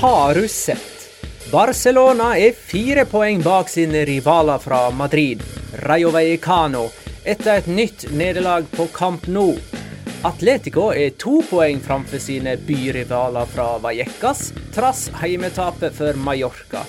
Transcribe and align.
Har 0.00 0.34
du 0.34 0.48
sett? 0.48 1.10
Barcelona 1.52 2.36
er 2.38 2.52
fire 2.52 3.02
poeng 3.10 3.40
bak 3.42 3.66
sine 3.68 4.04
rivaler 4.06 4.58
fra 4.62 4.90
Madrid, 4.94 5.40
Rayo 5.82 6.12
Vallecano, 6.14 6.84
etter 7.24 7.56
et 7.58 7.66
nytt 7.66 8.04
nederlag 8.14 8.68
på 8.76 8.86
Camp 8.94 9.26
Nou. 9.26 9.56
Atletico 10.22 10.92
er 10.94 11.16
to 11.18 11.40
poeng 11.50 11.82
framfor 11.82 12.22
sine 12.22 12.54
byrivaler 12.68 13.50
fra 13.50 13.66
Vallecas, 13.82 14.52
trass 14.70 15.08
heimetapet 15.18 15.98
for 15.98 16.14
Mallorca. 16.14 16.84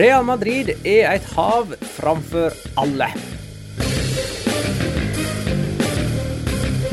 Real 0.00 0.24
Madrid 0.24 0.72
er 0.80 1.12
et 1.12 1.28
hav 1.36 1.76
framfor 1.98 2.56
alle. 2.80 3.10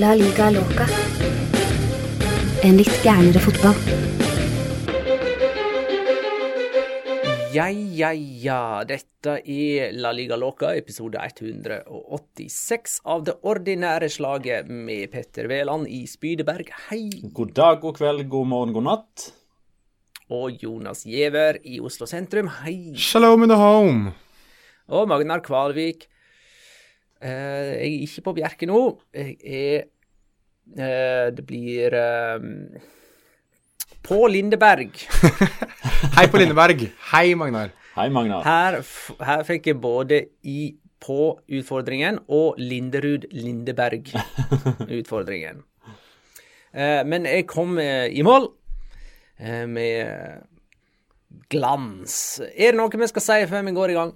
La 0.03 0.11
liga 0.11 0.51
loca. 0.59 0.91
En 2.67 2.75
litt 2.83 2.99
gærnere 3.07 3.47
fotball. 3.47 4.16
Ja, 7.53 7.67
ja, 7.71 8.09
ja. 8.13 8.83
Dette 8.87 9.37
er 9.39 9.93
La 9.95 10.09
Liga 10.15 10.35
Loca, 10.39 10.73
episode 10.75 11.19
186 11.21 12.97
av 13.07 13.23
det 13.27 13.35
ordinære 13.47 14.09
slaget 14.11 14.67
med 14.67 15.11
Petter 15.13 15.47
Wæland 15.47 15.87
i 15.87 16.01
Spydeberg. 16.09 16.73
Hei. 16.89 17.05
God 17.37 17.53
dag, 17.55 17.79
god 17.83 17.99
kveld, 17.99 18.25
god 18.31 18.49
morgen, 18.51 18.73
god 18.75 18.87
natt. 18.89 19.27
Og 20.33 20.59
Jonas 20.63 21.05
Giæver 21.07 21.61
i 21.63 21.79
Oslo 21.79 22.09
sentrum. 22.09 22.49
Hei. 22.65 22.95
Shalom 22.99 23.45
in 23.47 23.53
the 23.53 23.59
home. 23.59 24.11
Og 24.91 25.07
Magnar 25.07 25.39
Kvalvik. 25.45 26.09
Eh, 27.21 27.31
jeg 27.31 27.93
er 27.93 28.03
ikke 28.09 28.25
på 28.27 28.35
Bjerke 28.41 28.67
nå. 28.69 28.81
Jeg 29.15 29.37
er 29.47 29.87
eh, 30.75 31.31
Det 31.37 31.47
blir 31.47 31.95
eh, 31.95 32.93
på 34.07 34.23
Lindeberg. 34.31 34.93
Hei 36.17 36.27
på 36.31 36.39
Lindeberg. 36.39 36.85
Hei, 37.11 37.35
Magnar. 37.35 37.69
Hei, 37.97 38.07
Magnar. 38.13 38.43
Her, 38.45 38.77
her 39.27 39.43
fikk 39.47 39.67
jeg 39.67 39.81
både 39.83 40.25
i 40.47 40.75
på 41.03 41.39
utfordringen 41.53 42.19
og 42.33 42.55
Linderud 42.61 43.25
Lindeberg-utfordringen. 43.31 45.63
Eh, 46.77 47.01
men 47.07 47.25
jeg 47.25 47.47
kom 47.49 47.79
eh, 47.81 48.07
i 48.11 48.21
mål 48.27 48.51
eh, 49.39 49.65
med 49.71 50.05
glans. 51.49 52.41
Er 52.51 52.71
det 52.75 52.77
noe 52.77 52.89
vi 52.91 53.07
skal 53.09 53.23
si 53.23 53.47
før 53.49 53.63
vi 53.65 53.71
går 53.73 53.89
i 53.93 53.95
gang? 53.95 54.11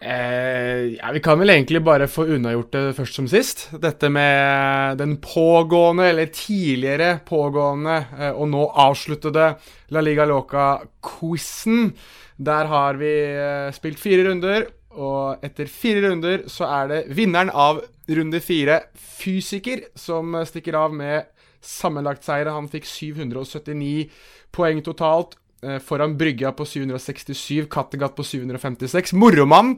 Eh, 0.00 0.96
ja, 0.96 1.10
Vi 1.12 1.20
kan 1.20 1.38
vel 1.38 1.50
egentlig 1.52 1.82
bare 1.84 2.08
få 2.08 2.24
unnagjort 2.32 2.72
det 2.72 2.84
først 2.96 3.18
som 3.18 3.26
sist. 3.28 3.66
Dette 3.82 4.08
med 4.08 4.96
den 4.98 5.18
pågående, 5.20 6.08
eller 6.08 6.30
tidligere 6.32 7.18
pågående, 7.28 7.98
eh, 8.18 8.32
og 8.32 8.48
nå 8.48 8.64
avsluttede 8.80 9.54
La 9.90 10.00
Liga 10.00 10.24
Loca-quizen. 10.24 11.92
Der 12.40 12.70
har 12.72 12.96
vi 12.96 13.12
eh, 13.28 13.72
spilt 13.76 14.00
fire 14.00 14.24
runder, 14.30 14.70
og 14.96 15.44
etter 15.44 15.68
fire 15.68 16.08
runder 16.08 16.48
så 16.48 16.64
er 16.80 16.88
det 16.88 17.02
vinneren 17.14 17.52
av 17.52 17.82
runde 18.08 18.40
fire, 18.40 18.80
Fysiker, 18.96 19.84
som 19.94 20.34
eh, 20.34 20.48
stikker 20.48 20.80
av 20.80 20.96
med 20.96 21.28
sammenlagtseiere. 21.60 22.56
Han 22.56 22.72
fikk 22.72 22.88
779 22.88 24.08
poeng 24.50 24.80
totalt. 24.80 25.36
Eh, 25.62 25.80
Foran 25.84 26.16
Brygga 26.18 26.52
på 26.56 26.66
767, 26.68 27.66
Kattegat 27.70 28.16
på 28.16 28.26
756. 28.26 29.14
Moromann 29.18 29.76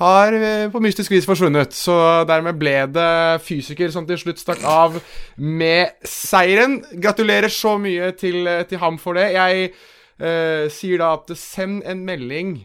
har 0.00 0.34
eh, 0.34 0.66
på 0.72 0.82
mystisk 0.82 1.12
vis 1.14 1.26
forsvunnet, 1.28 1.74
så 1.76 1.96
dermed 2.26 2.58
ble 2.58 2.76
det 2.90 3.40
fysiker 3.46 3.92
som 3.94 4.06
til 4.08 4.18
slutt 4.18 4.42
stakk 4.42 4.64
av 4.66 4.98
med 5.38 5.94
seieren. 6.08 6.80
Gratulerer 6.98 7.52
så 7.52 7.76
mye 7.78 8.10
til, 8.18 8.42
eh, 8.50 8.64
til 8.70 8.82
ham 8.82 8.98
for 8.98 9.18
det. 9.18 9.30
Jeg 9.36 9.70
eh, 9.70 10.66
sier 10.72 11.02
da 11.02 11.14
at 11.14 11.30
send 11.38 11.84
en 11.86 12.02
melding 12.06 12.56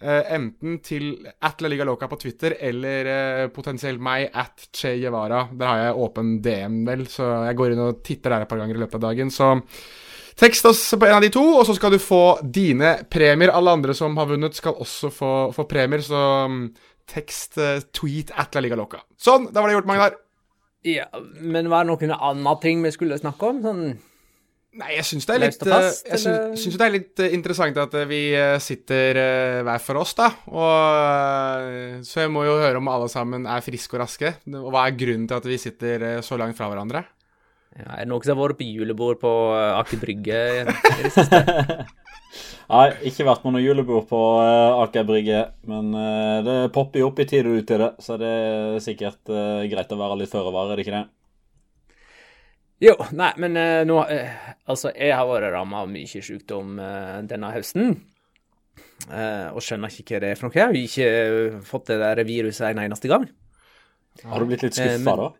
eh, 0.00 0.32
enten 0.32 0.78
til 0.84 1.28
at 1.44 1.60
på 1.60 2.20
Twitter 2.20 2.56
eller 2.60 3.12
eh, 3.12 3.46
potensielt 3.48 4.00
meg 4.00 4.30
at 4.32 4.68
Che 4.72 4.96
Guevara. 4.98 5.48
Der 5.52 5.66
har 5.66 5.78
jeg 5.78 5.96
åpen 5.96 6.40
DM, 6.40 6.86
vel, 6.86 7.06
så 7.06 7.44
jeg 7.46 7.56
går 7.56 7.72
inn 7.72 7.84
og 7.84 8.02
titter 8.02 8.30
der 8.30 8.42
et 8.42 8.48
par 8.48 8.58
ganger 8.58 8.76
i 8.76 8.78
løpet 8.78 8.94
av 8.94 9.10
dagen. 9.10 9.30
Så 9.30 9.58
Tekst 10.38 10.68
oss 10.70 10.80
på 10.94 11.06
en 11.06 11.16
av 11.16 11.24
de 11.24 11.32
to, 11.34 11.42
og 11.58 11.64
så 11.66 11.74
skal 11.74 11.90
du 11.90 11.98
få 11.98 12.38
dine 12.42 12.94
premier. 13.10 13.50
Alle 13.50 13.72
andre 13.74 13.94
som 13.96 14.14
har 14.20 14.28
vunnet, 14.30 14.54
skal 14.54 14.76
også 14.78 15.10
få, 15.10 15.30
få 15.54 15.64
premier, 15.66 16.04
så 16.04 16.20
um, 16.46 16.60
tekst 17.10 17.58
eh, 17.58 17.80
tweet 17.94 18.30
at 18.38 18.54
La 18.54 18.62
Liga 18.62 18.78
Loca. 18.78 19.02
Sånn, 19.18 19.48
da 19.50 19.58
var 19.58 19.72
det 19.72 19.78
gjort, 19.80 19.88
Magnar. 19.90 20.14
Ja, 20.86 21.08
Men 21.42 21.66
var 21.72 21.82
det 21.82 21.90
noen 21.90 22.14
andre 22.14 22.54
ting 22.62 22.84
vi 22.86 22.94
skulle 22.94 23.18
snakke 23.18 23.50
om? 23.50 23.64
Sånn 23.64 23.82
Nei, 24.78 24.92
jeg 24.94 25.06
syns 25.08 25.24
det 25.26 25.34
er 25.34 25.42
eh, 25.48 25.54
det 26.54 26.84
er 26.84 26.92
litt 26.92 27.20
eh, 27.24 27.32
interessant 27.34 27.80
at 27.82 27.96
vi 28.06 28.20
sitter 28.62 29.18
hver 29.66 29.82
for 29.82 29.98
oss, 29.98 30.12
da. 30.14 30.28
Og 30.52 32.04
Så 32.06 32.22
jeg 32.22 32.30
må 32.30 32.44
jo 32.46 32.60
høre 32.60 32.78
om 32.78 32.90
alle 32.92 33.08
sammen 33.10 33.48
er 33.48 33.64
friske 33.64 33.98
og 33.98 34.04
raske. 34.04 34.36
Og 34.54 34.70
hva 34.70 34.86
er 34.86 34.94
grunnen 35.00 35.26
til 35.26 35.40
at 35.40 35.50
vi 35.50 35.58
sitter 35.58 36.06
så 36.22 36.38
langt 36.38 36.54
fra 36.60 36.70
hverandre? 36.70 37.02
Ja, 37.78 37.92
er 37.94 38.06
det 38.06 38.10
noen 38.10 38.24
som 38.26 38.40
har 38.40 38.50
vært 38.50 38.58
på 38.58 38.66
julebord 38.66 39.20
på 39.22 39.32
eh, 39.54 39.78
Aker 39.78 40.00
Brygge 40.02 40.38
i 40.58 40.62
det 40.66 41.12
siste? 41.14 41.42
Nei, 42.68 42.88
ikke 43.08 43.24
vært 43.24 43.44
på 43.44 43.52
noe 43.54 43.62
julebord 43.62 44.08
på 44.10 44.18
uh, 44.42 44.82
Aker 44.82 45.06
Brygge, 45.08 45.44
men 45.70 45.94
uh, 45.94 46.40
det 46.44 46.56
popper 46.74 47.00
jo 47.00 47.08
opp 47.08 47.22
i 47.22 47.28
tid 47.30 47.46
og 47.48 47.62
utide, 47.62 47.92
så 48.04 48.18
det 48.20 48.32
er 48.32 48.82
sikkert 48.84 49.32
greit 49.70 49.94
å 49.94 50.00
være 50.00 50.18
litt 50.20 50.34
føre 50.34 50.52
var, 50.52 50.68
er 50.68 50.76
det 50.76 50.84
ikke 50.84 50.98
det? 50.98 51.06
Jo, 52.84 52.92
nei, 53.18 53.32
men 53.42 53.56
nå 53.88 53.96
Altså, 54.70 54.92
jeg 54.92 55.10
har 55.16 55.26
vært 55.26 55.48
ramma 55.50 55.80
av 55.82 55.88
mye 55.90 56.20
sykdom 56.22 56.76
denne 57.26 57.48
høsten. 57.50 57.96
og 59.08 59.58
skjønner 59.64 59.90
ikke 59.90 60.14
hva 60.14 60.20
det 60.22 60.30
er 60.30 60.38
for 60.38 60.46
noe. 60.46 60.54
Jeg 60.54 60.68
har 60.68 60.78
ikke 60.78 61.64
fått 61.66 61.90
det 61.90 61.98
der 62.04 62.22
viruset 62.28 62.68
en 62.68 62.84
eneste 62.84 63.10
gang. 63.10 63.26
Har 64.28 64.38
du 64.38 64.52
blitt 64.52 64.62
litt 64.62 64.78
skuffa, 64.78 65.16
da? 65.24 65.32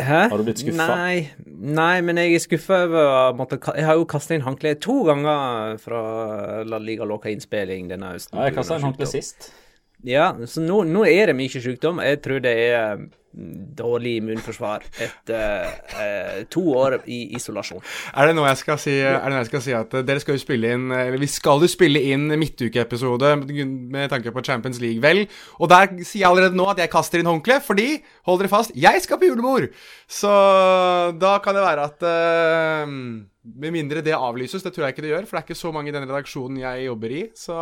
Hæ? 0.00 0.20
Har 0.32 0.40
du 0.40 0.46
blitt 0.46 0.62
skuffa? 0.62 0.86
Nei, 0.96 1.30
nei, 1.46 2.00
men 2.06 2.20
jeg 2.20 2.36
er 2.38 2.42
skuffa 2.44 2.82
over 2.86 3.36
måtte 3.38 3.58
Jeg 3.76 3.86
har 3.86 3.98
jo 3.98 4.06
kasta 4.08 4.36
inn 4.36 4.44
håndkleet 4.46 4.80
to 4.84 5.02
ganger 5.08 5.76
fra 5.82 6.02
La 6.66 6.80
Liga 6.82 7.08
Loca-innspilling 7.08 7.90
denne 7.92 8.14
høsten. 8.14 8.38
Ja, 8.38 8.48
jeg 8.48 8.56
kasta 8.58 8.76
inn 8.76 8.84
en 8.84 8.90
håndkle 8.90 9.08
sist. 9.10 9.50
Ja, 10.06 10.30
så 10.48 10.62
nå, 10.64 10.82
nå 10.88 11.04
er 11.08 11.30
det 11.30 11.36
mye 11.36 11.62
sykdom. 11.62 12.00
Jeg 12.04 12.22
tror 12.24 12.40
det 12.44 12.54
er 12.70 13.02
dårlig 13.30 14.16
immunforsvar 14.18 14.82
etter 14.98 15.68
eh, 16.02 16.40
to 16.50 16.64
år 16.74 16.98
i 17.06 17.20
isolasjon. 17.38 17.82
Er 18.18 18.26
det 18.26 18.34
nå 18.34 18.44
jeg 18.48 18.58
skal 18.58 18.80
si, 18.82 18.96
er 18.98 19.20
det 19.22 19.30
noe 19.30 19.42
jeg 19.44 19.50
skal 19.52 19.62
si 19.64 19.74
at 19.76 19.94
dere 20.06 20.22
skal 20.22 20.34
jo 20.34 20.42
spille 20.42 20.72
inn 20.74 20.90
vi 21.20 21.28
skal 21.30 21.62
jo 21.62 21.70
spille 21.70 22.02
inn 22.10 22.26
midtukeepisode 22.40 23.32
med 23.40 24.10
tanke 24.10 24.34
på 24.34 24.44
Champions 24.46 24.80
League, 24.82 25.02
vel? 25.04 25.22
Og 25.62 25.70
der 25.70 25.92
sier 26.02 26.24
jeg 26.24 26.30
allerede 26.30 26.58
nå 26.58 26.66
at 26.72 26.82
jeg 26.82 26.92
kaster 26.92 27.22
inn 27.22 27.30
håndkle, 27.30 27.60
fordi, 27.62 28.00
hold 28.26 28.42
dere 28.42 28.52
fast, 28.52 28.74
jeg 28.74 29.02
skal 29.04 29.20
på 29.20 29.30
julebord! 29.30 29.70
Så 30.10 30.30
da 31.20 31.36
kan 31.44 31.54
det 31.54 31.64
være 31.64 31.86
at 31.86 32.06
eh, 32.06 32.96
Med 33.62 33.72
mindre 33.72 34.02
det 34.04 34.16
avlyses, 34.16 34.62
det 34.64 34.74
tror 34.74 34.88
jeg 34.88 34.96
ikke 34.96 35.06
det 35.06 35.14
gjør, 35.14 35.26
for 35.26 35.36
det 35.36 35.40
er 35.40 35.48
ikke 35.48 35.62
så 35.62 35.72
mange 35.72 35.92
i 35.92 35.94
den 35.94 36.04
redaksjonen 36.04 36.60
jeg 36.60 36.88
jobber 36.90 37.14
i. 37.14 37.22
Så 37.38 37.56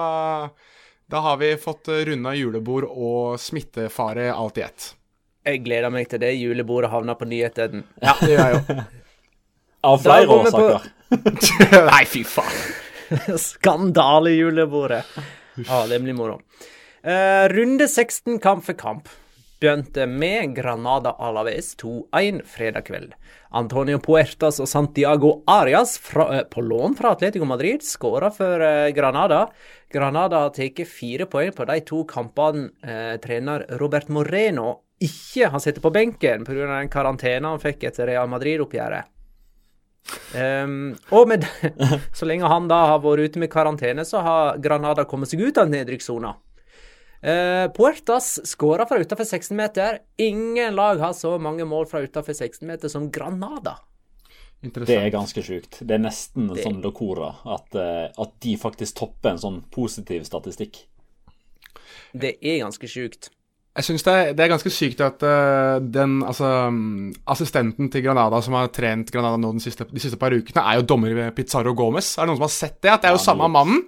da 1.09 1.21
har 1.25 1.39
vi 1.41 1.53
fått 1.61 1.89
runda 2.09 2.35
julebord 2.37 2.89
og 2.89 3.39
smittefare 3.41 4.33
alt 4.35 4.59
i 4.59 4.65
ett. 4.67 4.89
Jeg 5.49 5.63
gleder 5.65 5.93
meg 5.93 6.09
til 6.11 6.21
det 6.21 6.35
julebordet 6.37 6.91
havner 6.93 7.17
på 7.17 7.29
nyhetene. 7.29 7.85
Ja, 8.05 8.15
det 8.21 8.35
gjør 8.35 8.43
jeg 8.45 8.59
jo. 8.59 8.83
Av 9.89 10.03
flere 10.03 10.35
årsaker. 10.35 10.89
Nei, 11.93 12.03
fy 12.11 12.25
faen. 12.27 12.59
Skandalejulebordet. 13.49 15.05
Ja, 15.63 15.87
det 15.89 16.03
blir 16.05 16.19
moro. 16.19 16.43
Uh, 17.07 17.47
runde 17.55 17.87
16 17.89 18.37
kamp 18.43 18.67
for 18.67 18.77
kamp 18.77 19.09
begynte 19.59 20.07
med 20.07 20.55
Granada 20.55 21.15
Alaves 21.19 21.77
2-1 21.77 22.43
fredag 22.47 22.87
kveld. 22.87 23.15
Antonio 23.51 23.99
Puertas 23.99 24.61
og 24.61 24.69
Santiago 24.69 25.43
Arias 25.49 25.97
fra, 25.99 26.29
eh, 26.37 26.45
på 26.45 26.61
lån 26.61 26.95
fra 26.95 27.15
Atletico 27.17 27.45
Madrid 27.45 27.83
skåra 27.83 28.31
for 28.31 28.61
eh, 28.61 28.91
Granada. 28.91 29.49
Granada 29.91 30.45
har 30.45 30.51
tatt 30.51 30.87
fire 30.87 31.27
poeng 31.27 31.53
på 31.53 31.65
de 31.67 31.81
to 31.81 32.05
kampene 32.05 32.71
eh, 32.83 33.17
trener 33.19 33.67
Robert 33.81 34.09
Moreno 34.09 34.88
ikke 35.05 35.51
har 35.53 35.63
sittet 35.63 35.83
på 35.85 35.93
benken 35.95 36.45
pga. 36.45 36.67
den 36.67 36.91
karantenen 36.91 37.53
han 37.53 37.63
fikk 37.63 37.87
etter 37.91 38.09
Real 38.11 38.29
Madrid-oppgjøret. 38.31 39.15
Um, 40.35 40.97
og 41.13 41.29
med 41.29 41.45
det, 41.45 41.73
så 42.17 42.29
lenge 42.29 42.49
han 42.49 42.69
da 42.71 42.81
har 42.95 43.03
vært 43.05 43.29
ute 43.29 43.43
med 43.43 43.53
karantene, 43.53 44.05
så 44.09 44.23
har 44.25 44.61
Granada 44.65 45.05
kommet 45.09 45.31
seg 45.31 45.43
ut 45.45 45.61
av 45.61 45.69
nedrykkssona. 45.71 46.35
Uh, 47.19 47.67
Puertas 47.75 48.39
skåra 48.47 48.87
fra 48.89 49.01
utenfor 49.03 49.27
16-meter. 49.27 50.01
Ingen 50.23 50.79
lag 50.79 51.03
har 51.03 51.13
så 51.19 51.35
mange 51.43 51.67
mål 51.69 51.89
fra 51.91 52.03
utenfor 52.05 52.33
16-meter 52.33 52.93
som 52.93 53.11
Granada. 53.13 53.79
Det 54.61 54.91
er 54.91 55.11
ganske 55.15 55.43
sjukt. 55.43 55.81
Det 55.87 55.95
er 55.95 56.03
nesten 56.03 56.49
det... 56.51 56.65
sånn 56.65 56.81
locora 56.83 57.31
at, 57.47 57.75
eh, 57.79 58.07
at 58.11 58.33
de 58.43 58.57
faktisk 58.59 58.97
topper 58.99 59.37
en 59.37 59.43
sånn 59.43 59.61
positiv 59.71 60.25
statistikk. 60.27 60.81
Det 62.11 62.35
er 62.43 62.65
ganske 62.65 62.91
sjukt. 62.91 63.31
Jeg 63.79 63.87
syns 63.87 64.03
det, 64.03 64.15
det 64.35 64.43
er 64.43 64.51
ganske 64.51 64.73
sykt 64.75 65.01
at 65.07 65.23
uh, 65.23 65.79
den 65.79 66.19
altså, 66.27 66.49
mm, 66.75 67.13
assistenten 67.31 67.91
til 67.93 68.03
Granada 68.03 68.41
som 68.43 68.57
har 68.59 68.73
trent 68.75 69.13
Granada 69.15 69.39
nå 69.39 69.53
de 69.55 69.63
siste, 69.63 69.87
de 69.87 70.03
siste 70.03 70.19
par 70.19 70.35
ukene, 70.35 70.65
er 70.65 70.81
jo 70.81 70.87
dommer 70.91 71.15
ved 71.15 71.37
Pizarro 71.37 71.77
Gomez. 71.79 72.17
Er 72.17 72.27
det 72.27 72.33
noen 72.33 72.41
som 72.41 72.49
har 72.49 72.57
sett 72.57 72.81
det? 72.83 72.91
At 72.91 73.05
det 73.05 73.13
er 73.13 73.15
jo 73.15 73.23
samme 73.23 73.47
mannen? 73.55 73.85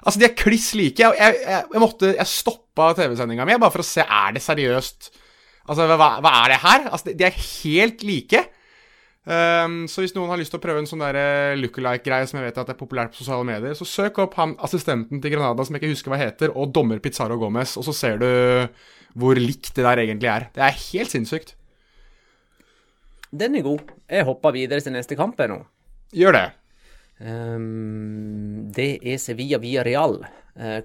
Altså, 0.00 0.20
De 0.20 0.28
er 0.30 0.38
kliss 0.38 0.72
like. 0.78 1.00
Jeg, 1.02 1.12
jeg, 1.20 1.44
jeg, 1.44 1.68
jeg 1.74 1.82
måtte, 1.82 2.14
jeg 2.16 2.30
stoppa 2.32 2.90
TV-sendinga 2.96 3.44
mi 3.48 3.60
bare 3.60 3.74
for 3.74 3.84
å 3.84 3.88
se 3.88 4.04
er 4.04 4.34
det 4.36 4.44
seriøst 4.44 5.12
Altså, 5.64 5.86
hva, 5.88 6.10
hva 6.20 6.30
er 6.42 6.52
det 6.52 6.60
her? 6.60 6.82
Altså, 6.90 7.06
de, 7.08 7.14
de 7.16 7.24
er 7.24 7.38
helt 7.40 8.02
like. 8.04 8.42
Um, 9.24 9.86
så 9.88 10.02
hvis 10.02 10.12
noen 10.12 10.28
har 10.28 10.36
lyst 10.36 10.52
til 10.52 10.60
å 10.60 10.64
prøve 10.64 10.82
en 10.82 10.88
sånn 10.88 11.00
eh, 11.06 11.54
lookalike-greie 11.56 12.26
som 12.28 12.36
jeg 12.36 12.50
vet 12.50 12.58
at 12.60 12.74
er 12.74 12.76
populært 12.76 13.14
på 13.14 13.22
sosiale 13.22 13.46
medier, 13.48 13.72
så 13.78 13.86
søk 13.88 14.20
opp 14.20 14.36
han 14.36 14.52
assistenten 14.66 15.22
til 15.24 15.32
Granada 15.32 15.64
som 15.64 15.72
jeg 15.72 15.80
ikke 15.80 15.94
husker 15.94 16.12
hva 16.12 16.20
heter, 16.20 16.52
og 16.52 16.74
dommer 16.76 17.00
Pizarro 17.00 17.38
Gomez, 17.40 17.78
og 17.80 17.86
så 17.88 17.96
ser 17.96 18.20
du 18.20 18.28
hvor 19.14 19.38
likt 19.38 19.72
det 19.76 19.84
der 19.86 20.02
egentlig 20.02 20.30
er. 20.30 20.48
Det 20.54 20.62
er 20.66 20.82
helt 20.90 21.14
sinnssykt. 21.14 21.54
Den 23.34 23.56
er 23.58 23.66
god. 23.66 23.90
Jeg 24.10 24.26
hopper 24.28 24.54
videre 24.54 24.82
til 24.82 24.94
neste 24.94 25.16
kamp 25.18 25.38
nå. 25.50 25.62
Gjør 26.14 26.36
det. 26.36 26.46
Um, 27.24 28.70
det 28.74 28.98
er 29.02 29.20
Sevilla 29.22 29.58
via 29.62 29.84
Real 29.86 30.18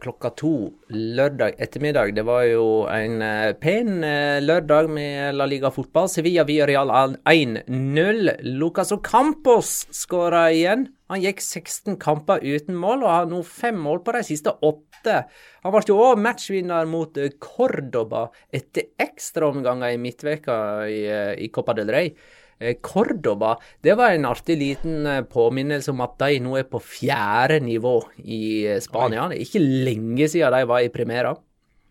klokka 0.02 0.32
to 0.34 0.52
lørdag 0.90 1.60
ettermiddag. 1.62 2.16
Det 2.18 2.24
var 2.26 2.42
jo 2.50 2.88
en 2.90 3.22
eh, 3.22 3.52
pen 3.62 4.04
eh, 4.04 4.40
lørdag 4.42 4.90
med 4.90 5.38
La 5.38 5.46
Liga 5.46 5.70
fotball. 5.70 6.10
Sevilla 6.10 6.46
via 6.48 6.66
Real 6.66 6.90
1-0. 7.30 8.32
Lucas 8.58 8.92
Ocampos 8.96 9.86
skåra 9.94 10.48
igjen. 10.52 10.88
Han 11.10 11.22
gikk 11.22 11.42
16 11.42 12.00
kamper 12.02 12.42
uten 12.42 12.78
mål, 12.78 13.06
og 13.06 13.14
har 13.14 13.30
nå 13.30 13.44
fem 13.46 13.78
mål 13.82 14.04
på 14.06 14.14
de 14.18 14.26
siste 14.26 14.54
åtte. 14.66 15.24
Han 15.64 15.74
ble 15.74 15.86
jo 15.90 16.02
òg 16.02 16.20
matchvinner 16.22 16.90
mot 16.90 17.18
eh, 17.18 17.34
Cordoba 17.42 18.28
etter 18.50 18.92
ekstraomganger 19.06 19.96
i 19.96 20.02
midtveka 20.02 20.60
i, 20.90 21.00
eh, 21.10 21.34
i 21.46 21.54
Copa 21.54 21.78
del 21.78 21.94
Rey. 21.94 22.14
Eh, 22.60 22.76
Cordoba 22.84 23.54
det 23.82 23.96
var 23.96 24.12
en 24.12 24.28
artig 24.28 24.58
liten 24.60 25.06
eh, 25.08 25.22
påminnelse 25.24 25.94
om 25.94 26.04
at 26.04 26.18
de 26.20 26.42
nå 26.44 26.58
er 26.60 26.68
på 26.68 26.82
fjerde 26.84 27.62
nivå 27.64 27.96
i 28.26 28.42
eh, 28.68 28.82
Spania. 28.84 29.30
Det 29.32 29.40
er 29.40 29.46
ikke 29.46 29.64
lenge 29.64 30.28
siden 30.28 30.56
de 30.58 30.68
var 30.68 30.84
i 30.84 30.92
premiera. 30.92 31.34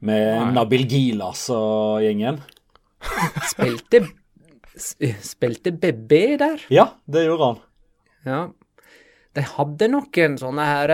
Med 0.05 0.53
Nabil 0.55 0.85
Gilas 0.87 1.49
og 1.55 2.05
gjengen. 2.05 2.43
Spilte, 3.51 4.03
spilte 4.77 5.73
BB 5.73 6.13
der. 6.39 6.63
Ja, 6.75 6.91
det 7.09 7.25
gjorde 7.25 7.49
han. 7.49 7.59
Ja. 8.29 8.45
De 9.35 9.45
hadde 9.55 9.89
noen 9.91 10.39
sånne 10.39 10.67
her 10.67 10.93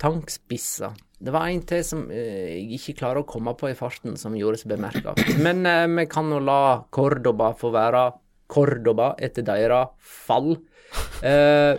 tankspisser. 0.00 0.92
Det 1.22 1.30
var 1.30 1.46
en 1.46 1.62
til 1.62 1.84
som 1.86 2.02
jeg 2.10 2.64
ikke 2.74 2.96
klarer 2.98 3.22
å 3.22 3.28
komme 3.28 3.52
på 3.54 3.68
i 3.70 3.76
farten, 3.78 4.16
som 4.18 4.34
gjorde 4.34 4.58
seg 4.58 4.72
bemerka. 4.72 5.14
Men 5.38 5.62
eh, 5.68 5.86
vi 5.94 6.08
kan 6.10 6.26
nå 6.26 6.40
la 6.42 6.82
Cordoba 6.90 7.52
få 7.58 7.70
være 7.74 8.08
Cordoba 8.52 9.14
etter 9.18 9.46
deres 9.46 9.94
fall. 9.98 10.52
Eh, 11.24 11.78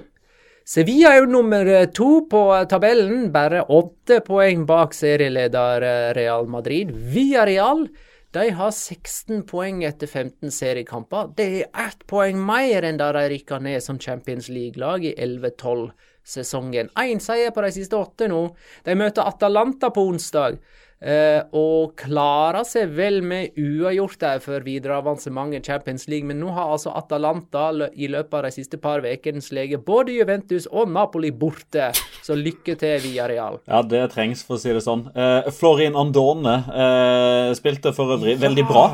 Sevilla 0.65 1.11
er 1.11 1.21
jo 1.21 1.29
nummer 1.29 1.69
to 1.93 2.23
på 2.31 2.41
tabellen, 2.71 3.27
bare 3.33 3.65
åtte 3.67 4.21
poeng 4.25 4.63
bak 4.65 4.95
serieleder 4.95 5.85
eh, 5.85 6.09
Real 6.17 6.49
Madrid. 6.49 6.93
Villarreal 7.13 7.87
de 8.33 8.47
har 8.57 8.71
16 8.71 9.43
poeng 9.45 9.83
etter 9.85 10.09
15 10.09 10.49
seriekamper. 10.51 11.27
Det 11.37 11.45
er 11.59 11.83
ett 11.85 11.99
poeng 12.09 12.39
mer 12.41 12.87
enn 12.87 12.97
da 12.97 13.11
de 13.13 13.27
rykka 13.29 13.59
ned 13.61 13.83
som 13.85 13.99
Champions 14.01 14.47
League-lag 14.49 15.05
i 15.05 15.13
11-12-sesongen. 15.13 16.89
Én 16.97 17.21
seier 17.21 17.53
på 17.53 17.61
de 17.61 17.69
siste 17.75 17.99
åtte 17.99 18.31
nå. 18.31 18.47
De 18.87 18.95
møter 18.97 19.29
Atalanta 19.29 19.91
på 19.93 20.07
onsdag. 20.09 20.57
Eh, 21.03 21.41
og 21.55 21.93
klarer 21.99 22.63
seg 22.67 22.93
vel 22.95 23.19
med 23.25 23.57
uavgjort 23.59 24.17
der 24.21 24.41
for 24.43 24.63
videre 24.65 24.97
avansement 25.01 25.53
i 25.55 25.61
Champions 25.63 26.07
League, 26.11 26.27
men 26.27 26.39
nå 26.41 26.53
har 26.55 26.71
altså 26.73 26.93
Atalanta 26.97 27.69
i 27.93 28.09
løpet 28.11 28.37
av 28.39 28.47
de 28.47 28.53
siste 28.55 28.79
par 28.81 29.03
ukene 29.03 29.43
sleget 29.43 29.85
både 29.85 30.15
Juventus 30.15 30.67
og 30.71 30.91
Napoli 30.93 31.31
borte. 31.31 31.91
Så 32.23 32.37
lykke 32.39 32.77
til, 32.79 32.97
Villarreal. 33.03 33.59
Ja, 33.67 33.83
det 33.83 34.05
trengs, 34.15 34.43
for 34.47 34.57
å 34.57 34.63
si 34.63 34.73
det 34.73 34.83
sånn. 34.85 35.07
Eh, 35.13 35.51
Florin 35.53 35.97
Andone 35.99 36.57
eh, 36.71 37.53
spilte 37.57 37.93
for 37.95 38.15
øvrig 38.17 38.37
veldig 38.41 38.67
bra 38.69 38.85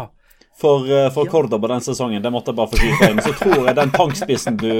for, 0.59 0.83
for 1.15 1.29
Cordoba 1.31 1.69
den 1.71 1.83
sesongen. 1.85 2.23
Det 2.23 2.33
måtte 2.33 2.51
jeg 2.51 2.59
bare 2.59 2.73
få 2.73 2.81
skyte 2.81 3.11
inn. 3.13 3.21
Så 3.23 3.31
tror 3.39 3.69
jeg 3.69 3.77
den 3.77 3.93
tankspissen 3.95 4.59
du 4.59 4.71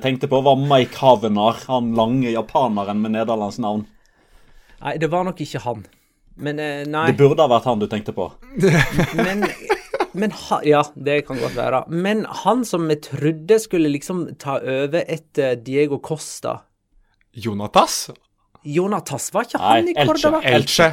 tenkte 0.00 0.30
på, 0.32 0.40
var 0.46 0.56
Mike 0.56 0.96
Havenar. 0.96 1.60
Han 1.68 1.92
lange 1.98 2.32
japaneren 2.32 3.02
med 3.04 3.18
nederlandsk 3.18 3.60
navn. 3.60 3.84
Nei, 4.80 4.96
det 4.96 5.10
var 5.12 5.26
nok 5.28 5.40
ikke 5.44 5.60
han. 5.66 5.84
Men 6.40 6.58
eh, 6.62 6.86
nei. 6.88 7.06
Det 7.12 7.18
burde 7.20 7.44
ha 7.44 7.50
vært 7.52 7.68
han 7.68 7.82
du 7.82 7.86
tenkte 7.90 8.14
på. 8.16 8.30
Men, 9.18 9.44
men 10.12 10.34
ha, 10.46 10.60
Ja, 10.66 10.82
det 10.96 11.20
kan 11.28 11.40
godt 11.40 11.56
være. 11.58 11.84
Men 11.92 12.24
han 12.44 12.64
som 12.68 12.88
vi 12.90 12.96
trodde 13.04 13.60
skulle 13.62 13.92
liksom 13.92 14.26
ta 14.40 14.58
over 14.60 15.04
etter 15.06 15.60
Diego 15.60 16.00
Costa 16.02 16.62
Jonatas? 17.36 18.08
Jonatas, 18.66 19.30
var 19.32 19.46
ikke 19.46 19.60
Nei, 19.60 19.68
han 19.70 19.88
i 19.88 19.94
Elche. 19.94 20.08
Cordoba? 20.10 20.40
Elche. 20.44 20.88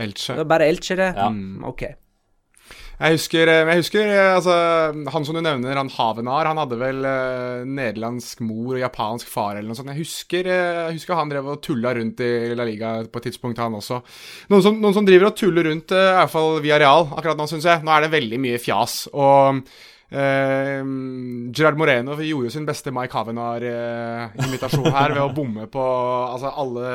Elche. 0.00 0.36
Det 0.36 0.38
var 0.44 0.50
bare 0.54 0.68
Elche, 0.70 0.96
det? 0.96 1.08
Ja. 1.16 1.26
Mm, 1.32 1.64
ok. 1.68 1.82
Jeg 3.00 3.16
husker, 3.16 3.48
eh, 3.50 3.68
jeg 3.72 3.80
husker 3.80 4.10
eh, 4.12 4.34
altså, 4.36 4.54
Han 5.14 5.24
som 5.26 5.36
du 5.36 5.40
nevner, 5.42 5.78
han 5.78 5.90
Havenar, 5.90 6.46
han 6.50 6.60
hadde 6.60 6.78
vel 6.78 7.00
uh, 7.02 7.62
nederlandsk 7.66 8.42
mor 8.46 8.76
og 8.76 8.82
japansk 8.82 9.30
far 9.32 9.56
eller 9.56 9.70
noe 9.70 9.78
sånt. 9.78 9.90
Jeg 9.94 10.04
husker, 10.04 10.46
uh, 10.46 10.82
jeg 10.90 10.98
husker 11.00 11.18
han 11.18 11.32
drev 11.32 11.48
og 11.54 11.62
tulla 11.64 11.94
rundt 11.98 12.22
i 12.22 12.52
La 12.58 12.66
Liga 12.68 12.94
på 13.08 13.22
et 13.22 13.30
tidspunkt, 13.30 13.62
han 13.62 13.78
også. 13.78 14.02
Noen 14.52 14.66
som, 14.66 14.78
noen 14.82 14.98
som 14.98 15.08
driver 15.08 15.30
og 15.30 15.38
tuller 15.40 15.66
rundt, 15.70 15.94
uh, 15.96 16.12
i 16.12 16.20
hvert 16.20 16.34
fall 16.34 16.60
via 16.64 16.78
Real 16.82 17.08
akkurat 17.08 17.40
nå, 17.40 17.48
syns 17.50 17.66
jeg. 17.70 17.82
Nå 17.82 17.94
er 17.94 18.06
det 18.06 18.14
veldig 18.18 18.42
mye 18.44 18.62
fjas. 18.62 19.06
Og 19.12 19.64
Uh, 20.12 20.84
Gerard 21.56 21.78
Moreno 21.80 22.12
gjorde 22.20 22.50
jo 22.50 22.52
sin 22.52 22.66
beste 22.68 22.92
Mike 22.92 23.16
Havenar-invitasjon 23.16 24.90
her 24.92 25.14
ved 25.14 25.22
å 25.22 25.30
bomme 25.32 25.64
på 25.72 25.80
altså 25.80 26.50
alle 26.60 26.90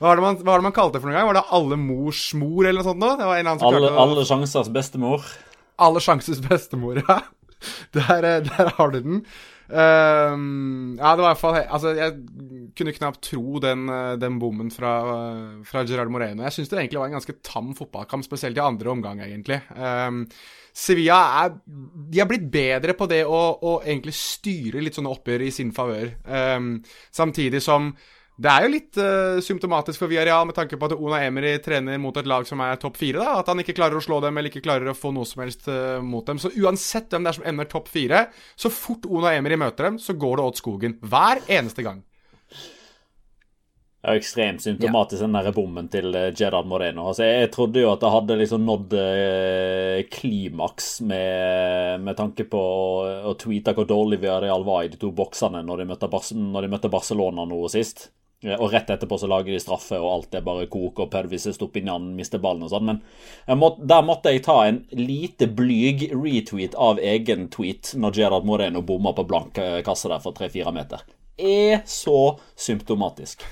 hva 0.00 0.08
var, 0.08 0.16
det 0.16 0.24
man, 0.24 0.38
hva 0.40 0.48
var 0.54 0.62
det 0.62 0.64
man 0.64 0.72
kalte 0.72 0.96
det 0.96 1.02
for 1.02 1.10
noen 1.10 1.18
gang? 1.18 1.28
Var 1.28 1.36
det 1.36 1.48
Alle 1.58 1.76
mors 1.76 2.22
mor, 2.40 2.64
eller 2.64 2.80
noe 2.80 2.88
sånt? 2.88 3.02
Nå? 3.02 3.12
Det 3.20 3.28
var 3.28 3.40
en 3.42 3.50
alle, 3.52 3.92
alle 4.00 4.24
sjansers 4.24 4.70
bestemor. 4.72 5.26
Alle 5.80 6.00
sjansers 6.00 6.40
bestemor, 6.44 7.02
ja. 7.04 7.20
Der, 7.92 8.24
eh, 8.24 8.38
der 8.46 8.70
har 8.78 8.92
du 8.94 9.00
den. 9.04 9.24
Um, 9.70 10.96
ja, 10.98 11.10
det 11.14 11.22
var 11.22 11.28
i 11.28 11.34
hvert 11.34 11.38
fall 11.38 11.58
Altså, 11.60 11.90
jeg 11.94 12.14
kunne 12.74 12.94
knapt 12.96 13.20
tro 13.28 13.60
den, 13.62 13.84
eh, 13.92 14.14
den 14.18 14.38
bommen 14.40 14.70
fra, 14.72 14.94
fra 15.68 15.84
Gerard 15.84 16.10
Moreno. 16.10 16.42
Jeg 16.46 16.56
syns 16.56 16.72
det 16.72 16.78
egentlig 16.80 16.98
var 16.98 17.10
en 17.10 17.18
ganske 17.18 17.36
tam 17.46 17.74
fotballkamp, 17.78 18.24
spesielt 18.26 18.58
i 18.58 18.64
andre 18.64 18.90
omgang, 18.90 19.20
egentlig. 19.22 19.60
Um, 19.76 20.24
Sevilla 20.74 21.20
er 21.42 21.52
De 21.68 22.22
har 22.22 22.30
blitt 22.30 22.48
bedre 22.50 22.96
på 22.98 23.06
det 23.10 23.20
å, 23.28 23.42
å 23.60 23.76
egentlig 23.84 24.16
styre 24.16 24.82
litt 24.82 24.96
sånne 24.96 25.12
oppgjør 25.12 25.46
i 25.46 25.52
sin 25.54 25.74
favør. 25.76 26.16
Um, 26.24 26.72
samtidig 27.14 27.62
som 27.62 27.92
det 28.40 28.48
er 28.48 28.64
jo 28.64 28.72
litt 28.72 28.96
uh, 28.96 29.38
symptomatisk 29.44 30.00
for 30.00 30.08
Villarreal 30.08 30.46
med 30.48 30.56
tanke 30.56 30.78
på 30.80 30.88
at 30.88 30.96
Ona 30.96 31.18
Emery 31.26 31.58
trener 31.60 32.00
mot 32.00 32.16
et 32.16 32.28
lag 32.30 32.46
som 32.48 32.62
er 32.64 32.78
topp 32.80 32.96
fire. 32.96 33.20
da, 33.20 33.34
At 33.42 33.50
han 33.52 33.60
ikke 33.60 33.74
klarer 33.76 33.98
å 33.98 34.04
slå 34.04 34.22
dem 34.24 34.38
eller 34.38 34.48
ikke 34.48 34.64
klarer 34.64 34.88
å 34.88 34.96
få 34.96 35.12
noe 35.12 35.28
som 35.28 35.42
helst 35.44 35.68
uh, 35.68 35.98
mot 36.00 36.24
dem. 36.24 36.40
Så 36.40 36.52
uansett 36.56 37.12
hvem 37.12 37.26
det 37.26 37.34
er 37.34 37.40
som 37.40 37.48
ender 37.50 37.68
topp 37.68 37.90
fire, 37.92 38.28
så 38.56 38.72
fort 38.72 39.04
Ona 39.10 39.34
Emery 39.36 39.60
møter 39.60 39.90
dem, 39.90 39.98
så 40.00 40.16
går 40.16 40.40
det 40.40 40.46
åt 40.46 40.60
skogen. 40.62 40.96
Hver 41.04 41.42
eneste 41.52 41.84
gang. 41.84 42.00
Det 44.00 44.08
er 44.08 44.16
jo 44.16 44.20
ekstremt 44.22 44.62
symptomatisk, 44.64 45.20
ja. 45.20 45.26
den 45.26 45.34
der 45.36 45.52
bommen 45.52 45.88
til 45.92 46.06
Jedad 46.08 46.38
Gerard 46.40 46.68
Moreno. 46.70 47.10
Altså, 47.10 47.26
Jeg 47.28 47.50
trodde 47.52 47.82
jo 47.82 47.90
at 47.92 48.00
det 48.00 48.12
hadde 48.14 48.38
liksom 48.40 48.62
nådd 48.64 48.94
eh, 48.96 49.98
klimaks 50.08 50.86
med, 51.04 52.00
med, 52.06 52.16
tanke 52.16 52.46
på 52.48 52.62
å, 52.64 52.86
å 53.28 53.34
tweete 53.36 53.74
hvor 53.76 53.84
dårlig 53.84 54.22
Villarreal 54.22 54.64
var 54.64 54.86
i 54.86 54.88
de 54.94 54.96
to 55.02 55.12
boksene 55.12 55.60
når 55.68 55.82
de 55.82 55.86
møtte, 55.92 56.08
når 56.32 56.64
de 56.64 56.72
møtte 56.72 56.92
Barcelona 56.96 57.44
nå 57.44 57.60
sist. 57.68 58.06
Og 58.40 58.70
rett 58.72 58.88
etterpå 58.88 59.18
så 59.20 59.28
lager 59.28 59.52
de 59.52 59.60
straffe, 59.60 59.98
og 60.00 60.10
alt 60.14 60.36
er 60.38 60.44
bare 60.44 60.64
kok, 60.72 61.02
og 61.02 61.10
Pervis 61.12 61.44
i 61.50 61.52
Stopinjan 61.52 62.06
mister 62.16 62.40
ballen 62.40 62.64
og 62.64 62.70
sånn. 62.72 62.88
Men 62.88 63.58
må, 63.60 63.74
der 63.84 64.04
måtte 64.06 64.32
jeg 64.32 64.46
ta 64.46 64.62
en 64.64 64.78
lite 64.96 65.44
blyg 65.52 66.06
retweet 66.14 66.72
av 66.80 67.02
egen 67.04 67.50
tweet 67.52 67.92
når 68.00 68.16
Gerard 68.16 68.48
Moreno 68.48 68.80
bomma 68.80 69.12
på 69.16 69.26
blank 69.28 69.60
eh, 69.60 69.82
kasse 69.84 70.08
der 70.08 70.22
for 70.24 70.32
tre-fire 70.36 70.72
meter. 70.72 71.04
Er 71.36 71.82
så 71.88 72.38
symptomatisk. 72.56 73.44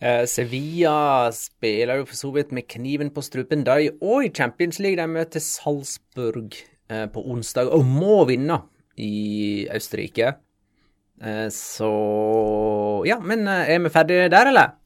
Uh, 0.00 0.24
Sevilla 0.32 1.28
spiller 1.36 2.00
jo 2.00 2.06
for 2.08 2.16
så 2.16 2.30
vidt 2.38 2.54
med 2.56 2.70
kniven 2.72 3.12
på 3.12 3.24
strupen, 3.24 3.66
de 3.68 3.90
og 4.00 4.24
i 4.24 4.32
Champions 4.32 4.80
League. 4.80 4.96
De 4.96 5.12
møter 5.12 5.44
Salzburg 5.44 6.56
uh, 6.88 7.04
på 7.12 7.26
onsdag 7.36 7.68
og 7.68 7.84
må 7.84 8.22
vinne 8.32 8.62
i 8.96 9.68
Østerrike. 9.76 10.32
Eh, 11.22 11.48
så 11.54 13.02
Ja, 13.06 13.20
men 13.22 13.46
eh, 13.48 13.74
er 13.74 13.82
vi 13.82 13.90
ferdige 13.94 14.28
der, 14.32 14.50
eller? 14.50 14.78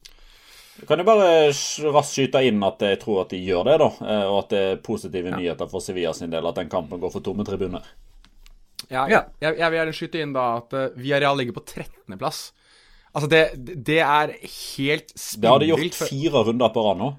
Kan 0.85 1.01
jeg 1.01 1.07
bare 1.07 1.29
raskt 1.49 2.13
skyte 2.13 2.43
inn 2.45 2.61
at 2.65 2.83
jeg 2.85 2.99
tror 3.01 3.23
at 3.23 3.31
de 3.33 3.39
gjør 3.41 3.65
det, 3.65 3.77
da. 3.81 3.87
Eh, 4.05 4.25
og 4.29 4.43
at 4.43 4.51
det 4.53 4.59
er 4.65 4.83
positive 4.85 5.31
ja. 5.31 5.39
nyheter 5.39 5.69
for 5.71 5.81
Sevilla 5.81 6.13
sin 6.13 6.33
del 6.33 6.45
at 6.45 6.59
den 6.59 6.69
kampen 6.69 7.01
går 7.01 7.13
for 7.15 7.25
tomme 7.25 7.45
tribuner. 7.47 7.85
Ja, 8.87 9.07
ja. 9.09 9.23
Jeg, 9.41 9.57
jeg, 9.57 9.65
vil 9.65 9.79
gjerne 9.79 9.95
skyte 9.97 10.21
inn 10.21 10.35
da 10.35 10.45
at 10.59 10.75
uh, 10.77 10.91
Villarreal 10.95 11.39
ligger 11.39 11.57
på 11.57 11.63
13.-plass. 11.65 12.41
Altså, 13.17 13.29
det, 13.31 13.41
det, 13.57 14.03
er 14.05 14.35
helt 14.37 15.09
spinnvilt. 15.17 15.41
Det 15.41 15.49
har 15.49 15.63
de 15.63 15.71
gjort 15.71 15.97
fire 15.97 16.43
runder 16.45 16.75
på 16.75 16.83
rad 16.85 17.01
nå. 17.01 17.09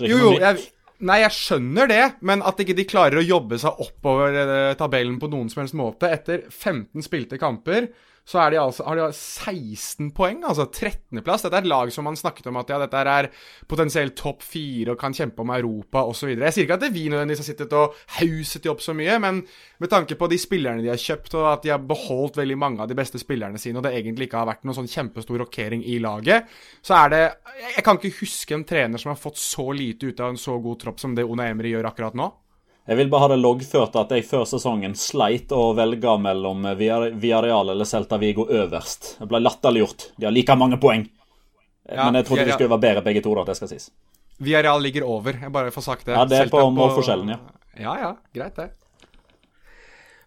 Jo, 0.00 0.16
jo, 0.16 0.30
jeg, 0.40 0.64
nei, 1.04 1.18
jeg 1.20 1.36
skjønner 1.36 1.90
det, 1.90 2.00
men 2.24 2.40
at 2.48 2.64
ikke 2.64 2.78
de 2.78 2.88
klarer 2.88 3.20
å 3.20 3.26
jobbe 3.26 3.60
seg 3.60 3.84
oppover 3.84 4.40
uh, 4.40 4.72
tabellen 4.80 5.20
på 5.20 5.28
noen 5.30 5.52
som 5.52 5.60
helst 5.60 5.76
måte 5.76 6.08
etter 6.08 6.46
15 6.48 7.04
spilte 7.04 7.38
kamper 7.42 7.90
så 8.24 8.38
de 8.50 8.58
altså, 8.60 8.84
har 8.86 8.98
de 9.00 9.06
16 9.10 10.12
poeng, 10.14 10.44
altså 10.46 10.68
13.-plass. 10.68 11.42
Dette 11.42 11.58
er 11.58 11.64
et 11.64 11.70
lag 11.72 11.90
som 11.92 12.06
man 12.06 12.18
snakket 12.18 12.46
om 12.52 12.58
at 12.60 12.68
ja, 12.70 12.78
dette 12.78 13.00
er 13.12 13.28
potensielt 13.68 14.14
topp 14.18 14.44
fire 14.46 14.94
og 14.94 15.00
kan 15.00 15.14
kjempe 15.16 15.42
om 15.42 15.50
Europa 15.50 16.04
osv. 16.06 16.30
Jeg 16.36 16.54
sier 16.54 16.68
ikke 16.68 16.78
at 16.78 16.84
det 16.84 16.92
vi 16.94 17.08
nødvendigvis 17.10 17.42
har 17.42 17.48
sittet 17.48 17.74
og 17.76 17.96
hauset 18.20 18.62
de 18.62 18.70
opp 18.70 18.84
så 18.84 18.94
mye, 18.94 19.16
men 19.22 19.42
med 19.82 19.90
tanke 19.90 20.14
på 20.18 20.28
de 20.30 20.38
spillerne 20.38 20.84
de 20.84 20.92
har 20.92 21.02
kjøpt, 21.02 21.34
og 21.40 21.48
at 21.50 21.66
de 21.66 21.74
har 21.74 21.82
beholdt 21.82 22.38
veldig 22.38 22.58
mange 22.62 22.84
av 22.84 22.90
de 22.90 22.98
beste 22.98 23.18
spillerne 23.20 23.58
sine, 23.58 23.80
og 23.80 23.88
det 23.88 23.94
egentlig 23.98 24.30
ikke 24.30 24.44
har 24.44 24.50
vært 24.52 24.62
noen 24.68 24.78
sånn 24.78 24.92
kjempestor 24.92 25.42
rokering 25.42 25.82
i 25.82 25.98
laget, 26.02 26.46
så 26.82 27.02
er 27.02 27.12
det 27.12 27.22
Jeg 27.74 27.84
kan 27.84 27.98
ikke 27.98 28.20
huske 28.20 28.54
en 28.54 28.64
trener 28.68 29.02
som 29.02 29.10
har 29.10 29.18
fått 29.18 29.40
så 29.40 29.66
lite 29.74 30.12
ut 30.12 30.22
av 30.22 30.30
en 30.32 30.40
så 30.40 30.54
god 30.62 30.78
tropp 30.78 31.02
som 31.02 31.14
det 31.16 31.26
Ona 31.26 31.50
Emry 31.50 31.74
gjør 31.74 31.90
akkurat 31.90 32.14
nå. 32.18 32.30
Jeg 32.86 32.98
vil 32.98 33.10
bare 33.12 33.20
ha 33.28 33.28
det 33.30 33.38
loggført 33.38 33.94
at 34.00 34.10
jeg 34.10 34.24
før 34.26 34.42
sesongen 34.50 34.96
sleit 34.98 35.52
å 35.54 35.68
velge 35.78 36.16
mellom 36.18 36.64
Villarreal 36.74 37.70
eller 37.70 37.86
Celta 37.86 38.18
Vigo 38.18 38.48
øverst. 38.50 39.16
Det 39.20 39.28
ble 39.30 39.38
latterliggjort. 39.38 40.08
De 40.18 40.26
har 40.26 40.34
like 40.34 40.56
mange 40.58 40.80
poeng. 40.82 41.06
Ja, 41.86 42.08
Men 42.08 42.18
jeg 42.20 42.26
trodde 42.26 42.46
de 42.48 42.56
skulle 42.56 42.72
være 42.74 42.86
bedre 42.88 43.04
begge 43.06 43.22
to. 43.22 43.34
da, 43.38 43.44
det 43.46 43.56
skal 43.58 43.70
sies. 43.70 43.90
Villarreal 44.42 44.82
ligger 44.82 45.06
over. 45.06 45.38
Jeg 45.38 45.54
bare 45.54 45.70
får 45.70 45.86
sagt 45.86 46.06
det. 46.06 46.16
Ja, 46.16 46.24
Det 46.26 46.38
er 46.40 46.48
Celta 46.48 46.58
på 46.58 46.74
målforskjellen, 46.74 47.34
ja. 47.36 47.38
Ja, 47.78 47.94
ja. 48.02 48.16
Greit, 48.34 48.56
det. 48.58 48.70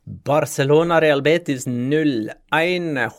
Barcelona-Real 0.05 1.21
Betis 1.25 1.65
0-1. 1.67 2.31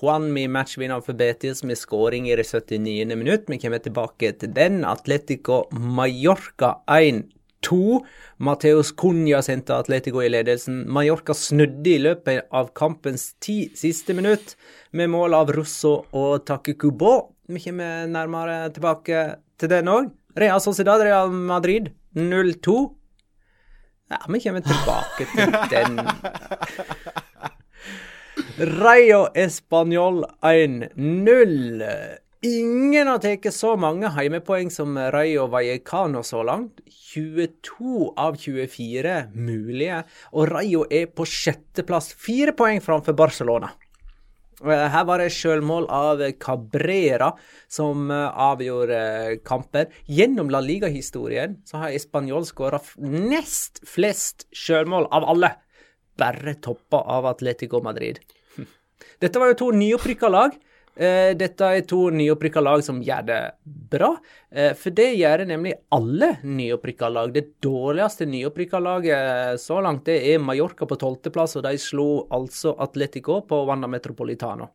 Juanmi 0.01 0.49
matchvinner 0.49 1.03
for 1.03 1.19
Betis 1.19 1.65
med 1.67 1.77
skåring 1.77 2.29
i 2.31 2.37
det 2.37 2.47
79. 2.47 3.17
minutt. 3.17 3.45
Vi 3.51 3.59
kommer 3.59 3.79
tilbake 3.85 4.33
til 4.39 4.53
den. 4.55 4.85
Atletico 4.85 5.65
Mallorca 5.73 6.79
1 6.87 7.25
to. 7.67 8.01
Mateus 8.39 8.93
Cunha 8.95 9.43
sendte 9.43 9.75
Atletico 9.77 10.23
i 10.23 10.31
ledelsen. 10.31 10.85
Mallorca 10.93 11.35
snudde 11.35 11.93
i 11.93 12.03
løpet 12.05 12.47
av 12.55 12.71
kampens 12.79 13.33
ti 13.43 13.65
siste 13.77 14.15
minutt, 14.17 14.55
med 14.97 15.11
mål 15.13 15.35
av 15.35 15.51
Russo 15.57 15.97
og 16.17 16.47
Takekubo. 16.47 17.17
Vi 17.51 17.63
kommer 17.67 18.07
nærmere 18.11 18.71
tilbake 18.75 19.27
til 19.59 19.73
den 19.73 19.91
òg. 19.91 20.13
Real 20.37 20.61
Sociedad, 20.61 21.01
Real 21.01 21.31
Madrid 21.33 21.91
0-2. 22.15 22.77
Ja, 24.13 24.19
vi 24.31 24.41
kommer 24.45 24.63
tilbake 24.63 25.27
til 25.35 25.57
den. 25.75 26.01
Rayo 28.81 29.27
Español 29.35 30.25
1-0. 30.43 31.83
Ingen 32.47 33.09
har 33.09 33.19
tatt 33.19 33.47
så 33.55 33.73
mange 33.81 34.07
heimepoeng 34.13 34.69
som 34.71 34.95
Rayo 35.11 35.47
Vallecano 35.51 36.21
så 36.23 36.45
langt. 36.47 36.79
22 37.17 38.13
av 38.21 38.37
24 38.39 39.15
mulige, 39.35 40.03
og 40.37 40.51
Rayo 40.53 40.85
er 40.93 41.09
på 41.11 41.25
sjetteplass, 41.27 42.13
fire 42.13 42.53
poeng 42.55 42.83
framfor 42.85 43.17
Barcelona. 43.19 43.73
Eh, 44.63 44.85
her 44.93 45.07
var 45.09 45.21
det 45.21 45.33
sjølmål 45.35 45.89
av 45.93 46.23
Cabrera 46.41 47.33
som 47.73 48.11
eh, 48.13 48.39
avgjorde 48.47 49.01
eh, 49.01 49.35
kamper. 49.45 49.91
Gjennom 50.07 50.53
La 50.53 50.63
Liga-historien 50.65 51.59
så 51.67 51.83
har 51.83 51.97
Español 51.97 52.47
skåra 52.47 52.81
nest 53.01 53.83
flest 53.89 54.47
sjølmål 54.55 55.11
av 55.11 55.27
alle, 55.33 55.53
bare 56.21 56.57
toppa 56.63 57.03
av 57.17 57.27
Atletico 57.33 57.83
Madrid. 57.85 58.23
Dette 59.25 59.43
var 59.43 59.53
jo 59.53 59.61
to 59.65 59.75
nyopprykka 59.77 60.33
lag. 60.33 60.57
Eh, 60.97 61.35
dette 61.37 61.67
er 61.77 61.83
to 61.85 62.07
nyopprykka 62.09 62.63
lag 62.65 62.81
som 62.85 63.03
gjør 63.05 63.27
det 63.29 63.41
bra. 63.93 64.15
Eh, 64.49 64.73
for 64.79 64.97
det 64.97 65.11
gjør 65.19 65.43
det 65.43 65.49
nemlig 65.51 65.75
alle 65.93 66.31
nyopprykka 66.41 67.11
lag. 67.13 67.35
Det 67.35 67.61
dårligste 67.61 68.25
nyopprykka 68.31 68.81
laget 68.81 69.61
så 69.61 69.83
langt 69.85 70.07
det 70.09 70.23
er 70.33 70.41
Mallorca 70.41 70.89
på 70.89 70.97
tolvteplass, 70.97 71.59
og 71.61 71.67
de 71.69 71.77
slo 71.81 72.09
altså 72.33 72.73
Atletico 72.81 73.43
på 73.45 73.61
Wanda 73.69 73.91
Metropolitano. 73.93 74.71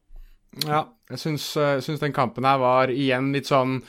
Ja, 0.68 0.84
jeg 1.10 1.24
syns, 1.24 1.58
eh, 1.58 1.80
syns 1.82 2.04
den 2.04 2.14
kampen 2.14 2.46
her 2.46 2.60
var 2.62 2.94
igjen 2.94 3.32
litt 3.34 3.50
sånn 3.50 3.80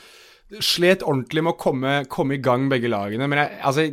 Slet 0.61 1.05
ordentlig 1.05 1.43
med 1.43 1.55
å 1.55 1.59
komme, 1.59 1.95
komme 2.11 2.37
i 2.37 2.43
gang, 2.43 2.67
begge 2.71 2.91
lagene. 2.91 3.29
Men 3.29 3.43
jeg, 3.43 3.59
altså 3.65 3.87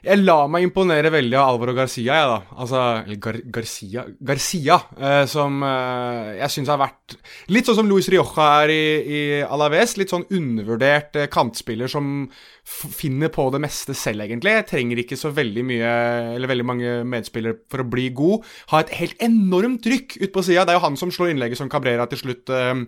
jeg 0.00 0.22
la 0.22 0.46
meg 0.48 0.64
imponere 0.64 1.10
veldig 1.12 1.36
av 1.36 1.50
Alvaro 1.52 1.74
Garcia, 1.76 2.14
jeg, 2.16 2.28
da. 2.30 2.56
Altså 2.62 2.84
Gar 3.20 3.38
Garcia 3.52 4.04
Garcia, 4.16 4.78
eh, 4.96 5.24
som 5.28 5.58
eh, 5.66 6.38
jeg 6.38 6.54
syns 6.54 6.72
har 6.72 6.80
vært 6.80 7.18
Litt 7.52 7.68
sånn 7.68 7.82
som 7.82 7.90
Luis 7.90 8.08
Rioja 8.08 8.46
er 8.62 8.72
i, 8.72 8.84
i 9.04 9.20
Alaves. 9.44 9.98
Litt 10.00 10.14
sånn 10.14 10.24
undervurdert 10.32 11.20
eh, 11.20 11.28
kantspiller 11.32 11.90
som 11.92 12.30
finner 12.64 13.32
på 13.34 13.48
det 13.52 13.60
meste 13.60 13.96
selv, 13.98 14.24
egentlig. 14.24 14.54
Jeg 14.56 14.68
trenger 14.70 15.02
ikke 15.02 15.18
så 15.20 15.32
veldig 15.34 15.64
mye 15.66 15.94
Eller 16.36 16.48
veldig 16.48 16.66
mange 16.68 16.96
medspillere 17.04 17.60
for 17.68 17.84
å 17.84 17.90
bli 17.92 18.08
god. 18.16 18.46
Har 18.72 18.86
et 18.86 18.96
helt 19.02 19.20
enormt 19.20 19.84
trykk 19.84 20.16
ut 20.22 20.32
på 20.32 20.46
sida. 20.48 20.64
Det 20.64 20.74
er 20.76 20.80
jo 20.80 20.86
han 20.86 21.00
som 21.00 21.12
slår 21.12 21.34
innlegget 21.34 21.60
som 21.60 21.68
Cabrera 21.72 22.08
til 22.08 22.24
slutt 22.24 22.56
eh, 22.56 22.86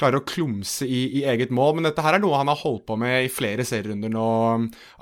klarer 0.00 0.18
å 0.18 0.26
klumse 0.26 0.86
i, 0.86 1.02
i, 1.20 1.22
eget 1.30 1.52
mål. 1.54 1.76
Men 1.76 1.88
dette 1.88 2.02
her 2.04 2.16
er 2.16 2.22
noe 2.22 2.38
han 2.38 2.50
har 2.50 2.58
holdt 2.60 2.84
på 2.88 2.96
med 3.00 3.26
i 3.26 3.30
flere 3.32 3.66
serierunder 3.66 4.12
nå, 4.12 4.28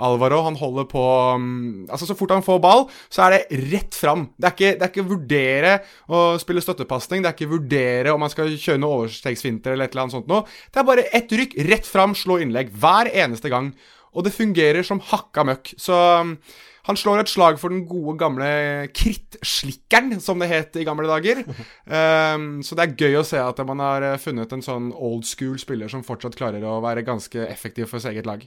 Alvaro. 0.04 0.42
Han 0.48 0.58
holder 0.60 0.88
på 0.90 1.04
mm, 1.42 1.60
Altså, 1.92 2.08
så 2.08 2.16
fort 2.18 2.34
han 2.34 2.44
får 2.44 2.60
ball, 2.62 2.86
så 3.12 3.26
er 3.26 3.36
det 3.36 3.62
rett 3.72 3.96
fram. 3.96 4.26
Det 4.36 4.48
er 4.48 4.56
ikke, 4.56 4.74
det 4.76 4.86
er 4.86 4.92
ikke 4.92 5.08
vurdere 5.08 5.72
å 6.12 6.22
spille 6.40 6.64
støttepasning, 6.64 7.24
det 7.24 7.32
er 7.32 7.36
ikke 7.36 7.52
vurdere 7.52 8.14
om 8.14 8.24
han 8.24 8.32
skal 8.32 8.52
kjøre 8.52 8.82
noe 8.82 9.00
overstegsfinter 9.02 9.74
eller 9.74 9.88
et 9.88 9.96
eller 9.96 10.06
annet 10.06 10.18
sånt 10.18 10.30
noe. 10.30 10.46
Det 10.72 10.82
er 10.82 10.88
bare 10.88 11.08
ett 11.16 11.32
rykk, 11.40 11.56
rett 11.70 11.88
fram, 11.88 12.16
slå 12.18 12.40
innlegg. 12.42 12.72
Hver 12.82 13.10
eneste 13.12 13.52
gang. 13.52 13.72
Og 14.12 14.26
det 14.26 14.34
fungerer 14.36 14.84
som 14.84 15.00
hakka 15.08 15.44
møkk. 15.48 15.72
Så 15.80 15.96
mm, 15.96 16.36
han 16.82 16.98
slår 16.98 17.22
et 17.22 17.30
slag 17.30 17.60
for 17.62 17.70
den 17.70 17.84
gode, 17.86 18.16
gamle 18.18 18.48
krittslikkeren, 18.90 20.16
som 20.22 20.42
det 20.42 20.50
het 20.50 20.78
i 20.80 20.86
gamle 20.86 21.06
dager. 21.06 21.44
Um, 21.86 22.58
så 22.66 22.78
det 22.78 22.86
er 22.86 22.96
gøy 22.98 23.20
å 23.20 23.26
se 23.26 23.38
at 23.38 23.62
man 23.68 23.82
har 23.82 24.06
eh, 24.06 24.18
funnet 24.22 24.50
en 24.54 24.64
sånn 24.66 24.90
old 24.90 25.26
school 25.28 25.60
spiller 25.62 25.92
som 25.92 26.02
fortsatt 26.06 26.38
klarer 26.38 26.66
å 26.66 26.80
være 26.82 27.06
ganske 27.06 27.46
effektiv 27.46 27.90
for 27.92 28.02
sitt 28.02 28.16
eget 28.16 28.26
lag. 28.26 28.42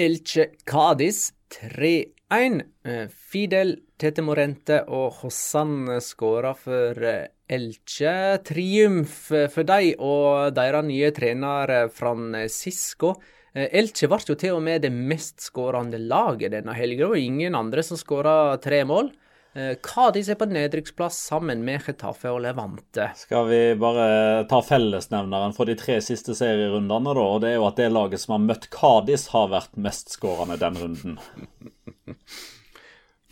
Elche 0.00 0.50
Cádiz 0.68 1.30
3-1. 1.52 2.64
Eh, 2.88 3.04
Fidel 3.12 3.76
Tete 4.00 4.24
Morente 4.24 4.80
og 4.88 5.20
Hossan 5.20 5.98
skåra 6.04 6.56
for 6.56 7.04
eh, 7.04 7.28
Elche. 7.52 8.16
Triumf 8.48 9.26
for 9.28 9.68
dem 9.68 9.92
og 10.00 10.56
deres 10.56 10.88
nye 10.88 11.12
trener 11.16 11.76
Francisco. 11.92 13.18
Eh, 13.56 13.70
Elche 13.80 14.08
ble 14.12 14.20
jo 14.28 14.36
til 14.36 14.58
og 14.58 14.64
med 14.66 14.84
det 14.84 14.92
mest 14.92 15.40
skårende 15.48 16.00
laget 16.02 16.52
denne 16.52 16.74
helga, 16.76 17.08
og 17.08 17.20
ingen 17.20 17.56
andre 17.56 17.84
som 17.86 17.96
skåra 17.96 18.56
tre 18.60 18.82
mål. 18.84 19.14
Cádiz 19.56 20.28
eh, 20.28 20.34
er 20.34 20.36
på 20.36 20.48
nedrykksplass 20.50 21.16
sammen 21.30 21.62
med 21.64 21.80
Getafe 21.86 22.28
og 22.28 22.42
Levante. 22.44 23.08
Skal 23.16 23.48
vi 23.48 23.60
bare 23.80 24.44
ta 24.50 24.60
fellesnevneren 24.60 25.56
for 25.56 25.68
de 25.68 25.78
tre 25.80 25.96
siste 26.04 26.36
serierundene, 26.36 27.14
da? 27.16 27.24
Og 27.24 27.40
det 27.40 27.54
er 27.54 27.56
jo 27.56 27.70
at 27.70 27.80
det 27.80 27.88
laget 27.94 28.20
som 28.20 28.36
har 28.36 28.44
møtt 28.44 28.68
Cádiz, 28.74 29.30
har 29.32 29.48
vært 29.54 29.80
mestskårende 29.80 30.60
den 30.60 30.76
runden. 30.82 31.16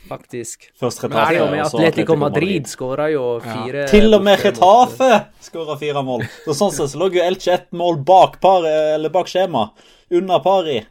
Faktisk. 0.08 0.70
Først 0.80 1.04
Retafe, 1.04 1.40
og 1.40 1.50
med 1.52 1.62
Atletico 1.64 2.16
Madrid 2.20 2.68
skåra 2.68 3.08
jo 3.12 3.25
fire 3.40 3.84
ja. 3.84 3.90
Til 3.90 4.12
og 4.12 4.25
med 4.25 4.42
Retafe 4.44 5.11
skåra 5.44 5.78
fire 5.80 6.02
mål! 6.04 6.26
Så 6.44 6.56
sånn 6.58 6.75
sett 6.76 6.92
så 6.92 7.00
lå 7.00 7.08
jo 7.14 7.23
Elche 7.25 7.54
ett 7.56 7.70
mål 7.73 8.02
bak, 8.04 8.37
par, 8.42 8.66
eller 8.68 9.12
bak 9.14 9.30
skjema 9.32 9.70
under 10.12 10.42
pari. 10.44 10.82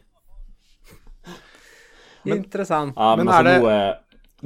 Interessant. 2.24 2.96
Ja, 2.96 3.12
men, 3.16 3.26
men 3.26 3.34
altså, 3.34 3.68
det... 3.68 3.84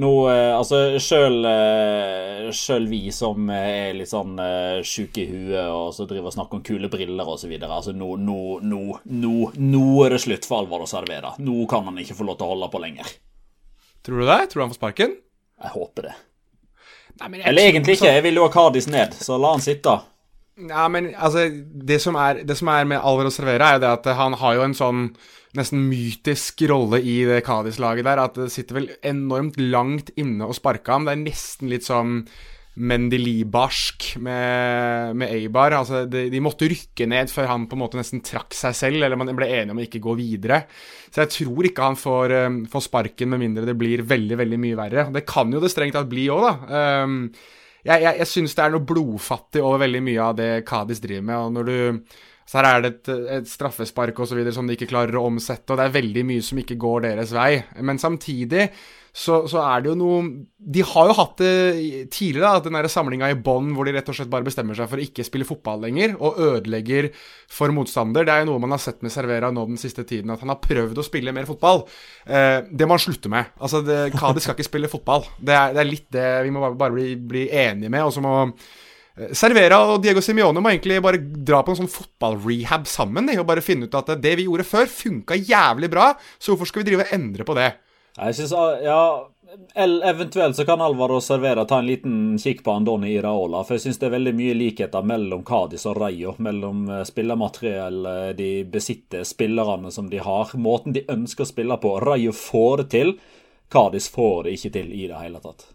nå, 0.02 0.10
nå, 0.10 0.10
Altså, 0.58 0.80
sjøl, 1.00 1.38
eh, 1.48 2.50
sjøl 2.52 2.88
vi 2.90 3.00
som 3.14 3.48
er 3.54 3.94
litt 3.96 4.10
sånn 4.10 4.34
sjuke 4.84 5.22
i 5.22 5.28
huet 5.30 5.62
og 5.62 5.94
så 5.96 6.08
driver 6.10 6.28
og 6.32 6.36
snakker 6.36 6.58
om 6.58 6.66
kule 6.66 6.90
briller 6.92 7.32
osv. 7.36 7.54
Altså, 7.62 7.94
nå, 7.96 8.16
nå, 8.20 8.42
nå, 8.60 8.82
nå, 9.24 9.34
nå 9.56 9.86
er 10.04 10.16
det 10.16 10.20
slutt 10.26 10.50
for 10.50 10.60
Alvaro 10.60 10.90
Servera. 10.90 11.32
Nå 11.40 11.64
kan 11.70 11.88
han 11.88 12.04
ikke 12.04 12.18
få 12.18 12.28
lov 12.28 12.36
til 12.40 12.50
å 12.50 12.52
holde 12.56 12.70
på 12.74 12.82
lenger. 12.84 13.16
Tror 14.06 14.22
du 14.22 14.26
det? 14.28 14.40
Tror 14.50 14.60
du 14.60 14.64
han 14.66 14.72
får 14.74 14.80
sparken? 14.80 15.16
Jeg 15.58 15.74
håper 15.74 16.08
det. 16.08 16.14
Nei, 17.18 17.40
Eller 17.42 17.70
egentlig 17.72 17.98
ikke. 17.98 18.12
Jeg 18.14 18.24
vil 18.28 18.38
jo 18.38 18.46
ha 18.46 18.52
Kadis 18.54 18.86
ned, 18.90 19.16
så 19.18 19.38
la 19.40 19.56
han 19.56 19.64
sitte. 19.64 19.96
Ja, 20.68 20.86
men 20.90 21.12
altså 21.14 21.46
det 21.50 22.00
som, 22.02 22.16
er, 22.18 22.42
det 22.46 22.56
som 22.58 22.70
er 22.72 22.86
med 22.90 22.98
Alvaro 22.98 23.30
Servera, 23.30 23.72
er 23.72 23.78
jo 23.78 23.82
det 23.84 23.90
at 23.94 24.08
han 24.18 24.34
har 24.40 24.56
jo 24.58 24.64
en 24.66 24.76
sånn 24.78 25.02
nesten 25.58 25.84
mytisk 25.88 26.62
rolle 26.70 27.00
i 27.00 27.20
det 27.28 27.40
Kadis-laget 27.46 28.06
der. 28.06 28.22
At 28.22 28.38
det 28.38 28.50
sitter 28.54 28.80
vel 28.80 28.88
enormt 29.06 29.58
langt 29.60 30.12
inne 30.18 30.46
å 30.48 30.56
sparke 30.56 30.94
ham. 30.94 31.06
Det 31.06 31.14
er 31.14 31.24
nesten 31.24 31.70
litt 31.72 31.86
sånn 31.86 32.22
Mendelibarsk 32.78 34.12
med, 34.22 35.16
med 35.18 35.32
Eibar. 35.34 35.74
Altså, 35.80 36.04
de, 36.10 36.26
de, 36.30 36.40
måtte 36.44 36.68
rykke 36.70 37.08
ned 37.10 37.32
før 37.32 37.50
han 37.50 37.66
på 37.68 37.76
en 37.76 37.82
måte 37.82 37.98
nesten 37.98 38.22
trakk 38.24 38.54
seg 38.56 38.76
selv, 38.76 39.02
eller 39.02 39.18
man 39.18 39.34
ble 39.36 39.50
enige 39.50 39.74
om 39.74 39.82
å 39.82 39.84
ikke 39.84 40.02
gå 40.04 40.14
videre. 40.18 40.62
Så 41.10 41.24
jeg 41.24 41.34
tror 41.34 41.68
ikke 41.68 41.90
han 41.90 41.98
får, 41.98 42.36
um, 42.46 42.62
får 42.70 42.86
sparken 42.86 43.32
med 43.34 43.42
mindre 43.42 43.66
det 43.68 43.76
blir 43.78 44.04
veldig, 44.06 44.38
veldig 44.40 44.62
mye 44.62 44.78
verre. 44.78 45.06
Det 45.14 45.26
kan 45.28 45.52
jo 45.52 45.62
det 45.62 45.72
strengt 45.72 45.98
tatt 45.98 46.10
bli 46.10 46.28
òg, 46.32 46.46
da. 46.46 46.80
Um, 47.04 47.20
jeg, 47.82 48.02
jeg, 48.02 48.14
jeg 48.22 48.30
syns 48.30 48.56
det 48.58 48.64
er 48.64 48.74
noe 48.74 48.86
blodfattig 48.86 49.62
over 49.64 49.84
veldig 49.86 50.02
mye 50.04 50.24
av 50.24 50.38
det 50.38 50.50
Kadis 50.68 51.02
driver 51.02 51.30
med. 51.30 51.38
og 51.38 51.54
når 51.58 51.70
du 51.70 52.18
så 52.48 52.62
her 52.62 52.66
er 52.68 52.80
det 52.80 52.90
et, 52.94 53.08
et 53.36 53.48
straffespark 53.48 54.22
og 54.22 54.28
så 54.30 54.36
videre 54.38 54.54
som 54.56 54.64
de 54.64 54.72
ikke 54.72 54.88
klarer 54.88 55.18
å 55.20 55.26
omsette, 55.28 55.68
og 55.68 55.76
det 55.76 55.84
er 55.84 55.96
veldig 55.98 56.22
mye 56.30 56.44
som 56.46 56.60
ikke 56.62 56.78
går 56.80 57.02
deres 57.04 57.34
vei. 57.36 57.58
Men 57.84 58.00
samtidig 58.00 58.70
så, 59.12 59.40
så, 59.48 59.60
er 59.64 59.82
det 59.82 59.90
jo 59.90 59.96
noe 59.98 60.18
De 60.58 60.82
har 60.84 61.08
jo 61.08 61.14
hatt 61.16 61.40
det 61.40 61.52
tidligere, 62.12 62.58
da, 62.58 62.68
den 62.68 62.90
samlinga 62.92 63.30
i 63.32 63.38
bånn 63.40 63.72
hvor 63.74 63.88
de 63.88 63.94
rett 63.96 64.08
og 64.10 64.16
slett 64.18 64.30
bare 64.30 64.46
bestemmer 64.46 64.76
seg 64.76 64.90
for 64.90 65.00
å 65.00 65.04
ikke 65.04 65.24
spille 65.26 65.48
fotball 65.48 65.82
lenger, 65.86 66.14
og 66.20 66.38
ødelegger 66.44 67.10
for 67.50 67.72
motstander. 67.74 68.26
Det 68.28 68.34
er 68.34 68.44
jo 68.44 68.50
noe 68.52 68.62
man 68.62 68.76
har 68.76 68.82
sett 68.82 69.00
med 69.04 69.14
Servera 69.14 69.50
nå 69.54 69.64
den 69.70 69.80
siste 69.80 70.04
tiden, 70.08 70.32
at 70.34 70.44
han 70.44 70.52
har 70.52 70.60
prøvd 70.62 71.00
å 71.00 71.06
spille 71.06 71.34
mer 71.34 71.48
fotball. 71.48 71.86
Eh, 72.26 72.68
det 72.68 72.88
må 72.88 72.98
han 72.98 73.04
slutte 73.06 73.32
med. 73.32 73.54
Altså, 73.58 73.82
det, 73.86 73.98
Kadi 74.18 74.44
skal 74.44 74.58
ikke 74.58 74.68
spille 74.68 74.92
fotball. 74.92 75.26
Det 75.38 75.56
er, 75.56 75.74
det 75.74 75.82
er, 75.82 75.90
litt 75.90 76.08
det 76.14 76.28
vi 76.46 76.52
må 76.54 76.62
bare, 76.68 76.92
bli, 76.94 77.08
bli, 77.16 77.48
enige 77.48 77.92
med. 77.94 78.04
Og 78.04 78.14
så 78.14 78.22
må 78.24 78.36
eh, 78.44 79.32
Servera 79.38 79.80
og 79.88 80.04
Diego 80.04 80.22
Simione 80.24 80.62
må 80.62 80.74
egentlig 80.74 81.00
bare 81.04 81.22
dra 81.22 81.64
på 81.64 81.74
en 81.74 81.82
sånn 81.82 81.92
fotballrehab 81.92 82.86
sammen. 82.90 83.32
Og 83.38 83.48
bare 83.48 83.64
finne 83.64 83.88
ut 83.88 83.98
at 83.98 84.14
det 84.20 84.36
vi 84.38 84.46
gjorde 84.50 84.68
før, 84.68 84.88
funka 84.92 85.40
jævlig 85.40 85.90
bra, 85.96 86.12
så 86.36 86.52
hvorfor 86.52 86.70
skal 86.70 86.84
vi 86.84 86.90
drive 86.92 87.08
og 87.08 87.14
endre 87.18 87.48
på 87.48 87.56
det? 87.58 87.72
Jeg 88.18 88.34
synes, 88.34 88.52
ja, 88.82 89.02
Eventuelt 89.74 90.56
så 90.56 90.64
kan 90.68 90.80
Alvaro 90.80 91.20
Servera 91.20 91.64
ta 91.64 91.78
en 91.78 91.86
liten 91.86 92.16
kikk 92.38 92.64
på 92.64 92.70
Andoni 92.70 93.14
Iraola. 93.14 93.62
For 93.64 93.78
jeg 93.78 93.86
syns 93.86 94.00
det 94.02 94.08
er 94.10 94.14
veldig 94.16 94.34
mye 94.36 94.56
likheter 94.58 95.06
mellom 95.06 95.44
Cádiz 95.46 95.86
og 95.88 95.96
Rayo. 96.02 96.34
Mellom 96.44 96.82
eh, 96.92 97.04
spillermateriell 97.08 98.10
de 98.36 98.50
besitter, 98.68 99.24
spillerne 99.24 99.92
som 99.94 100.10
de 100.12 100.20
har. 100.20 100.52
Måten 100.60 100.92
de 100.96 101.06
ønsker 101.08 101.46
å 101.46 101.48
spille 101.48 101.80
på. 101.80 101.94
Rayo 102.04 102.34
får 102.36 102.82
det 102.82 102.88
til. 102.98 103.16
Cádiz 103.72 104.10
får 104.12 104.44
det 104.44 104.58
ikke 104.58 104.74
til 104.76 104.92
i 104.92 105.08
det 105.08 105.22
hele 105.22 105.40
tatt. 105.44 105.68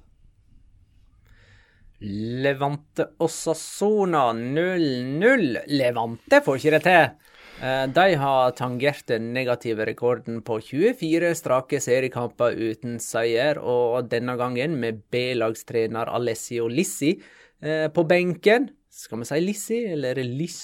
Levante 2.44 3.08
Osasona 3.18 4.34
0-0. 4.34 5.58
Levante 5.68 6.42
får 6.46 6.60
ikke 6.60 6.78
det 6.78 6.84
til. 6.84 7.33
Eh, 7.64 7.88
de 7.88 8.16
har 8.20 8.52
tangert 8.52 9.08
den 9.08 9.30
negative 9.34 9.86
rekorden 9.88 10.42
på 10.44 10.58
24 10.60 11.30
strake 11.40 11.80
seriekamper 11.80 12.58
uten 12.60 12.98
seier, 13.00 13.60
og 13.60 14.10
denne 14.12 14.36
gangen 14.40 14.76
med 14.82 15.00
B-lagstrener 15.14 16.12
Alessio 16.12 16.68
Lissi 16.68 17.14
eh, 17.62 17.88
på 17.88 18.04
benken. 18.10 18.68
Skal 18.92 19.24
vi 19.24 19.30
si 19.30 19.40
Lissi, 19.46 19.80
eller 19.94 20.20
Lis 20.28 20.60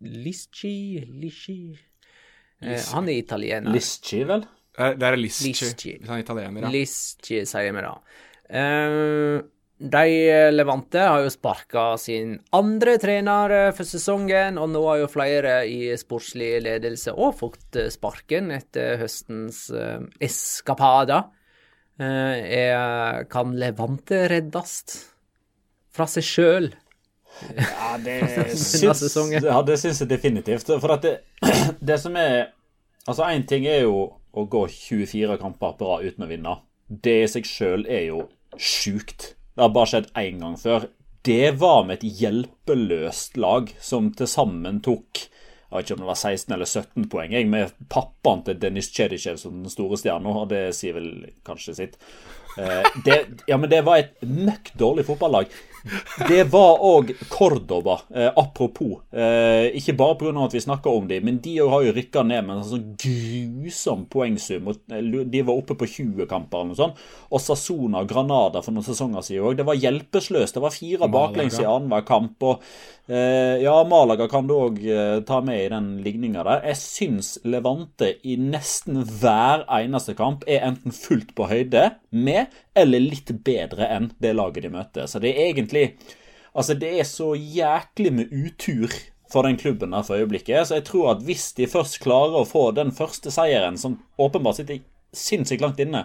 Lisci 0.00 0.74
Lisci 1.20 1.58
eh, 2.64 2.82
Han 2.96 3.08
er 3.08 3.20
italiener. 3.20 3.70
Lisci, 3.70 4.24
vel? 4.26 4.42
Det 4.74 5.06
er 5.06 5.18
Lisci, 5.20 5.52
hvis 5.54 6.08
han 6.08 6.18
er 6.18 6.24
italiener. 6.24 6.66
Ja. 6.66 6.74
Lisci, 6.74 7.44
sier 7.46 7.74
vi 7.76 7.86
da. 7.86 7.94
De 9.80 10.30
eh, 10.30 10.52
Levante 10.52 11.00
har 11.00 11.22
jo 11.24 11.30
sparka 11.32 11.96
sin 11.96 12.34
andre 12.52 12.98
trener 13.00 13.52
eh, 13.56 13.70
for 13.72 13.88
sesongen, 13.88 14.58
og 14.60 14.68
nå 14.74 14.82
har 14.84 14.98
jo 15.00 15.08
flere 15.08 15.54
i 15.64 15.88
sportslig 15.96 16.58
ledelse 16.66 17.14
òg 17.16 17.38
fått 17.38 17.78
eh, 17.80 17.88
sparken 17.88 18.52
etter 18.52 19.00
høstens 19.00 19.68
eskapader. 20.20 21.30
Uh, 22.00 23.26
kan 23.28 23.50
Levante 23.60 24.22
reddes 24.32 24.76
fra 25.92 26.06
seg 26.08 26.24
sjøl? 26.24 26.70
Ja, 27.52 27.98
det 28.00 28.20
syns, 28.56 29.18
ja, 29.36 29.58
det 29.64 29.76
syns 29.82 30.00
jeg 30.00 30.08
definitivt. 30.08 30.72
For 30.80 30.96
at 30.96 31.04
det, 31.04 31.18
det 31.80 32.00
som 32.00 32.16
er 32.20 32.52
Altså, 33.08 33.24
én 33.32 33.46
ting 33.48 33.64
er 33.66 33.86
jo 33.88 34.02
å 34.36 34.42
gå 34.46 34.66
24 34.68 35.38
kamper 35.40 35.72
bra 35.80 35.94
uten 36.04 36.26
å 36.26 36.28
vinne. 36.28 36.52
Det 36.86 37.14
i 37.24 37.28
seg 37.32 37.48
sjøl 37.48 37.86
er 37.88 38.10
jo 38.10 38.26
sjukt. 38.60 39.32
Det 39.54 39.64
har 39.64 39.74
bare 39.74 39.90
skjedd 39.92 40.10
én 40.20 40.40
gang 40.42 40.56
før. 40.60 40.88
Det 41.26 41.52
var 41.60 41.84
med 41.84 42.00
et 42.00 42.20
hjelpeløst 42.20 43.36
lag 43.40 43.74
som 43.82 44.08
til 44.16 44.30
sammen 44.30 44.80
tok 44.84 45.26
jeg 45.70 45.76
vet 45.76 45.86
ikke 45.86 45.94
om 45.94 46.00
det 46.02 46.08
var 46.08 46.18
16 46.18 46.54
eller 46.54 46.66
17 46.66 47.04
poeng 47.12 47.34
jeg, 47.36 47.46
med 47.46 47.74
pappaen 47.92 48.40
til 48.42 48.56
Denis 48.58 48.88
Cedicev 48.90 49.36
som 49.38 49.60
den 49.62 49.70
store 49.70 50.00
stjerna, 50.00 50.32
det 50.50 50.62
sier 50.74 50.96
vel 50.96 51.10
kanskje 51.46 51.74
sitt. 51.76 51.94
Eh, 52.58 52.88
det, 53.06 53.18
ja, 53.46 53.54
men 53.54 53.70
det 53.70 53.84
var 53.86 54.00
et 54.00 54.24
møkk 54.26 54.72
dårlig 54.80 55.04
fotballag. 55.06 55.52
Det 56.28 56.44
var 56.52 56.82
òg 56.84 57.12
Cordoba, 57.28 58.00
eh, 58.14 58.30
apropos. 58.36 59.00
Eh, 59.12 59.70
ikke 59.78 59.96
bare 59.96 60.16
pga. 60.20 60.44
at 60.44 60.54
vi 60.54 60.60
snakker 60.60 60.90
om 60.90 61.08
dem, 61.08 61.24
men 61.24 61.38
de 61.38 61.56
har 61.58 61.82
jo 61.82 61.92
rykka 61.92 62.22
ned 62.26 62.46
med 62.46 62.56
en 62.56 62.64
sånn 62.64 62.96
grusom 63.00 64.06
poengsum. 64.06 64.68
Eh, 64.68 65.24
de 65.24 65.42
var 65.42 65.56
oppe 65.56 65.74
på 65.74 65.88
20 65.88 66.26
kamper 66.28 66.60
eller 66.60 66.72
noe 66.72 66.80
sånt. 66.80 67.02
Og 67.30 67.40
Sassona 67.40 68.04
og 68.04 68.08
Granada 68.08 68.62
for 68.62 68.72
noen 68.72 68.86
sesonger 68.86 69.24
siden 69.24 69.48
òg. 69.48 69.56
Det 69.56 69.66
var 69.66 69.80
hjelpeløst. 69.80 70.54
Det 70.54 70.64
var 70.64 70.76
fire 70.76 71.10
baklengs 71.10 71.60
i 71.60 71.66
annenhver 71.68 72.06
kamp. 72.06 72.42
Og 72.42 72.62
eh, 73.08 73.60
ja, 73.64 73.76
Malaga 73.88 74.28
kan 74.30 74.48
du 74.48 74.54
òg 74.58 74.80
eh, 74.84 75.20
ta 75.26 75.40
med 75.44 75.64
i 75.64 75.70
den 75.72 75.90
ligninga 76.04 76.44
der. 76.46 76.64
Jeg 76.70 76.80
syns 76.82 77.38
Levante 77.44 78.14
i 78.24 78.36
nesten 78.40 79.02
hver 79.20 79.64
eneste 79.80 80.16
kamp 80.18 80.44
er 80.46 80.66
enten 80.68 80.94
fullt 80.94 81.34
på 81.36 81.48
høyde 81.50 81.90
med 82.10 82.52
eller 82.74 83.02
litt 83.02 83.32
bedre 83.44 83.88
enn 83.90 84.10
det 84.22 84.34
laget 84.36 84.66
de 84.66 84.72
møter. 84.72 85.06
Så 85.10 85.22
det 85.22 85.34
er 85.36 85.52
egentlig 85.52 85.92
Altså, 86.50 86.74
det 86.74 86.88
er 86.98 87.06
så 87.06 87.28
jæklig 87.38 88.10
med 88.10 88.32
utur 88.34 88.90
for 89.30 89.46
den 89.46 89.56
klubben 89.56 89.92
der 89.94 90.02
for 90.02 90.18
øyeblikket. 90.18 90.66
Så 90.66 90.80
jeg 90.80 90.86
tror 90.88 91.12
at 91.12 91.22
hvis 91.22 91.52
de 91.54 91.68
først 91.70 92.00
klarer 92.02 92.40
å 92.40 92.48
få 92.48 92.70
den 92.74 92.90
første 92.90 93.30
seieren, 93.30 93.78
som 93.78 94.00
åpenbart 94.18 94.58
sitter 94.58 94.80
sinnssykt 95.14 95.62
langt 95.62 95.78
inne, 95.82 96.04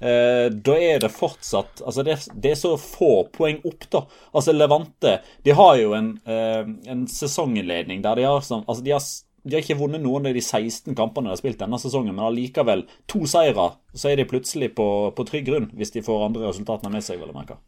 eh, 0.00 0.48
da 0.52 0.76
er 0.76 1.00
det 1.00 1.12
fortsatt 1.12 1.80
Altså, 1.80 2.04
det, 2.04 2.18
det, 2.34 2.52
er 2.52 2.60
så 2.60 2.74
få 2.80 3.26
poeng 3.32 3.62
opp, 3.64 3.88
da. 3.92 4.04
Altså, 4.32 4.52
Levante 4.52 5.18
De 5.44 5.56
har 5.56 5.76
jo 5.80 5.94
en, 5.96 6.12
eh, 6.28 6.68
en 6.92 7.06
sesonginnledning 7.08 8.04
der 8.04 8.20
de 8.20 8.28
har 8.28 8.44
sånn 8.44 8.64
Altså, 8.66 8.84
de 8.84 8.92
har 8.92 9.04
de 9.46 9.54
har 9.54 9.62
ikke 9.62 9.78
vunnet 9.78 10.02
noen 10.02 10.26
av 10.26 10.34
de 10.34 10.42
16 10.42 10.96
kampene 10.98 11.28
de 11.28 11.34
har 11.36 11.38
spilt 11.38 11.60
denne 11.60 11.78
sesongen, 11.78 12.14
men 12.16 12.26
allikevel 12.26 12.82
to 13.10 13.22
seire. 13.30 13.68
Så 13.94 14.10
er 14.10 14.18
de 14.18 14.26
plutselig 14.28 14.72
på, 14.74 14.86
på 15.14 15.26
trygg 15.28 15.46
grunn, 15.46 15.68
hvis 15.78 15.94
de 15.94 16.02
får 16.04 16.24
andre 16.28 16.48
resultatene 16.48 16.90
med 16.96 17.06
seg. 17.06 17.20
vil 17.20 17.30
jeg 17.30 17.36
merke. 17.36 17.58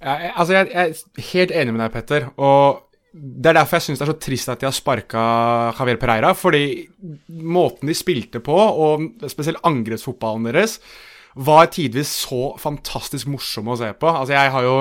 Jeg, 0.00 0.32
altså, 0.34 0.56
jeg, 0.56 0.70
jeg, 0.72 0.96
er 0.96 1.28
helt 1.30 1.54
enig 1.60 1.76
med 1.76 1.84
deg, 1.84 1.92
Petter. 1.94 2.26
Og 2.42 2.80
det 3.12 3.52
er 3.52 3.58
derfor 3.60 3.78
jeg 3.78 3.86
syns 3.86 4.00
det 4.00 4.06
er 4.06 4.12
så 4.12 4.18
trist 4.26 4.50
at 4.50 4.62
de 4.62 4.68
har 4.68 4.74
sparka 4.74 5.22
Javier 5.78 6.00
Pereira. 6.02 6.34
Fordi 6.34 6.64
måten 7.46 7.90
de 7.90 7.96
spilte 7.98 8.42
på, 8.42 8.58
og 8.58 9.30
spesielt 9.30 9.62
angrepsfotballen 9.70 10.50
deres, 10.50 10.80
var 11.38 11.70
tidvis 11.70 12.10
så 12.24 12.56
fantastisk 12.58 13.30
morsom 13.30 13.70
å 13.70 13.78
se 13.78 13.92
på. 13.94 14.10
Altså, 14.10 14.34
jeg 14.34 14.54
har 14.56 14.66
jo 14.66 14.76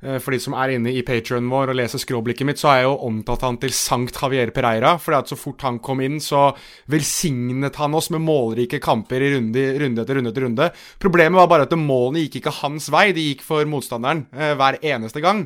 for 0.00 0.32
de 0.32 0.38
som 0.40 0.54
er 0.56 0.74
inne 0.76 0.94
i 0.96 1.02
patrionen 1.04 1.50
vår 1.52 1.72
og 1.72 1.76
leser 1.76 2.00
skråblikket 2.00 2.48
mitt, 2.48 2.60
så 2.60 2.70
har 2.70 2.78
jeg 2.80 2.86
jo 2.88 2.94
omtalt 3.10 3.44
han 3.44 3.58
til 3.60 3.74
Sankt 3.76 4.16
Javier 4.16 4.52
Pereira. 4.56 4.94
For 5.02 5.16
så 5.28 5.36
fort 5.36 5.64
han 5.66 5.80
kom 5.84 6.00
inn, 6.04 6.16
så 6.24 6.48
velsignet 6.90 7.76
han 7.76 7.96
oss 7.98 8.10
med 8.14 8.24
målrike 8.24 8.80
kamper 8.82 9.20
i 9.20 9.34
runde, 9.34 9.66
runde 9.82 10.04
etter 10.04 10.20
runde 10.20 10.32
etter 10.32 10.46
runde. 10.46 10.70
Problemet 11.02 11.40
var 11.42 11.50
bare 11.52 11.68
at 11.68 11.76
målene 11.76 12.24
gikk 12.24 12.40
ikke 12.40 12.56
hans 12.62 12.88
vei, 12.92 13.10
de 13.16 13.28
gikk 13.30 13.44
for 13.44 13.68
motstanderen 13.68 14.24
eh, 14.32 14.54
hver 14.56 14.80
eneste 14.80 15.22
gang. 15.24 15.44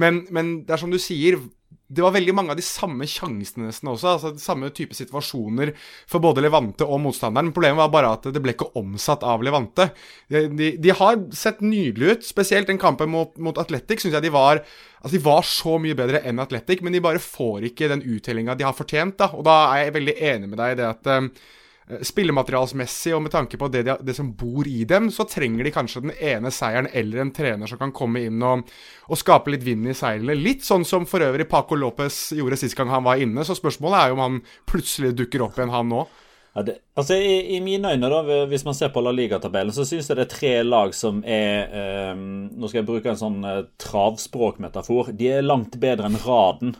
Men, 0.00 0.24
men 0.30 0.60
det 0.66 0.76
er 0.76 0.82
som 0.84 0.92
du 0.92 1.00
sier, 1.02 1.40
det 1.88 2.02
var 2.02 2.14
veldig 2.16 2.34
mange 2.34 2.50
av 2.54 2.58
de 2.58 2.64
samme 2.66 3.06
sjansene 3.06 3.68
nesten 3.68 3.90
også. 3.92 4.16
altså 4.16 4.32
de 4.34 4.42
Samme 4.42 4.70
type 4.74 4.96
situasjoner 4.96 5.72
for 6.10 6.22
både 6.24 6.42
Levante 6.42 6.86
og 6.86 6.98
motstanderen. 7.04 7.52
Problemet 7.54 7.78
var 7.78 7.92
bare 7.94 8.12
at 8.16 8.26
det 8.34 8.42
ble 8.42 8.56
ikke 8.56 8.72
omsatt 8.78 9.22
av 9.26 9.44
Levante. 9.46 9.90
De, 10.32 10.46
de, 10.50 10.72
de 10.82 10.94
har 10.98 11.20
sett 11.36 11.62
nydelige 11.62 12.18
ut. 12.18 12.26
Spesielt 12.26 12.70
den 12.70 12.82
kampen 12.82 13.12
mot, 13.12 13.36
mot 13.38 13.58
Atletic 13.62 14.02
syns 14.02 14.18
jeg 14.18 14.28
de 14.28 14.34
var 14.34 14.64
Altså 15.06 15.20
De 15.20 15.22
var 15.22 15.44
så 15.46 15.76
mye 15.78 15.94
bedre 15.94 16.18
enn 16.26 16.40
Atletic, 16.42 16.80
men 16.82 16.90
de 16.96 16.98
bare 17.04 17.20
får 17.22 17.68
ikke 17.68 17.86
den 17.92 18.00
uttellinga 18.02 18.56
de 18.58 18.64
har 18.66 18.74
fortjent. 18.74 19.14
da, 19.20 19.28
Og 19.38 19.44
da 19.46 19.54
er 19.70 19.84
jeg 19.84 19.94
veldig 20.00 20.14
enig 20.32 20.48
med 20.50 20.58
deg 20.58 20.72
i 20.72 20.78
det 20.80 20.88
at 20.88 21.06
Eh, 21.06 21.28
spillematerialsmessig 21.86 23.12
og 23.14 23.22
med 23.26 23.32
tanke 23.34 23.58
på 23.60 23.68
det, 23.70 23.84
de, 23.86 23.94
det, 24.02 24.16
som 24.18 24.32
bor 24.34 24.66
i 24.66 24.82
dem, 24.88 25.06
så 25.14 25.26
trenger 25.30 25.66
de 25.66 25.72
kanskje 25.74 26.02
den 26.08 26.14
ene 26.18 26.50
seieren 26.50 26.90
eller 26.90 27.22
en 27.22 27.32
trener 27.34 27.70
som 27.70 27.78
kan 27.78 27.94
komme 27.94 28.24
inn 28.26 28.42
og, 28.42 28.66
og 29.06 29.20
skape 29.20 29.54
litt 29.54 29.66
vind 29.66 29.86
i 29.86 29.94
seilene. 29.94 30.34
Litt 30.34 30.66
sånn 30.66 30.86
som 30.88 31.06
for 31.06 31.22
øvrig 31.22 31.46
Paco 31.50 31.78
Lopez 31.78 32.32
gjorde 32.34 32.58
sist 32.58 32.78
gang 32.78 32.90
han 32.90 33.06
var 33.06 33.22
inne. 33.22 33.46
Så 33.46 33.54
spørsmålet 33.58 34.00
er 34.00 34.10
jo 34.10 34.18
om 34.18 34.24
han 34.24 34.40
plutselig 34.66 35.14
dukker 35.18 35.46
opp 35.46 35.60
igjen, 35.60 35.74
han 35.74 35.92
nå. 35.92 36.06
Ja, 36.56 36.62
det, 36.64 36.78
altså 36.96 37.18
i, 37.20 37.56
i, 37.56 37.60
mine 37.60 37.90
øyne, 37.92 38.08
da, 38.08 38.40
hvis 38.48 38.64
man 38.64 38.74
ser 38.74 38.88
på 38.88 39.02
La 39.04 39.12
Liga-tabellen, 39.12 39.74
så 39.76 39.84
syns 39.84 40.08
jeg 40.08 40.16
det 40.16 40.24
er 40.24 40.30
tre 40.32 40.52
lag 40.64 40.94
som 40.96 41.18
er 41.20 41.66
eh, 41.68 42.14
Nå 42.16 42.70
skal 42.70 42.80
jeg 42.80 42.88
bruke 42.88 43.12
en 43.12 43.20
sånn 43.20 43.42
eh, 43.44 43.66
travspråkmetafor. 43.84 45.12
De 45.20 45.28
er 45.36 45.44
langt 45.44 45.76
bedre 45.82 46.08
enn 46.08 46.16
raden. 46.24 46.72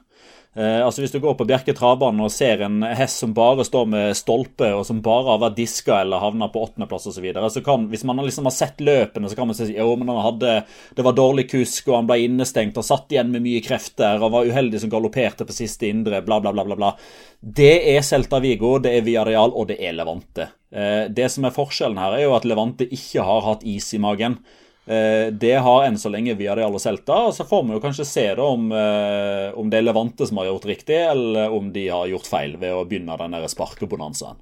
Eh, 0.57 0.85
altså 0.87 1.03
Hvis 1.03 1.13
du 1.13 1.19
går 1.21 1.35
på 1.37 1.45
Bjerke 1.45 1.75
travbane 1.77 2.25
og 2.25 2.33
ser 2.33 2.63
en 2.65 2.81
hest 2.97 3.21
som 3.21 3.35
bare 3.37 3.65
står 3.67 3.89
med 3.93 4.17
stolpe, 4.17 4.71
og 4.73 4.87
som 4.89 5.03
bare 5.05 5.35
har 5.35 5.43
vært 5.43 5.59
diska 5.59 5.99
eller 6.01 6.23
havna 6.23 6.49
på 6.53 6.63
åttendeplass 6.65 7.11
osv., 7.11 7.19
så, 7.19 7.25
videre, 7.25 7.51
så 7.53 7.61
kan, 7.65 7.85
hvis 7.93 8.07
man 8.09 8.23
liksom 8.25 8.49
har 8.49 8.57
sett 8.57 8.81
løpene, 8.81 9.29
så 9.29 9.37
kan 9.37 9.51
man 9.51 9.59
si 9.59 9.69
jo, 9.75 9.91
men 10.01 10.09
han 10.15 10.23
hadde, 10.25 10.57
det 10.97 11.05
var 11.05 11.17
dårlig 11.17 11.45
kusk, 11.51 11.91
og 11.91 11.99
han 11.99 12.09
ble 12.09 12.23
innestengt 12.25 12.81
og 12.81 12.89
satt 12.89 13.13
igjen 13.13 13.35
med 13.35 13.45
mye 13.45 13.61
krefter 13.65 14.23
og 14.23 14.33
var 14.33 14.49
uheldig 14.49 14.81
som 14.81 14.93
galopperte 14.93 15.45
på 15.45 15.57
siste 15.57 15.91
indre, 15.91 16.23
bla, 16.25 16.41
bla, 16.41 16.55
bla. 16.57 16.65
bla, 16.65 16.81
bla. 16.81 16.93
Det 17.41 17.75
er 17.93 18.01
Celta 18.07 18.41
Vigo, 18.41 18.79
det 18.81 18.97
er 18.97 19.05
Viareal, 19.05 19.53
og 19.53 19.69
det 19.69 19.77
er 19.85 19.93
Levante. 19.99 20.49
Eh, 20.73 21.05
det 21.13 21.29
som 21.37 21.45
er 21.45 21.57
forskjellen 21.57 22.01
her, 22.01 22.17
er 22.17 22.31
jo 22.31 22.37
at 22.39 22.49
Levante 22.49 22.89
ikke 22.89 23.29
har 23.29 23.45
hatt 23.45 23.67
is 23.69 23.93
i 23.93 24.01
magen. 24.01 24.41
Eh, 24.87 25.33
det 25.33 25.55
har 25.55 25.83
enn 25.83 25.97
så 25.99 26.11
lenge 26.15 26.37
Viareal 26.39 26.75
og 26.75 26.83
Celta. 26.83 27.27
og 27.27 27.35
Så 27.35 27.47
får 27.49 27.65
vi 27.67 27.75
jo 27.75 27.83
kanskje 27.83 28.07
se 28.07 28.27
da 28.39 28.43
om, 28.43 28.71
eh, 28.71 29.51
om, 29.59 29.71
det 29.71 29.81
er 29.81 29.83
Levante 29.89 30.27
som 30.27 30.39
har 30.39 30.47
gjort 30.47 30.69
riktig, 30.71 31.01
eller 31.11 31.51
om 31.51 31.73
de 31.73 31.89
har 31.89 32.07
gjort 32.07 32.27
feil 32.27 32.57
ved 32.57 32.73
å 32.73 32.87
begynne 32.87 33.19
den 33.19 33.49
sparkebonanzaen. 33.49 34.39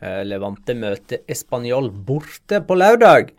Eh, 0.00 0.24
Levante 0.24 0.74
møter 0.74 1.20
Español 1.28 1.90
borte 1.90 2.64
på 2.64 2.74
lørdag. 2.74 3.36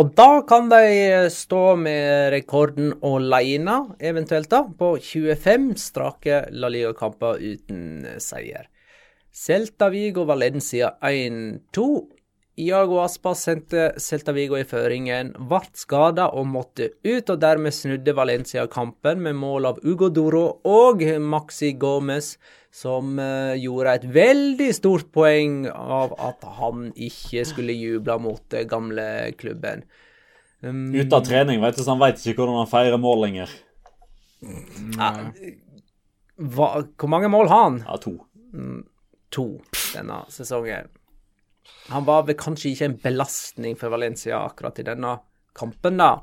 Og 0.00 0.14
da 0.16 0.40
kan 0.48 0.70
de 0.70 1.28
stå 1.28 1.76
med 1.76 2.32
rekorden 2.32 2.94
alene, 3.04 3.94
eventuelt, 4.00 4.48
da, 4.48 4.62
på 4.62 4.96
25 4.96 5.74
strake 5.76 6.48
La 6.52 6.68
Liga-kamper 6.68 7.36
uten 7.36 8.06
seier. 8.16 8.64
Celta 9.30 9.90
Vigo 9.90 10.24
Valencia 10.24 10.94
1-2 11.02 11.84
Iago 12.58 12.98
Aspas 13.04 13.44
sendte 13.46 13.92
Celta 14.02 14.32
Vigo 14.34 14.56
i 14.58 14.64
føringen, 14.66 15.30
ble 15.46 15.60
skada 15.78 16.24
og 16.34 16.48
måtte 16.50 16.88
ut, 17.06 17.30
og 17.30 17.36
dermed 17.38 17.74
snudde 17.74 18.14
Valencia 18.18 18.64
kampen 18.70 19.22
med 19.22 19.38
mål 19.38 19.68
av 19.70 19.78
Ugo 19.86 20.08
Doro 20.10 20.42
og 20.66 21.04
Maxi 21.22 21.70
Gomez, 21.78 22.32
som 22.74 23.14
uh, 23.22 23.54
gjorde 23.54 23.94
et 24.00 24.08
veldig 24.18 24.68
stort 24.74 25.12
poeng 25.14 25.68
av 25.70 26.16
at 26.18 26.42
han 26.58 26.90
ikke 26.92 27.46
skulle 27.46 27.78
juble 27.78 28.18
mot 28.26 28.58
gamle 28.68 29.06
klubben. 29.38 29.86
Um, 30.58 30.90
Ute 30.90 31.14
av 31.14 31.24
trening, 31.30 31.62
vet 31.62 31.78
du, 31.78 31.84
så 31.84 31.94
han 31.94 32.02
veit 32.02 32.18
ikke 32.18 32.42
hvordan 32.42 32.64
han 32.64 32.70
feirer 32.74 32.98
mål 32.98 33.26
lenger. 33.28 33.56
Ja, 34.98 35.14
hva, 36.38 36.68
hvor 36.98 37.10
mange 37.10 37.30
mål 37.30 37.50
har 37.50 37.64
han? 37.68 37.82
Ja, 37.86 37.96
to. 38.02 38.18
Mm, 38.54 38.82
to 39.34 39.50
denne 39.94 40.24
sesongen. 40.30 40.90
Han 41.92 42.04
var 42.08 42.26
vel 42.28 42.36
kanskje 42.38 42.72
ikke 42.72 42.88
en 42.90 42.98
belastning 43.02 43.78
for 43.80 43.92
Valencia 43.92 44.42
akkurat 44.44 44.78
i 44.80 44.86
denne 44.86 45.14
kampen, 45.56 46.00
da. 46.00 46.18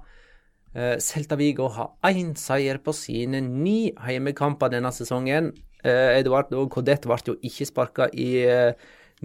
Uh, 0.75 0.97
Celta 0.99 1.37
Vigo 1.39 1.69
har 1.71 1.95
én 2.11 2.33
seier 2.37 2.81
på 2.83 2.93
sine 2.93 3.39
ni 3.41 3.93
heimekamper 4.05 4.73
denne 4.73 4.91
sesongen. 4.93 5.53
Uh, 5.85 6.17
Eduardo 6.19 6.67
Codet 6.69 7.07
ble 7.07 7.17
jo 7.31 7.37
ikke 7.47 7.67
sparka 7.69 8.09
i 8.13 8.29
uh, 8.45 8.75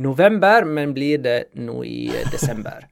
november, 0.01 0.65
men 0.65 0.95
blir 0.97 1.21
det 1.25 1.39
nå 1.59 1.83
i 1.85 2.09
desember. 2.33 2.87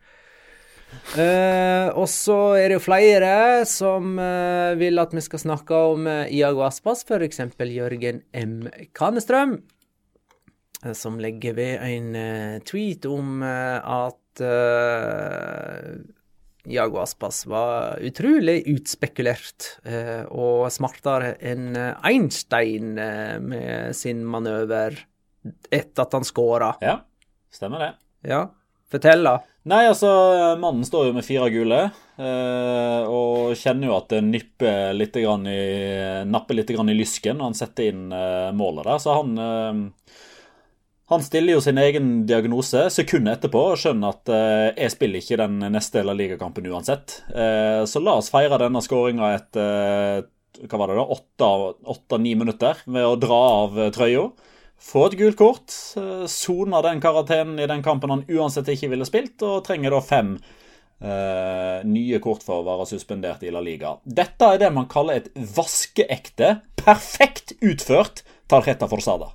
Uh, 1.15 1.89
og 2.01 2.07
så 2.11 2.39
er 2.59 2.71
det 2.71 2.79
jo 2.79 2.85
flere 2.85 3.33
som 3.69 4.17
uh, 4.19 4.77
vil 4.81 5.01
at 5.01 5.15
vi 5.15 5.25
skal 5.25 5.45
snakke 5.45 5.83
om 5.93 6.09
uh, 6.09 6.25
Iago 6.33 6.65
Aspas, 6.67 7.05
f.eks. 7.07 7.43
Jørgen 7.61 8.23
M. 8.33 8.63
Kanestrøm. 8.97 9.59
Eh, 10.85 10.93
som 10.93 11.19
legger 11.21 11.57
ved 11.59 11.83
en 11.83 12.15
uh, 12.15 12.61
tweet 12.67 13.07
om 13.11 13.43
uh, 13.43 13.79
at 13.83 14.43
uh, 14.45 15.99
Jago 16.69 17.01
Aspas 17.03 17.43
var 17.49 17.99
utrolig 18.05 18.61
utspekulert 18.69 19.79
og 20.29 20.67
smartere 20.69 21.31
enn 21.41 21.73
Einstein 21.79 22.91
med 23.41 23.97
sin 23.97 24.21
manøver 24.29 24.99
etter 25.73 26.05
at 26.05 26.17
han 26.19 26.27
skåra. 26.29 26.75
Ja, 26.85 26.99
stemmer 27.49 27.87
det. 27.87 27.89
Ja, 28.29 28.43
Fortell, 28.93 29.25
da. 29.25 29.39
Nei, 29.73 29.87
altså, 29.89 30.11
mannen 30.61 30.85
står 30.85 31.09
jo 31.09 31.17
med 31.17 31.25
fire 31.25 31.49
gule, 31.55 31.81
og 32.21 33.57
kjenner 33.57 33.89
jo 33.89 33.97
at 33.97 34.13
det 34.13 34.21
nipper 34.29 34.93
litt 34.99 35.17
i, 35.17 35.25
napper 36.29 36.59
litt 36.59 36.75
i 36.75 36.99
lysken 36.99 37.41
når 37.41 37.49
han 37.49 37.59
setter 37.63 37.95
inn 37.95 38.13
målet 38.61 38.91
der. 38.91 39.01
Så 39.01 39.17
han 39.23 39.41
han 41.09 41.23
stiller 41.25 41.57
jo 41.57 41.61
sin 41.65 41.79
egen 41.81 42.09
diagnose 42.29 42.89
sekundet 42.93 43.39
etterpå 43.39 43.63
og 43.71 43.79
skjønner 43.81 44.13
at 44.13 44.33
eh, 44.33 44.83
jeg 44.85 44.93
spiller 44.93 45.23
ikke 45.23 45.39
den 45.41 45.63
neste 45.73 46.03
La 46.05 46.13
Liga-kampen 46.17 46.69
uansett. 46.69 47.23
Eh, 47.33 47.85
så 47.89 48.03
la 48.05 48.19
oss 48.21 48.29
feire 48.33 48.59
denne 48.61 48.83
skåringa 48.85 49.31
etter 49.39 49.71
eh, 50.19 50.27
hva 50.69 50.81
var 50.83 50.93
det 50.93 51.07
da, 51.41 51.51
åtte-ni 51.95 52.35
minutter 52.37 52.83
ved 52.85 53.07
å 53.07 53.17
dra 53.21 53.41
av 53.63 53.81
eh, 53.81 53.91
trøya. 53.95 54.29
Få 54.79 55.07
et 55.09 55.17
gult 55.19 55.39
kort, 55.41 55.73
eh, 55.97 56.27
sone 56.29 56.83
den 56.85 57.01
karantenen 57.01 57.57
i 57.59 57.71
den 57.71 57.83
kampen 57.87 58.13
han 58.13 58.27
uansett 58.29 58.69
ikke 58.75 58.93
ville 58.93 59.09
spilt, 59.09 59.41
og 59.43 59.65
trenger 59.67 59.97
da 59.97 60.03
fem 60.05 60.37
eh, 60.37 61.89
nye 61.89 62.21
kort 62.23 62.45
for 62.45 62.61
å 62.61 62.69
være 62.69 62.89
suspendert 62.93 63.49
i 63.49 63.55
La 63.55 63.65
Liga. 63.65 63.97
Dette 64.05 64.53
er 64.53 64.61
det 64.61 64.71
man 64.77 64.91
kaller 64.93 65.23
et 65.23 65.33
vaskeekte, 65.57 66.59
perfekt 66.85 67.57
utført 67.65 68.27
Tarjeta 68.53 68.93
Forsada. 68.93 69.33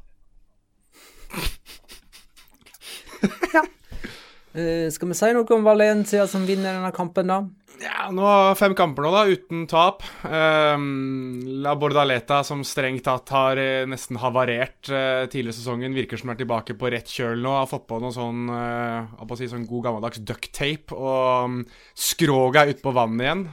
Ja. 3.56 3.66
Uh, 4.54 4.88
skal 4.94 5.10
vi 5.10 5.18
si 5.18 5.34
noe 5.34 5.56
om 5.56 5.66
Valencia 5.66 6.28
som 6.30 6.46
vinner 6.46 6.76
denne 6.76 6.94
kampen, 6.94 7.32
da? 7.32 7.42
Ja, 7.82 8.06
nå 8.14 8.28
Fem 8.56 8.76
kamper 8.78 9.04
nå, 9.04 9.10
da, 9.16 9.24
uten 9.26 9.64
tap. 9.68 10.04
Um, 10.24 11.42
La 11.66 11.74
Bordaleta, 11.80 12.44
som 12.46 12.62
strengt 12.68 13.04
tatt 13.08 13.34
har 13.34 13.60
uh, 13.60 13.88
nesten 13.90 14.20
havarert 14.22 14.92
uh, 14.94 15.26
tidligere 15.26 15.58
sesongen, 15.58 15.98
virker 15.98 16.22
som 16.22 16.32
er 16.32 16.38
tilbake 16.40 16.78
på 16.80 16.92
rett 16.94 17.10
kjøl 17.10 17.42
nå. 17.42 17.56
Har 17.58 17.72
fått 17.72 17.88
på 17.90 17.98
noe 18.04 18.14
sånn, 18.14 18.46
på 19.26 19.40
si, 19.40 19.50
sånn 19.52 19.66
god 19.68 19.88
gammeldags 19.90 20.22
ducktape. 20.22 20.94
Og 20.96 21.50
um, 21.50 21.62
skroget 21.98 22.62
er 22.62 22.76
ute 22.76 22.86
på 22.86 22.94
vannet 22.96 23.26
igjen. 23.26 23.48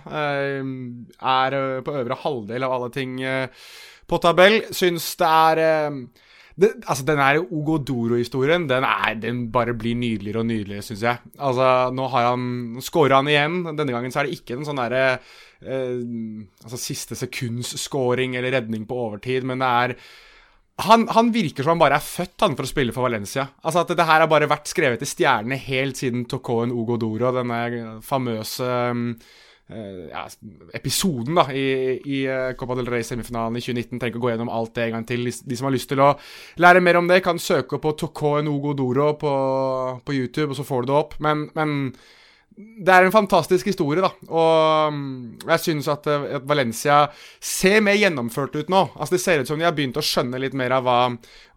er 1.17 1.61
på 1.87 1.97
øvre 2.03 2.21
halvdel 2.27 2.69
av 2.69 2.77
alle 2.77 2.93
ting 2.95 3.17
på 4.11 4.19
tabell. 4.23 4.61
Syns 4.75 5.13
det 5.21 5.31
er 5.31 5.63
eh, 5.65 6.01
det, 6.61 6.71
altså, 6.85 7.05
den 7.09 7.21
her 7.23 7.41
Ogodoro-historien, 7.41 8.67
den, 8.69 8.87
den 9.23 9.45
bare 9.53 9.75
blir 9.77 9.97
nydeligere 9.99 10.43
og 10.43 10.49
nydeligere, 10.49 10.85
syns 10.85 11.05
jeg. 11.07 11.23
Altså, 11.39 11.69
nå 11.97 12.09
har 12.13 12.31
han 12.31 12.81
Skårer 12.85 13.17
han 13.19 13.31
igjen. 13.31 13.61
Denne 13.71 13.95
gangen 13.95 14.13
så 14.13 14.23
er 14.23 14.29
det 14.29 14.39
ikke 14.39 14.59
en 14.59 14.67
sånn 14.69 14.81
derre 14.81 15.05
eh, 15.17 16.01
altså, 16.65 16.81
siste 16.81 17.19
sekunds 17.19 17.73
scoring 17.81 18.37
eller 18.39 18.59
redning 18.59 18.85
på 18.89 18.99
overtid, 19.07 19.47
men 19.49 19.63
det 19.63 19.71
er 19.85 19.97
han, 20.81 21.05
han, 21.13 21.29
virker 21.33 21.65
som 21.65 21.75
han 21.75 21.83
bare 21.83 21.99
er 21.99 22.05
født 22.05 22.41
han 22.45 22.55
for 22.57 22.65
å 22.65 22.71
spille 22.71 22.95
for 22.97 23.05
Valencia. 23.05 23.45
Altså 23.61 23.83
at 23.83 23.91
det 23.97 24.07
her 24.09 24.23
har 24.25 24.31
bare 24.31 24.49
vært 24.49 24.71
skrevet 24.71 25.03
i 25.05 25.09
stjernene 25.09 25.59
helt 25.61 26.01
siden 26.01 26.25
Tokoen 26.31 26.73
Ogodoro, 26.73 27.33
denne 27.37 27.99
famøse 28.05 28.71
ja, 30.11 30.25
episoden 30.77 31.39
da, 31.39 31.47
i, 31.55 31.65
i 32.03 32.21
eh, 32.27 32.53
Copa 32.59 32.77
del 32.79 32.91
Rey-semifinalen 32.91 33.59
i 33.59 33.65
2019. 33.65 33.99
Trenger 33.99 34.13
ikke 34.13 34.23
å 34.23 34.25
gå 34.27 34.33
gjennom 34.33 34.53
alt 34.55 34.75
det 34.77 34.87
en 34.87 34.97
gang 34.99 35.09
til. 35.09 35.29
De 35.31 35.59
som 35.59 35.69
har 35.69 35.75
lyst 35.75 35.91
til 35.93 36.03
å 36.03 36.13
lære 36.63 36.83
mer 36.85 37.01
om 37.01 37.11
det, 37.11 37.23
kan 37.25 37.41
søke 37.43 37.81
på 37.83 37.95
Toko 38.01 38.37
Nogo 38.45 38.75
Doro 38.79 39.13
på, 39.21 39.35
på 40.05 40.17
YouTube, 40.17 40.51
og 40.53 40.59
så 40.59 40.67
får 40.67 40.87
du 40.87 40.91
det 40.91 40.99
opp. 40.99 41.19
Men, 41.23 41.49
men 41.59 41.77
det 42.61 42.93
er 42.93 43.07
en 43.07 43.13
fantastisk 43.15 43.69
historie, 43.69 44.03
da. 44.03 44.11
Og 44.33 44.95
mm, 44.95 45.43
jeg 45.51 45.63
syns 45.65 45.89
at, 45.93 46.07
eh, 46.11 46.27
at, 46.39 46.47
Valencia 46.49 46.99
ser 47.37 47.83
mer 47.85 47.99
gjennomført 47.99 48.57
ut 48.57 48.73
nå. 48.73 48.83
Altså 48.97 49.17
Det 49.17 49.23
ser 49.23 49.43
ut 49.43 49.51
som 49.51 49.61
de 49.61 49.67
har 49.69 49.77
begynt 49.77 49.99
å 50.01 50.05
skjønne 50.05 50.41
litt 50.41 50.57
mer 50.57 50.75
av 50.79 50.87
hva 50.87 50.99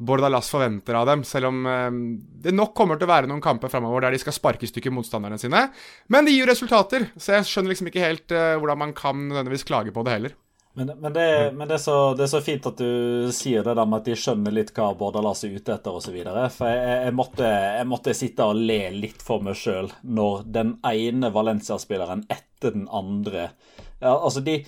Bordalas 0.03 0.51
forventer 0.51 0.97
av 0.99 1.07
dem. 1.09 1.23
Selv 1.27 1.51
om 1.51 1.63
um, 1.65 1.99
det 2.43 2.55
nok 2.55 2.75
kommer 2.77 2.99
til 2.99 3.07
å 3.07 3.13
være 3.13 3.31
noen 3.31 3.43
kamper 3.43 3.71
framover 3.71 4.05
der 4.05 4.15
de 4.15 4.21
skal 4.23 4.35
sparke 4.35 4.67
i 4.67 4.71
stykker 4.71 4.93
motstanderne 4.93 5.39
sine. 5.41 5.65
Men 6.11 6.27
det 6.27 6.35
gir 6.35 6.49
resultater, 6.49 7.09
så 7.15 7.37
jeg 7.37 7.49
skjønner 7.49 7.73
liksom 7.73 7.91
ikke 7.91 8.03
helt 8.03 8.35
uh, 8.35 8.55
hvordan 8.59 8.83
man 8.83 8.95
kan 8.97 9.27
nødvendigvis 9.29 9.67
klage 9.69 9.95
på 9.95 10.05
det 10.05 10.17
heller. 10.17 10.37
Men, 10.75 10.91
men, 10.99 11.13
det, 11.13 11.51
men 11.53 11.67
det, 11.67 11.73
er 11.73 11.81
så, 11.81 12.13
det, 12.17 12.23
er 12.23 12.31
så, 12.31 12.39
fint 12.41 12.65
at 12.65 12.79
du 12.81 13.29
sier 13.33 13.61
det 13.65 13.75
der 13.77 13.85
med 13.85 13.99
at 14.01 14.07
de 14.09 14.15
skjønner 14.17 14.55
litt 14.55 14.71
hva 14.73 14.87
Bordalas 14.97 15.43
er 15.45 15.53
ute 15.53 15.75
etter 15.75 15.99
osv. 15.99 16.15
For 16.55 16.71
jeg, 16.71 16.95
jeg, 17.05 17.13
måtte, 17.13 17.49
jeg, 17.49 17.89
måtte, 17.91 18.15
sitte 18.17 18.47
og 18.49 18.57
le 18.57 18.79
litt 18.95 19.21
for 19.21 19.45
meg 19.45 19.59
sjøl 19.59 19.91
når 20.01 20.47
den 20.55 20.73
ene 20.89 21.29
Valencia-spilleren 21.35 22.25
etter 22.25 22.73
den 22.73 22.87
andre 22.89 23.51
ja, 23.99 24.15
altså 24.15 24.41
de, 24.41 24.61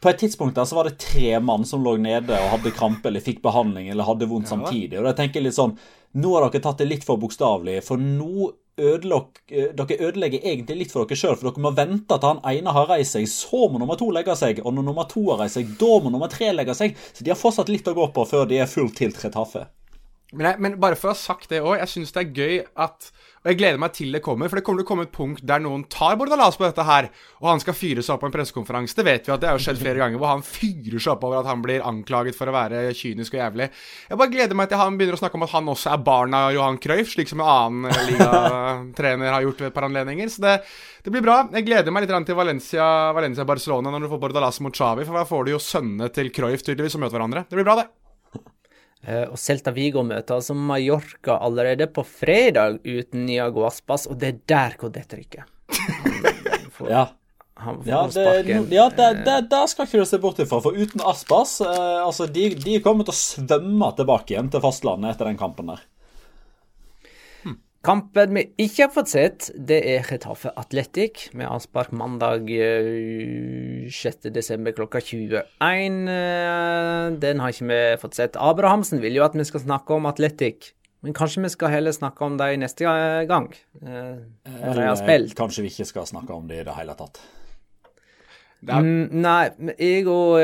På 0.00 0.12
et 0.12 0.20
tidspunkt 0.22 0.56
der 0.56 0.64
så 0.70 0.78
var 0.78 0.88
det 0.88 1.00
tre 1.02 1.34
mann 1.44 1.66
som 1.68 1.84
lå 1.84 1.96
nede 2.00 2.38
og 2.38 2.52
hadde 2.54 2.72
krampe 2.72 3.10
eller 3.10 3.24
fikk 3.24 3.42
behandling 3.44 3.90
eller 3.92 4.08
hadde 4.08 4.30
vondt 4.30 4.48
ja. 4.48 4.56
samtidig. 4.56 4.96
Og 5.02 5.10
jeg 5.10 5.18
tenker 5.18 5.44
litt 5.44 5.58
sånn 5.58 5.76
Nå 6.16 6.32
har 6.34 6.48
dere 6.48 6.64
tatt 6.64 6.80
det 6.80 6.88
litt 6.88 7.04
for 7.06 7.20
bokstavelig, 7.22 7.82
for 7.86 8.00
nå 8.00 8.48
dere 8.78 9.96
ødelegger 9.98 10.44
egentlig 10.44 10.76
litt 10.78 10.92
for 10.94 11.08
dere 11.08 11.18
sjøl, 11.18 11.36
for 11.36 11.50
dere 11.50 11.64
må 11.64 11.72
vente 11.76 12.16
til 12.16 12.28
han 12.28 12.42
ene 12.52 12.74
har 12.76 12.88
reist 12.92 13.16
seg, 13.16 13.26
så 13.30 13.66
må 13.70 13.80
nummer 13.80 13.98
to 14.00 14.10
legge 14.14 14.36
seg, 14.38 14.62
og 14.64 14.76
når 14.76 14.86
nummer 14.90 15.08
to 15.10 15.24
har 15.32 15.42
reist 15.42 15.58
seg, 15.58 15.74
da 15.80 15.90
må 16.00 16.12
nummer 16.12 16.30
tre 16.32 16.52
legge 16.54 16.76
seg. 16.78 16.96
Så 17.12 17.26
de 17.26 17.34
har 17.34 17.40
fortsatt 17.40 17.72
litt 17.72 17.88
å 17.90 17.96
gå 17.96 18.08
på 18.14 18.26
før 18.30 18.48
de 18.50 18.60
er 18.62 18.70
fullt 18.70 18.96
tiltrett 19.00 19.38
Haffe. 19.38 19.66
Men, 20.32 20.60
men, 20.62 20.76
bare 20.78 20.94
for 20.98 21.10
å 21.10 21.14
ha 21.14 21.18
sagt 21.18 21.50
det 21.50 21.62
òg, 21.64 21.74
jeg 21.80 21.90
syns 21.90 22.14
det 22.14 22.22
er 22.22 22.36
gøy 22.36 22.60
at 22.78 23.10
Og 23.40 23.48
jeg 23.48 23.56
gleder 23.56 23.80
meg 23.80 23.94
til 23.96 24.12
det 24.12 24.20
kommer, 24.20 24.50
for 24.52 24.60
det 24.60 24.64
kommer 24.66 24.82
til 24.82 24.84
å 24.84 24.88
komme 24.90 25.04
et 25.06 25.14
punkt 25.14 25.44
der 25.48 25.62
noen 25.64 25.86
tar 25.88 26.18
Bordalas 26.20 26.58
på 26.60 26.66
dette 26.66 26.84
her, 26.84 27.06
og 27.40 27.46
han 27.48 27.62
skal 27.62 27.76
fyre 27.76 28.02
seg 28.04 28.12
opp 28.12 28.20
på 28.20 28.28
en 28.28 28.34
pressekonferanse. 28.34 28.96
Det 28.98 29.06
vet 29.06 29.24
vi 29.24 29.32
at 29.32 29.40
det 29.40 29.48
har 29.48 29.56
jo 29.56 29.62
skjedd 29.64 29.80
flere 29.84 30.02
ganger, 30.02 30.20
hvor 30.20 30.34
han 30.34 30.44
fyrer 30.44 31.00
seg 31.00 31.14
opp 31.14 31.24
over 31.24 31.40
at 31.40 31.48
han 31.48 31.62
blir 31.64 31.86
anklaget 31.88 32.36
for 32.36 32.52
å 32.52 32.54
være 32.54 32.82
kynisk 32.98 33.38
og 33.38 33.40
jævlig. 33.40 33.70
Jeg 34.10 34.20
bare 34.20 34.34
gleder 34.34 34.60
meg 34.60 34.68
til 34.68 34.82
han 34.82 34.98
begynner 35.00 35.16
å 35.16 35.22
snakke 35.22 35.40
om 35.40 35.46
at 35.46 35.54
han 35.54 35.70
også 35.72 35.94
er 35.94 36.02
barn 36.10 36.36
av 36.36 36.50
Johan 36.52 36.76
Cruyff, 36.84 37.14
slik 37.14 37.32
som 37.32 37.40
en 37.40 37.52
annen 37.54 38.04
ligatrener 38.10 39.32
har 39.32 39.46
gjort 39.46 39.64
ved 39.64 39.70
et 39.70 39.78
par 39.78 39.88
anledninger. 39.88 40.34
Så 40.34 40.44
det, 40.44 40.58
det, 41.00 41.14
blir 41.14 41.24
bra. 41.24 41.38
Jeg 41.56 41.68
gleder 41.70 41.96
meg 41.96 42.04
litt 42.04 42.28
til 42.28 42.36
Valencia-Barcelona 42.42 43.16
Valencia 43.16 43.96
når 43.96 44.04
du 44.04 44.12
får 44.12 44.22
Bordalas 44.26 44.60
mot 44.60 44.76
Xavi, 44.76 45.08
for 45.08 45.16
da 45.16 45.24
får 45.28 45.48
du 45.48 45.54
jo 45.54 45.64
sønnene 45.64 46.12
til 46.12 46.28
Cruyff 46.28 46.66
tydeligvis 46.66 46.98
som 46.98 47.04
møter 47.06 47.16
hverandre. 47.16 47.48
Det 47.48 47.56
blir 47.56 47.68
bra, 47.70 47.80
det. 47.80 47.88
Eh, 49.00 49.24
og 49.30 49.38
Celta 49.40 49.72
Vigo 49.72 50.02
møter 50.04 50.36
altså 50.36 50.54
Mallorca 50.56 51.38
allerede 51.40 51.88
på 51.88 52.04
fredag 52.04 52.82
uten 52.84 53.24
Niago 53.28 53.64
Aspas, 53.68 54.04
og 54.10 54.20
det 54.20 54.34
er 54.34 54.42
der 54.52 54.76
hvor 54.80 54.92
det 54.96 55.06
trykker. 55.10 55.48
ja. 56.88 57.08
Ja, 57.84 58.06
det, 58.08 58.22
ja 58.72 58.86
det, 58.88 59.06
det, 59.26 59.34
det, 59.52 59.58
skal 59.68 59.84
ikke 59.84 60.00
du 60.00 60.08
se 60.08 60.18
bort 60.20 60.38
ifra. 60.40 60.62
For 60.64 60.72
uten 60.72 61.02
Aspas 61.04 61.58
eh, 61.60 61.98
altså 62.00 62.24
de, 62.24 62.46
de 62.56 62.78
kommer 62.80 63.04
til 63.04 63.12
å 63.12 63.18
svømme 63.20 63.90
tilbake 63.98 64.32
igjen 64.32 64.48
til 64.52 64.62
fastlandet 64.64 65.12
etter 65.12 65.28
den 65.28 65.40
kampen 65.40 65.68
der. 65.68 65.82
Kampen 67.80 68.34
vi 68.36 68.42
ikke 68.60 68.82
har 68.84 68.90
fått 68.92 69.08
sett, 69.08 69.46
det 69.56 69.78
er 69.88 70.02
Retafe 70.04 70.50
Atletic 70.60 71.30
med 71.32 71.48
avspark 71.48 71.94
mandag 71.96 72.44
6.12. 72.52 74.26
Eh, 74.36 74.74
klokka 74.76 75.00
21. 75.00 75.38
Eh, 75.64 77.06
den 77.22 77.40
har 77.40 77.54
ikke 77.54 77.68
vi 77.70 77.78
fått 78.02 78.18
sett. 78.18 78.36
Abrahamsen 78.36 79.00
vil 79.00 79.16
jo 79.16 79.24
at 79.24 79.32
vi 79.38 79.46
skal 79.48 79.64
snakke 79.64 79.96
om 79.96 80.04
Atletic. 80.10 80.74
Men 81.00 81.16
kanskje 81.16 81.40
vi 81.46 81.52
skal 81.54 81.72
heller 81.72 81.96
snakke 81.96 82.20
om 82.26 82.36
dem 82.36 82.60
neste 82.60 82.84
gang? 83.30 83.48
Eller 83.80 84.84
har 84.84 85.00
spilt. 85.00 85.32
Kanskje 85.38 85.64
vi 85.64 85.72
ikke 85.72 85.88
skal 85.88 86.04
snakke 86.10 86.36
om 86.36 86.44
dem 86.50 86.60
i 86.60 86.66
det 86.66 86.76
hele 86.76 86.92
tatt. 86.98 87.16
Mm, 88.60 89.08
nei, 89.24 89.72
jeg 89.80 90.04
og 90.04 90.36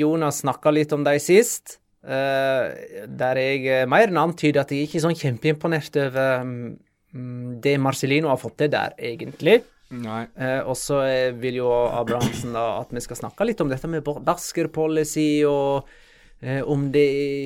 Jonas 0.00 0.40
snakka 0.40 0.72
litt 0.72 0.96
om 0.96 1.04
dem 1.04 1.20
sist. 1.20 1.79
Uh, 2.00 3.04
der 3.04 3.36
jeg 3.36 3.66
eh, 3.68 3.82
mer 3.84 4.08
enn 4.08 4.16
antyder 4.16 4.62
at 4.62 4.70
jeg 4.72 4.86
ikke 4.86 4.96
er 4.96 5.02
sånn 5.04 5.18
kjempeimponert 5.20 5.98
over 6.00 6.46
um, 6.46 6.54
det 7.60 7.74
Marcellino 7.82 8.30
har 8.30 8.40
fått 8.40 8.56
til 8.62 8.70
der, 8.72 8.94
egentlig. 8.96 9.58
Nei. 9.92 10.22
Uh, 10.38 10.62
og 10.70 10.78
så 10.80 11.02
vil 11.42 11.58
jo 11.60 11.68
Abrahamsen 11.68 12.56
da 12.56 12.64
at 12.78 12.94
vi 12.94 13.02
skal 13.04 13.20
snakke 13.20 13.44
litt 13.44 13.60
om 13.60 13.68
dette 13.68 13.90
med 13.90 14.06
Basker 14.24 14.70
policy 14.72 15.42
og 15.48 15.90
om 16.40 16.86
det 16.88 17.02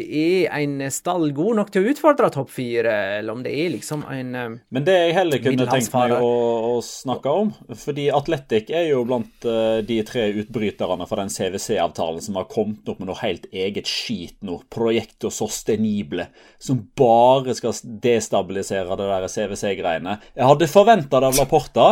er 0.06 0.52
en 0.54 0.76
stall 0.94 1.32
god 1.34 1.56
nok 1.58 1.70
til 1.74 1.82
å 1.82 1.90
utfordre 1.90 2.28
topp 2.30 2.52
fire, 2.54 2.92
eller 3.18 3.34
om 3.34 3.40
det 3.42 3.50
er 3.58 3.72
liksom 3.72 4.04
en 4.06 4.28
eh, 4.38 4.52
Men 4.76 4.86
det 4.86 4.94
jeg 4.94 5.16
heller 5.16 5.40
kunne 5.42 5.66
tenkt 5.66 5.90
meg 5.96 6.14
å, 6.14 6.28
å, 6.68 6.76
snakke 6.86 7.32
om, 7.42 7.50
fordi 7.80 8.06
Atletic 8.14 8.70
er 8.70 8.86
jo 8.92 9.02
blant 9.08 9.48
uh, 9.48 9.80
de 9.82 9.98
tre 10.06 10.28
utbryterne 10.44 11.08
fra 11.10 11.24
den 11.24 11.32
CWC-avtalen 11.34 12.22
som 12.22 12.38
har 12.38 12.46
kommet 12.50 12.86
opp 12.86 13.00
med 13.02 13.10
noe 13.10 13.18
helt 13.18 13.48
eget 13.50 13.90
skit 13.90 14.36
nå, 14.46 14.60
Proyecto 14.70 15.32
Sostenible, 15.34 16.28
som 16.62 16.84
bare 16.94 17.56
skal 17.58 17.74
destabilisere 18.04 18.94
det 19.00 19.08
der 19.10 19.26
CWC-greiene. 19.32 20.20
Jeg 20.38 20.52
hadde 20.52 20.70
forventa 20.70 21.18
det 21.18 21.32
av 21.32 21.40
Laporta, 21.40 21.88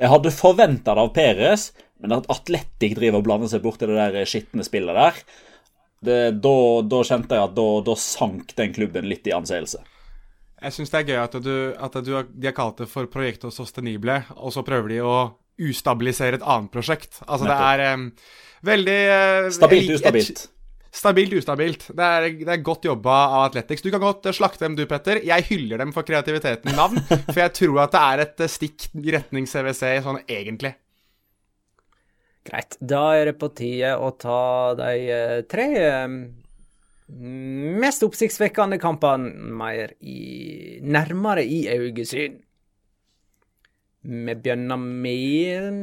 jeg 0.00 0.12
hadde 0.12 0.32
forventa 0.32 0.96
det 0.96 1.04
av 1.04 1.12
Peres, 1.12 1.74
men 2.00 2.16
at 2.16 2.30
Atletic 2.32 2.96
driver 2.96 3.20
og 3.20 3.28
blander 3.28 3.52
seg 3.52 3.60
bort 3.64 3.84
i 3.84 3.88
det 3.88 3.96
der 3.96 4.28
skitne 4.28 4.64
spillet 4.64 4.96
der 4.96 5.20
det, 6.04 6.20
da, 6.44 6.56
da, 6.84 7.02
kjente 7.06 7.38
jeg 7.38 7.48
at 7.48 7.54
da, 7.56 7.66
da, 7.86 7.94
sank 7.98 8.52
den 8.58 8.74
klubben 8.76 9.08
litt 9.08 9.26
i 9.28 9.34
anseelse. 9.36 9.82
Jeg 10.56 10.72
syns 10.72 10.92
det 10.92 11.00
er 11.02 11.08
gøy 11.10 11.20
at, 11.20 11.36
du, 11.44 11.54
at 11.76 11.96
du, 12.04 12.12
de 12.32 12.48
har 12.48 12.56
kalt 12.56 12.80
det 12.80 12.88
for 12.90 13.08
Projekto 13.12 13.52
Sostenible, 13.52 14.22
og 14.36 14.54
så 14.54 14.64
prøver 14.66 14.94
de 14.94 15.00
å 15.04 15.16
ustabilisere 15.60 16.40
et 16.40 16.44
annet 16.44 16.72
prosjekt. 16.72 17.20
Altså, 17.24 17.48
det 17.48 17.56
er 17.56 17.96
um, 17.96 18.10
veldig 18.66 19.00
uh, 19.08 19.48
Stabilt 19.56 19.94
ustabilt. 19.96 20.46
Stabilt 20.96 21.34
ustabilt. 21.36 21.90
Det 21.92 22.06
er, 22.06 22.26
det 22.40 22.52
er, 22.54 22.64
godt 22.64 22.88
jobba 22.88 23.18
av 23.26 23.46
Athletics. 23.50 23.84
Du 23.84 23.90
kan 23.92 24.00
godt 24.00 24.28
slakte 24.36 24.64
dem, 24.64 24.78
du, 24.78 24.86
Petter. 24.88 25.20
Jeg 25.24 25.44
hyller 25.50 25.84
dem 25.84 25.92
for 25.96 26.08
kreativiteten 26.08 26.72
i 26.72 26.76
navn, 26.76 27.02
for 27.32 27.42
jeg 27.42 27.52
tror 27.58 27.82
at 27.84 27.96
det 27.96 28.04
er 28.06 28.24
et 28.24 28.44
stikk 28.52 28.88
i 28.96 29.16
retning 29.16 29.48
CWC 29.48 29.92
sånn 30.06 30.22
egentlig. 30.24 30.72
Greit. 32.46 32.76
Da 32.80 33.02
er 33.18 33.30
det 33.30 33.36
på 33.40 33.50
tide 33.56 33.94
å 33.98 34.12
ta 34.20 34.74
de 34.78 34.90
eh, 35.12 35.36
tre 35.50 35.66
eh, 35.82 36.16
mest 37.82 38.04
oppsiktsvekkende 38.06 38.78
kampene 38.82 39.30
mer 39.60 39.94
i, 40.00 40.80
nærmere 40.82 41.44
i 41.44 41.64
øyesyn. 41.72 42.42
Vi 44.06 44.34
begynner 44.38 44.78
med 44.78 45.80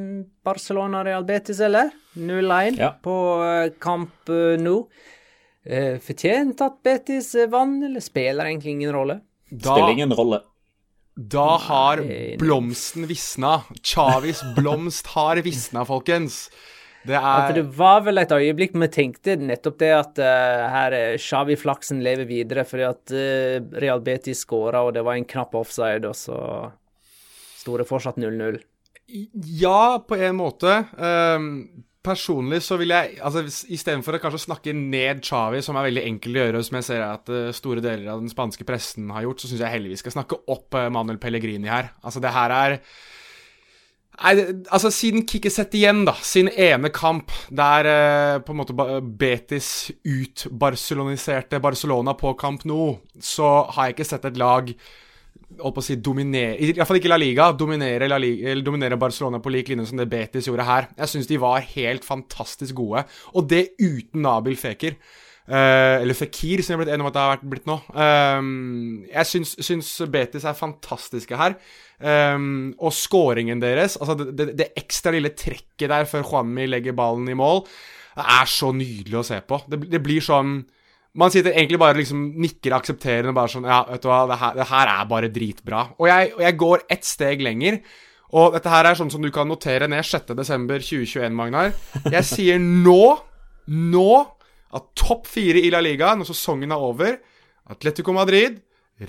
Barcelona 0.47 1.01
Real 1.03 1.25
Betis, 1.27 1.59
eller? 1.59 1.91
0-1 2.15 2.79
ja. 2.79 2.93
på 3.03 3.17
eh, 3.47 3.73
kamp 3.83 4.31
nå. 4.63 4.77
Fortjent 6.03 6.59
at 6.59 6.81
Betis 6.83 7.29
vant, 7.47 7.85
eller 7.87 8.03
spiller 8.03 8.49
egentlig 8.49 8.73
ingen 8.73 8.91
rolle? 8.91 9.21
Da, 9.47 9.71
spiller 9.71 9.93
ingen 9.95 10.11
rolle. 10.11 10.41
Da 11.15 11.57
har 11.61 12.01
blomsten 12.41 13.05
visna. 13.09 13.61
Chavis 13.83 14.41
blomst 14.57 15.11
har 15.13 15.41
visna, 15.45 15.85
folkens. 15.85 16.47
Det 17.03 17.17
er 17.17 17.19
ja, 17.19 17.47
for 17.47 17.57
det 17.57 17.65
var 17.75 18.03
vel 18.05 18.21
et 18.21 18.31
øyeblikk 18.31 18.77
vi 18.79 18.87
tenkte 18.87 19.35
nettopp 19.35 19.75
det 19.81 19.89
at 19.91 20.21
uh, 20.23 20.61
her 20.71 20.95
Xavi-flaksen 21.19 21.99
lever 22.03 22.29
videre 22.29 22.63
fordi 22.63 22.85
at 22.87 23.13
uh, 23.13 23.79
Real 23.83 24.01
Betis 24.05 24.45
skåra, 24.45 24.85
og 24.87 24.93
det 24.95 25.03
var 25.03 25.19
en 25.19 25.27
knapp 25.27 25.57
offside, 25.59 26.07
og 26.07 26.15
så 26.15 26.37
sto 27.59 27.75
det 27.77 27.89
fortsatt 27.89 28.21
0-0. 28.23 28.61
Ja, 29.59 29.99
på 30.07 30.15
en 30.15 30.39
måte. 30.39 30.79
Um, 30.95 31.83
personlig 32.03 32.61
så 32.65 32.77
vil 32.81 32.93
jeg 32.93 33.17
altså 33.23 33.43
Istedenfor 33.73 34.17
å 34.17 34.21
kanskje 34.21 34.43
snakke 34.45 34.75
ned 34.75 35.23
Chavi, 35.25 35.61
som 35.65 35.77
er 35.79 35.87
veldig 35.87 36.03
enkel 36.09 36.37
å 36.37 36.45
gjøre, 36.45 36.61
og 36.61 36.67
som 36.67 36.77
jeg 36.79 36.87
ser 36.89 37.05
at 37.05 37.31
uh, 37.31 37.49
store 37.55 37.83
deler 37.83 38.11
av 38.13 38.21
den 38.21 38.31
spanske 38.31 38.67
pressen 38.67 39.11
har 39.15 39.25
gjort, 39.25 39.41
så 39.43 39.49
syns 39.49 39.63
jeg 39.65 39.75
heller 39.77 39.93
vi 39.93 39.99
skal 40.01 40.15
snakke 40.17 40.43
opp 40.51 40.77
uh, 40.77 40.89
Manuel 40.93 41.21
Pellegrini 41.21 41.71
her. 41.71 41.93
Altså, 42.03 42.23
det 42.23 42.35
her 42.35 42.55
er 42.59 42.79
Nei, 44.13 44.33
altså 44.69 44.91
Siden 44.93 45.23
Kikkeset 45.25 45.73
igjen, 45.73 46.03
da, 46.05 46.13
sin 46.21 46.47
ene 46.51 46.91
kamp 46.93 47.31
der 47.49 47.87
eh, 47.89 48.35
på 48.45 48.53
en 48.53 48.59
måte 48.59 48.75
Betis 49.01 49.89
utbarceloniserte 50.05 51.57
Barcelona 51.63 52.13
på 52.17 52.35
Camp 52.37 52.61
Nou, 52.69 52.99
så 53.17 53.63
har 53.73 53.89
jeg 53.89 53.97
ikke 53.97 54.07
sett 54.11 54.27
et 54.29 54.37
lag 54.37 54.69
holdt 55.59 55.75
på 55.75 55.83
å 55.83 55.85
si 55.85 55.97
dominere 56.01 56.71
Iallfall 56.71 56.99
ikke 56.99 57.11
La 57.11 57.19
Liga. 57.19 57.49
Dominere, 57.57 58.07
La 58.11 58.19
Liga, 58.21 58.55
dominere 58.63 58.99
Barcelona 58.99 59.41
på 59.43 59.51
lik 59.53 59.71
linje 59.71 59.89
som 59.91 59.99
det 60.01 60.09
Betis 60.11 60.49
gjorde 60.49 60.67
her. 60.67 60.89
Jeg 60.97 61.11
syns 61.11 61.29
de 61.29 61.41
var 61.41 61.63
helt 61.73 62.07
fantastisk 62.07 62.79
gode, 62.79 63.05
og 63.33 63.47
det 63.51 63.67
uten 63.81 64.23
Nabil 64.25 64.57
Feker. 64.59 64.97
Uh, 65.43 65.99
eller 65.99 66.15
Fikir, 66.15 66.61
som 66.63 66.71
jeg 66.71 66.77
har 66.77 66.81
blitt 66.85 66.93
enig 66.93 67.03
om 67.03 67.09
at 67.09 67.15
det 67.17 67.23
har 67.23 67.41
blitt 67.51 67.65
nå. 67.67 67.75
Um, 67.91 69.01
jeg 69.09 69.27
syns, 69.27 69.57
syns, 69.59 69.89
Betis 70.11 70.45
er 70.47 70.55
fantastiske 70.55 71.39
her. 71.39 71.57
Um, 71.99 72.71
og 72.79 72.95
scoringen 72.95 73.59
deres, 73.63 73.97
altså 73.99 74.15
det, 74.21 74.29
det, 74.39 74.47
det, 74.59 74.69
ekstra 74.79 75.11
lille 75.15 75.33
trekket 75.35 75.91
der 75.91 76.07
før 76.07 76.23
Juanmi 76.23 76.69
legger 76.69 76.95
ballen 76.95 77.27
i 77.31 77.35
mål, 77.35 77.65
er 78.23 78.47
så 78.47 78.71
nydelig 78.75 79.19
å 79.19 79.25
se 79.27 79.41
på. 79.43 79.59
Det, 79.67 79.81
det 79.91 80.01
blir 80.03 80.23
sånn 80.23 80.61
Man 81.13 81.29
sitter 81.29 81.53
egentlig 81.53 81.77
bare 81.77 81.99
liksom 81.99 82.21
nikker 82.41 82.73
aksepterende 82.73 83.35
bare 83.37 83.51
sånn 83.53 83.67
Ja, 83.69 83.83
vet 83.85 84.01
du 84.01 84.07
hva, 84.09 84.23
det 84.31 84.37
her, 84.41 84.53
det 84.57 84.65
her 84.71 84.87
er 84.95 85.09
bare 85.11 85.29
dritbra. 85.33 85.83
Og 86.01 86.07
jeg, 86.09 86.31
og 86.33 86.41
jeg 86.41 86.57
går 86.63 86.85
ett 86.95 87.05
steg 87.05 87.43
lenger. 87.45 87.77
Og 88.33 88.55
dette 88.55 88.69
her 88.73 88.85
er 88.89 88.97
sånn 88.97 89.13
som 89.13 89.21
du 89.21 89.29
kan 89.33 89.45
notere 89.49 89.85
ned 89.91 90.01
6.12.2021, 90.09 91.35
Magnar. 91.37 91.69
Jeg 92.09 92.25
sier 92.25 92.57
nå, 92.57 93.03
nå 93.69 94.13
at 94.73 94.83
topp 94.97 95.29
fire 95.29 95.61
i 95.61 95.69
La 95.73 95.81
Liga 95.85 96.15
når 96.17 96.25
sesongen 96.31 96.73
er 96.73 96.81
over 96.81 97.19
Atletico 97.69 98.11
Madrid, 98.15 98.57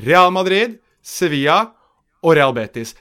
Real 0.05 0.31
Madrid, 0.35 0.77
Sevilla 1.01 1.73
og 2.21 2.37
Real 2.37 2.53
Betis. 2.57 2.95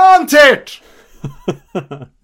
Garantert! 0.00 0.80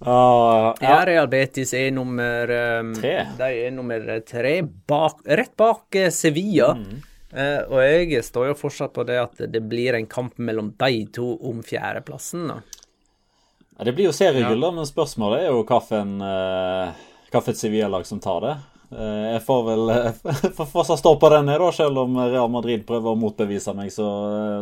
Uh, 0.00 0.10
ja. 0.10 0.74
ja, 0.80 0.98
Real 1.04 1.28
Betis 1.28 1.74
er 1.76 1.90
nummer 1.92 2.48
um, 2.80 2.94
tre. 2.96 3.14
De 3.36 3.48
er 3.66 3.72
nummer 3.74 4.06
tre, 4.24 4.54
bak, 4.64 5.20
rett 5.28 5.52
bak 5.60 5.98
uh, 6.00 6.08
Sevilla. 6.14 6.72
Mm. 6.78 7.02
Uh, 7.30 7.60
og 7.68 7.82
jeg 7.84 8.24
står 8.26 8.48
jo 8.50 8.56
fortsatt 8.58 8.94
på 8.96 9.04
det 9.06 9.20
at 9.20 9.44
det 9.52 9.60
blir 9.70 9.94
en 9.98 10.08
kamp 10.10 10.40
mellom 10.40 10.72
de 10.80 11.04
to 11.14 11.34
om 11.46 11.60
fjerdeplassen. 11.62 12.48
Ja, 12.50 13.84
det 13.86 13.92
blir 13.96 14.08
jo 14.08 14.16
seriegull, 14.16 14.64
ja. 14.64 14.72
men 14.74 14.88
spørsmålet 14.88 15.44
er 15.44 15.52
jo 15.52 15.62
hvilken 15.62 16.16
uh, 16.24 17.52
Sevilla-lag 17.52 18.08
som 18.08 18.24
tar 18.24 18.40
det. 18.46 18.56
Uh, 18.90 19.36
jeg 19.36 19.42
får 19.46 19.60
vel 19.68 19.92
fortsatt 20.74 20.98
stå 20.98 21.14
på 21.22 21.30
den, 21.34 21.50
da, 21.50 21.72
selv 21.74 22.02
om 22.02 22.16
Real 22.20 22.50
Madrid 22.52 22.82
prøver 22.88 23.12
å 23.12 23.18
motbevise 23.18 23.74
meg 23.78 23.92
så, 23.94 24.08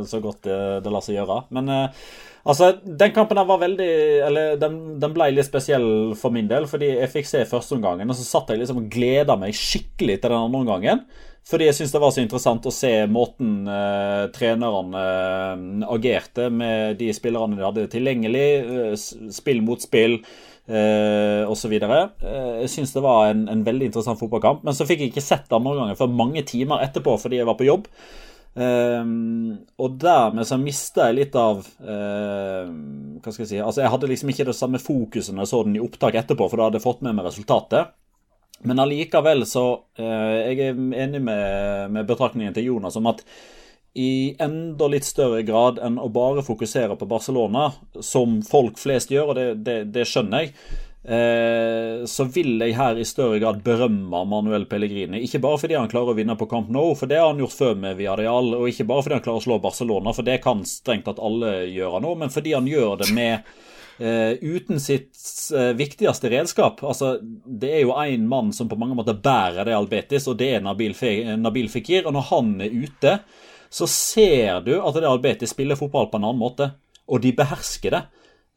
så 0.08 0.20
godt 0.24 0.42
det, 0.48 0.58
det, 0.84 0.92
lar 0.92 1.04
seg 1.04 1.16
gjøre. 1.16 1.38
Men 1.56 1.72
altså, 1.72 2.74
den 2.84 3.14
kampen 3.16 3.40
der 3.40 3.48
var 3.48 3.62
veldig 3.62 3.88
Eller 4.26 4.60
den, 4.60 4.76
den, 5.00 5.14
ble 5.16 5.30
litt 5.32 5.48
spesiell 5.48 5.88
for 6.18 6.34
min 6.34 6.50
del, 6.50 6.68
fordi 6.68 6.92
jeg 6.98 7.14
fikk 7.14 7.30
se 7.30 7.46
førsteomgangen, 7.48 8.10
og 8.10 8.20
så 8.20 8.26
satt 8.26 8.52
jeg 8.52 8.62
liksom 8.62 8.84
og 8.84 8.92
gleda 8.92 9.38
meg 9.40 9.56
skikkelig 9.56 10.20
til 10.20 10.32
den 10.32 10.38
andre 10.42 10.62
omgangen. 10.64 11.08
Fordi 11.48 11.64
jeg 11.64 11.78
syns 11.78 11.94
det 11.94 12.00
var 12.02 12.12
så 12.12 12.20
interessant 12.20 12.66
å 12.68 12.74
se 12.74 12.92
måten 13.08 13.68
eh, 13.72 14.26
trenerne 14.34 15.00
eh, 15.00 15.86
agerte 15.94 16.50
med 16.52 16.98
de 17.00 17.08
spillerne 17.16 17.56
de 17.56 17.64
hadde 17.64 17.86
tilgjengelig. 17.94 18.48
Eh, 18.58 19.30
spill 19.32 19.62
mot 19.64 19.80
spill 19.80 20.18
eh, 20.68 21.42
osv. 21.48 21.74
Eh, 21.74 22.54
jeg 22.62 22.72
syns 22.72 22.94
det 22.94 23.02
var 23.04 23.32
en, 23.32 23.46
en, 23.50 23.64
veldig 23.66 23.90
interessant 23.90 24.20
fotballkamp. 24.20 24.64
Men 24.66 24.76
så 24.76 24.86
fikk 24.88 25.04
jeg 25.04 25.12
ikke 25.12 25.24
sett 25.24 25.52
andre 25.52 25.74
omgangen 25.74 25.98
før 25.98 26.12
mange 26.12 26.44
timer 26.48 26.84
etterpå 26.86 27.16
fordi 27.20 27.40
jeg 27.40 27.48
var 27.48 27.58
på 27.58 27.68
jobb. 27.68 27.88
Eh, 28.58 29.04
og 29.78 29.98
dermed 30.02 30.48
så 30.48 30.58
mista 30.60 31.08
jeg 31.08 31.18
litt 31.18 31.36
av 31.38 31.60
uh, 31.60 32.64
Hva 33.22 33.30
skal 33.30 33.44
jeg 33.44 33.50
si 33.52 33.58
Altså, 33.60 33.82
jeg 33.84 33.92
hadde 33.92 34.08
liksom 34.10 34.32
ikke 34.32 34.46
det 34.48 34.54
samme 34.56 34.80
fokuset 34.82 35.36
når 35.36 35.44
jeg 35.44 35.50
så 35.52 35.60
den 35.66 35.76
i 35.78 35.82
opptak 35.84 36.16
etterpå, 36.18 36.48
for 36.48 36.58
da 36.58 36.66
hadde 36.66 36.80
jeg 36.80 36.86
fått 36.88 37.04
med 37.06 37.14
meg 37.18 37.28
resultatet. 37.28 37.92
Men 38.66 38.82
allikevel 38.82 39.44
så 39.46 39.66
uh, 40.00 40.34
Jeg 40.48 40.72
er 40.72 40.82
enig 41.04 41.22
med, 41.22 41.94
med 41.94 42.08
betraktningen 42.08 42.56
til 42.56 42.72
Jonas 42.72 42.98
om 42.98 43.12
at 43.12 43.22
i 43.94 44.36
enda 44.38 44.88
litt 44.90 45.06
større 45.06 45.42
grad 45.42 45.78
enn 45.82 45.96
å 45.98 46.10
bare 46.12 46.44
fokusere 46.46 46.96
på 46.98 47.08
Barcelona, 47.08 47.70
som 48.04 48.40
folk 48.46 48.78
flest 48.78 49.10
gjør, 49.10 49.32
og 49.32 49.38
det, 49.38 49.46
det, 49.66 49.78
det 49.94 50.04
skjønner 50.06 50.44
jeg, 50.44 50.52
eh, 51.08 52.04
så 52.06 52.28
vil 52.30 52.60
jeg 52.62 52.76
her 52.78 53.00
i 53.00 53.06
større 53.08 53.40
grad 53.42 53.62
berømme 53.64 54.22
Manuel 54.28 54.68
Pellegrini. 54.70 55.22
Ikke 55.24 55.40
bare 55.42 55.58
fordi 55.64 55.78
han 55.78 55.90
klarer 55.90 56.12
å 56.12 56.18
vinne 56.18 56.36
på 56.38 56.46
Camp 56.50 56.68
Nou, 56.74 56.92
for 56.98 57.10
det 57.10 57.18
har 57.18 57.32
han 57.32 57.42
gjort 57.42 57.56
før 57.56 57.80
med 57.86 57.96
Villarreal, 57.98 58.52
og 58.60 58.68
ikke 58.70 58.86
bare 58.86 59.06
fordi 59.06 59.18
han 59.18 59.24
klarer 59.24 59.42
å 59.42 59.46
slå 59.48 59.58
Barcelona, 59.64 60.14
for 60.14 60.28
det 60.28 60.38
kan 60.44 60.62
strengt 60.68 61.08
tatt 61.08 61.22
alle 61.24 61.64
gjøre 61.72 62.04
nå, 62.04 62.14
men 62.22 62.34
fordi 62.34 62.54
han 62.58 62.70
gjør 62.70 63.02
det 63.02 63.10
med 63.16 63.56
Uh, 63.98 64.38
uten 64.46 64.78
sitt 64.78 65.10
uh, 65.50 65.72
viktigste 65.74 66.30
redskap. 66.30 66.84
Altså, 66.86 67.16
det 67.18 67.72
er 67.72 67.80
jo 67.82 67.96
én 67.98 68.28
mann 68.30 68.52
som 68.54 68.68
på 68.70 68.76
mange 68.78 68.94
måter 68.94 69.16
bærer 69.18 69.66
det 69.66 69.74
Albetis, 69.74 70.28
og 70.30 70.36
det 70.38 70.52
er 70.54 70.62
Nabil, 70.62 70.94
Fe 70.94 71.34
Nabil 71.34 71.66
Fikir. 71.66 72.06
Og 72.06 72.14
når 72.14 72.28
han 72.28 72.52
er 72.62 72.76
ute, 72.78 73.16
så 73.70 73.88
ser 73.90 74.62
du 74.66 74.74
at 74.80 74.96
det 74.96 75.08
Albetis 75.08 75.54
spiller 75.54 75.78
fotball 75.78 76.08
på 76.10 76.20
en 76.20 76.28
annen 76.28 76.40
måte. 76.40 76.72
Og 77.08 77.22
de 77.24 77.32
behersker 77.36 77.94
det. 77.94 78.04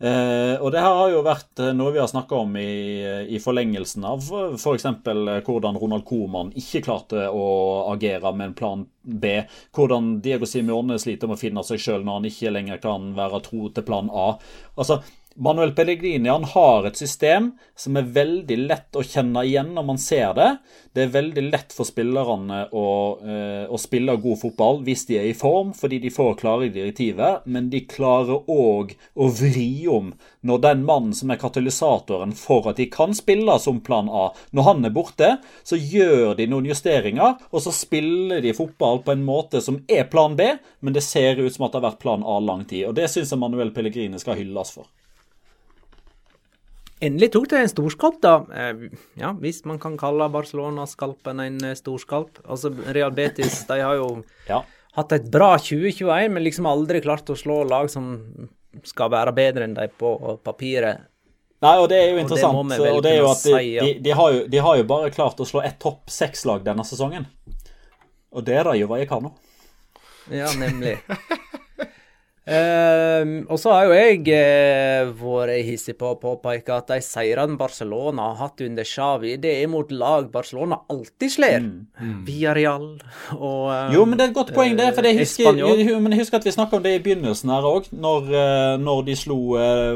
Uh, 0.01 0.57
og 0.57 0.71
det 0.73 0.81
her 0.81 0.95
har 0.97 1.11
jo 1.13 1.19
vært 1.21 1.59
noe 1.77 1.91
vi 1.93 1.99
har 2.01 2.07
snakka 2.09 2.39
om 2.41 2.55
i, 2.57 3.03
i, 3.29 3.37
forlengelsen 3.37 4.07
av 4.09 4.23
f.eks. 4.57 4.87
For 5.05 5.45
hvordan 5.45 5.77
Ronald 5.77 6.07
Koman 6.09 6.49
ikke 6.57 6.81
klarte 6.87 7.27
å 7.29 7.43
agere 7.91 8.31
med 8.33 8.49
en 8.49 8.55
plan 8.57 8.85
B. 9.03 9.35
Hvordan 9.77 10.15
Diego 10.25 10.49
Simione 10.49 10.97
sliter 10.99 11.29
med 11.29 11.37
å 11.37 11.43
finne 11.43 11.65
seg 11.67 11.83
sjøl 11.83 12.01
når 12.07 12.17
han 12.17 12.29
ikke 12.31 12.55
lenger 12.55 12.81
kan 12.81 13.11
være 13.17 13.43
tro 13.45 13.69
til 13.69 13.85
plan 13.85 14.09
A. 14.09 14.31
Altså, 14.73 15.03
Manuel 15.35 15.71
Pellegrini 15.71 16.29
har 16.29 16.85
et 16.85 16.97
system 16.99 17.53
som 17.79 17.95
er 17.95 18.09
veldig 18.11 18.55
lett 18.65 18.97
å 18.99 19.03
kjenne 19.03 19.45
igjen 19.47 19.69
når 19.77 19.85
man 19.87 19.99
ser 20.01 20.33
det. 20.35 20.49
Det 20.91 21.05
er 21.05 21.13
veldig 21.13 21.43
lett 21.45 21.71
for 21.71 21.87
spillerne 21.87 22.65
å, 22.75 22.87
eh, 23.23 23.63
å 23.63 23.79
spille 23.79 24.17
god 24.19 24.41
fotball 24.41 24.81
hvis 24.83 25.05
de 25.07 25.17
er 25.21 25.29
i 25.29 25.37
form, 25.37 25.71
fordi 25.71 26.01
de 26.03 26.11
får 26.11 26.35
klare 26.41 26.67
direktivet, 26.67 27.45
men 27.45 27.69
de 27.71 27.85
klarer 27.87 28.43
òg 28.43 28.91
å 29.15 29.29
vri 29.31 29.87
om 29.87 30.11
når 30.43 30.61
den 30.67 30.83
mannen 30.83 31.15
som 31.15 31.31
er 31.31 31.39
katalysatoren 31.39 32.35
for 32.35 32.67
at 32.67 32.75
de 32.75 32.89
kan 32.91 33.15
spille 33.15 33.55
som 33.63 33.79
plan 33.79 34.11
A, 34.11 34.33
når 34.51 34.67
han 34.67 34.85
er 34.85 34.95
borte, 34.95 35.37
så 35.63 35.79
gjør 35.79 36.35
de 36.35 36.49
noen 36.51 36.67
justeringer, 36.67 37.39
og 37.51 37.63
så 37.63 37.71
spiller 37.71 38.43
de 38.43 38.51
fotball 38.57 38.99
på 39.05 39.15
en 39.15 39.23
måte 39.23 39.63
som 39.63 39.79
er 39.87 40.11
plan 40.11 40.35
B, 40.35 40.57
men 40.81 40.91
det 40.91 41.07
ser 41.07 41.39
ut 41.39 41.53
som 41.55 41.69
at 41.69 41.71
det 41.71 41.79
har 41.79 41.93
vært 41.93 42.03
plan 42.03 42.25
A 42.27 42.41
lang 42.43 42.65
tid. 42.65 42.89
Og 42.89 42.99
det 42.99 43.07
syns 43.07 43.31
jeg 43.31 43.39
Manuel 43.39 43.71
Pellegrini 43.71 44.19
skal 44.19 44.35
hylles 44.35 44.75
for. 44.75 44.91
Endelig 47.01 47.31
tok 47.33 47.47
det 47.49 47.57
en 47.63 47.69
storskalp, 47.71 48.19
da. 48.21 48.35
Eh, 48.53 48.89
ja, 49.17 49.31
hvis 49.41 49.63
man 49.65 49.79
kan 49.81 49.95
kalle 49.97 50.27
Barcelona-skalpen 50.29 51.41
en 51.41 51.57
eh, 51.65 51.77
storskalp. 51.77 52.43
Altså, 52.45 52.69
Real 52.93 53.13
Betis 53.17 53.63
de 53.69 53.79
har 53.81 53.97
jo 53.97 54.09
ja. 54.51 54.61
hatt 54.97 55.15
et 55.17 55.29
bra 55.33 55.55
2021, 55.57 56.29
men 56.35 56.45
liksom 56.45 56.69
aldri 56.69 57.01
klart 57.01 57.31
å 57.33 57.37
slå 57.37 57.63
lag 57.65 57.89
som 57.89 58.11
skal 58.87 59.09
være 59.11 59.33
bedre 59.35 59.65
enn 59.65 59.73
de 59.75 59.87
på 59.97 60.13
papiret. 60.45 61.07
Nei, 61.61 61.75
og 61.77 61.89
det 61.89 61.97
er 62.01 62.07
jo 62.13 62.21
interessant. 62.21 62.57
Og 62.57 62.69
det, 62.69 62.79
og 62.89 63.01
det 63.05 63.11
er 63.15 63.19
jo 63.19 63.29
at 63.29 63.43
de, 63.45 63.57
de, 63.61 63.89
de, 64.01 64.13
har 64.17 64.29
jo, 64.33 64.45
de, 64.49 64.61
har 64.65 64.77
jo, 64.79 64.85
bare 64.89 65.11
klart 65.13 65.41
å 65.41 65.45
slå 65.45 65.61
ett 65.65 65.77
topp 65.81 66.09
seks-lag 66.09 66.63
denne 66.65 66.85
sesongen. 66.87 67.27
Og 68.33 68.45
det 68.45 68.55
er 68.57 68.69
da 68.69 68.77
jo 68.77 68.89
Vallecano. 68.89 69.35
Ja, 70.29 70.53
nemlig. 70.57 70.99
Uh, 72.41 73.45
og 73.53 73.59
så 73.61 73.69
har 73.69 73.83
jo 73.85 73.91
jeg 73.93 74.23
eh, 74.33 75.11
vært 75.13 75.61
hissig 75.67 75.93
på 75.99 76.07
å 76.09 76.17
påpeke 76.17 76.73
at 76.73 76.87
de 76.89 76.97
seirene 77.05 77.53
Barcelona 77.59 78.31
har 78.31 78.39
hatt 78.39 78.63
under 78.65 78.87
Xavi, 78.87 79.35
det 79.37 79.51
er 79.61 79.69
mot 79.69 79.91
lag 79.93 80.31
Barcelona 80.33 80.79
alltid 80.89 81.35
slår. 81.35 81.59
Mm. 81.61 81.75
Mm. 82.01 82.15
Villarreal 82.25 82.87
og 83.37 83.67
uh, 83.69 83.93
Jo, 83.93 84.07
men 84.09 84.17
det 84.17 84.25
er 84.25 84.31
et 84.31 84.39
godt 84.39 84.55
poeng, 84.55 84.73
det. 84.79 84.89
For 84.97 85.05
jeg 85.05 85.19
husker, 85.21 85.61
jo, 85.61 85.99
men 86.01 86.15
jeg 86.15 86.23
husker 86.23 86.41
at 86.41 86.49
vi 86.49 86.55
snakka 86.55 86.79
om 86.79 86.87
det 86.87 86.95
i 86.97 87.03
begynnelsen 87.05 87.53
her 87.53 87.67
òg, 87.69 87.91
når, 87.93 88.33
eh, 88.33 88.73
når, 88.81 89.05
de 89.11 89.19
slo 89.21 89.37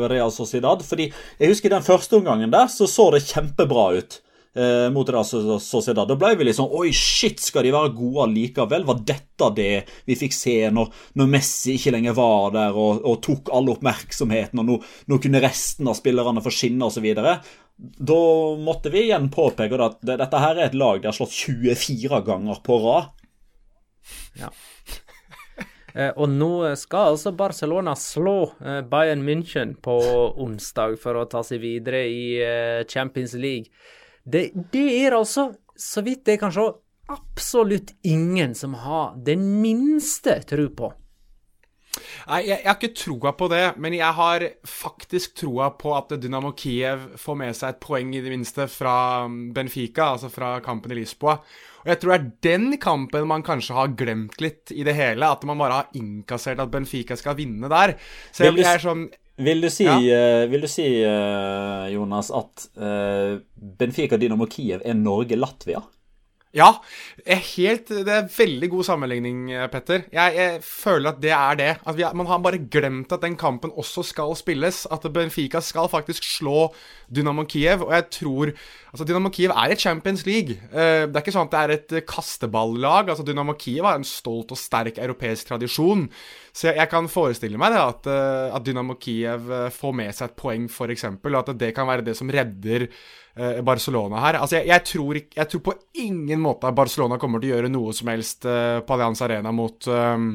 Real 0.05 0.33
Sociedad. 0.33 0.85
Fordi 0.85 1.09
jeg 1.09 1.49
husker 1.49 1.73
den 1.73 1.85
første 1.85 2.19
omgangen 2.19 2.53
der, 2.53 2.69
så 2.69 2.85
så 2.85 3.09
det 3.15 3.25
kjempebra 3.25 3.89
ut 3.97 4.19
eh, 4.55 4.87
mot 4.93 5.09
Real 5.09 5.25
Sociedad. 5.61 6.07
Da 6.07 6.17
ble 6.19 6.33
vi 6.39 6.47
liksom 6.47 6.71
Oi, 6.75 6.89
shit, 6.95 7.41
skal 7.43 7.65
de 7.67 7.73
være 7.75 7.93
gode 7.97 8.29
likevel? 8.33 8.87
Var 8.87 9.03
dette 9.07 9.51
det 9.55 9.73
vi 10.07 10.17
fikk 10.19 10.35
se 10.35 10.55
når, 10.73 10.91
når 11.19 11.31
Messi 11.31 11.75
ikke 11.75 11.95
lenger 11.95 12.15
var 12.17 12.55
der 12.55 12.79
og, 12.79 13.03
og 13.03 13.21
tok 13.25 13.51
all 13.55 13.69
oppmerksomheten, 13.75 14.61
og 14.61 14.69
nå, 14.69 14.79
nå, 15.11 15.19
kunne 15.21 15.43
resten 15.43 15.91
av 15.91 15.97
spillerne 15.99 16.43
få 16.43 16.53
skinne 16.53 16.87
osv.? 16.87 17.07
Da 17.75 18.21
måtte 18.61 18.91
vi 18.93 19.07
igjen 19.09 19.27
påpeke 19.33 19.81
at 19.83 19.99
dette 20.07 20.39
her 20.39 20.55
er 20.55 20.69
et 20.69 20.77
lag 20.79 21.01
de 21.01 21.11
har 21.11 21.17
slått 21.17 21.35
24 21.35 22.21
ganger 22.27 22.61
på 22.63 22.79
rad. 22.85 23.11
Ja. 24.39 24.53
Eh, 25.95 26.11
og 26.19 26.27
nå 26.27 26.75
skal 26.75 27.13
altså 27.13 27.31
Barcelona 27.31 27.93
slå 27.95 28.49
eh, 28.59 28.81
Bayern 28.83 29.21
München 29.23 29.77
på 29.79 29.93
onsdag 30.43 30.97
for 30.99 31.15
å 31.15 31.27
ta 31.31 31.39
seg 31.47 31.61
videre 31.63 32.01
i 32.11 32.25
eh, 32.43 32.81
Champions 32.83 33.31
League. 33.39 33.71
Det, 34.25 34.49
det 34.73 34.85
er 35.05 35.15
altså, 35.17 35.51
så 35.77 36.01
vidt 36.05 36.27
jeg 36.27 36.41
kan 36.41 36.53
se, 36.53 36.65
absolutt 37.13 37.93
ingen 38.01 38.55
som 38.57 38.73
har 38.81 39.17
den 39.25 39.43
minste 39.61 40.39
tro 40.49 40.69
på. 40.73 40.91
Nei, 42.25 42.41
jeg, 42.43 42.57
jeg, 42.57 42.67
har 42.67 42.75
ikke 42.75 42.97
troa 42.97 43.31
på 43.37 43.47
det, 43.51 43.63
men 43.79 43.93
jeg 43.95 44.17
har 44.17 44.43
faktisk 44.67 45.35
troa 45.39 45.69
på 45.79 45.93
at 45.95 46.15
Dynamo 46.19 46.51
Kiev 46.57 47.05
får 47.21 47.37
med 47.39 47.55
seg 47.55 47.75
et 47.75 47.83
poeng, 47.83 48.11
i 48.15 48.23
det 48.23 48.33
minste, 48.33 48.67
fra 48.71 48.95
Benfica, 49.29 50.09
altså 50.15 50.31
fra 50.33 50.57
kampen 50.65 50.95
i 50.95 50.99
Lisboa. 50.99 51.37
Og 51.85 51.91
jeg 51.93 52.01
tror 52.01 52.15
det 52.15 52.17
er 52.17 52.31
den 52.49 52.79
kampen 52.81 53.29
man 53.29 53.45
kanskje 53.45 53.77
har 53.77 53.93
glemt 53.97 54.41
litt 54.41 54.73
i 54.73 54.83
det 54.87 54.95
hele. 54.97 55.29
At 55.29 55.45
man 55.47 55.61
bare 55.61 55.83
har 55.83 55.99
innkassert 55.99 56.59
at 56.63 56.73
Benfica 56.73 57.17
skal 57.19 57.37
vinne 57.37 57.69
der. 57.71 57.95
Så 58.33 58.47
jeg, 58.47 58.57
jeg 58.63 58.71
er 58.73 58.83
sånn 58.83 59.05
vil 59.37 59.61
du 59.65 59.69
si, 59.73 59.87
ja. 59.87 59.97
uh, 59.99 60.45
vil 60.51 60.63
du 60.63 60.69
si 60.71 60.85
uh, 61.03 61.85
Jonas, 61.91 62.31
at 62.31 62.67
uh, 62.79 63.35
Benfica 63.55 64.19
Dynamo 64.21 64.47
Kiev 64.51 64.85
er 64.85 64.97
Norge-Latvia? 64.99 65.83
Ja, 66.55 66.69
helt, 67.25 67.89
det 68.07 68.11
er 68.13 68.27
veldig 68.31 68.69
god 68.71 68.85
sammenligning, 68.87 69.49
Petter. 69.73 70.05
Jeg, 70.13 70.35
jeg 70.37 70.61
føler 70.63 71.11
at 71.11 71.17
det 71.19 71.33
er 71.35 71.57
det. 71.59 71.71
At 71.83 71.99
har, 71.99 72.13
man 72.15 72.29
har 72.29 72.39
bare 72.39 72.61
glemt 72.71 73.11
at 73.11 73.25
den 73.25 73.35
kampen 73.35 73.73
også 73.75 74.05
skal 74.07 74.31
spilles. 74.39 74.85
At 74.87 75.03
Benfica 75.11 75.59
skal 75.59 75.89
faktisk 75.91 76.23
slå 76.23 76.69
Dynamo 77.11 77.43
Kiev. 77.43 77.83
Og 77.83 77.91
jeg 77.97 78.07
tror 78.21 78.53
Altså, 78.95 79.03
Dynamo 79.03 79.27
Kiev 79.27 79.51
er 79.51 79.73
et 79.73 79.81
Champions 79.81 80.21
League. 80.23 80.55
det 80.71 81.11
er 81.11 81.19
ikke 81.19 81.33
sånn 81.35 81.49
at 81.49 81.51
det 81.51 81.59
er 81.59 81.73
et 81.73 82.05
kasteballag. 82.07 83.09
Altså, 83.11 83.25
Dynamo 83.27 83.57
Kiev 83.59 83.83
har 83.83 83.99
en 83.99 84.07
stolt 84.07 84.53
og 84.55 84.61
sterk 84.61 85.01
europeisk 85.03 85.49
tradisjon. 85.49 86.05
Så 86.55 86.69
jeg, 86.69 86.77
jeg 86.79 86.91
kan 86.93 87.11
forestille 87.11 87.59
meg 87.59 87.75
det 87.75 87.83
at, 87.83 88.07
at 88.55 88.63
Dynamo 88.63 88.95
Kiev 88.95 89.51
får 89.75 89.99
med 89.99 90.15
seg 90.15 90.31
et 90.31 90.39
poeng, 90.39 90.71
f.eks. 90.71 91.09
Og 91.11 91.39
at 91.41 91.51
det 91.59 91.73
kan 91.75 91.91
være 91.91 92.07
det 92.07 92.15
som 92.15 92.31
redder 92.31 92.87
Eh, 92.87 93.24
Barcelona 93.35 94.21
her. 94.23 94.39
Altså, 94.39 94.59
jeg, 94.59 94.69
jeg, 94.71 94.83
tror, 94.87 95.17
jeg, 95.19 95.47
tror, 95.51 95.61
på 95.65 95.75
ingen 96.05 96.39
måte 96.39 96.69
at 96.69 96.77
Barcelona 96.77 97.19
kommer 97.19 97.43
til 97.43 97.51
å 97.51 97.57
gjøre 97.57 97.71
noe 97.73 97.91
som 97.95 98.11
helst 98.13 98.47
uh, 98.47 98.79
på 98.85 98.95
Allianz 98.95 99.23
Arena 99.25 99.51
mot, 99.51 99.89
um, 99.91 100.29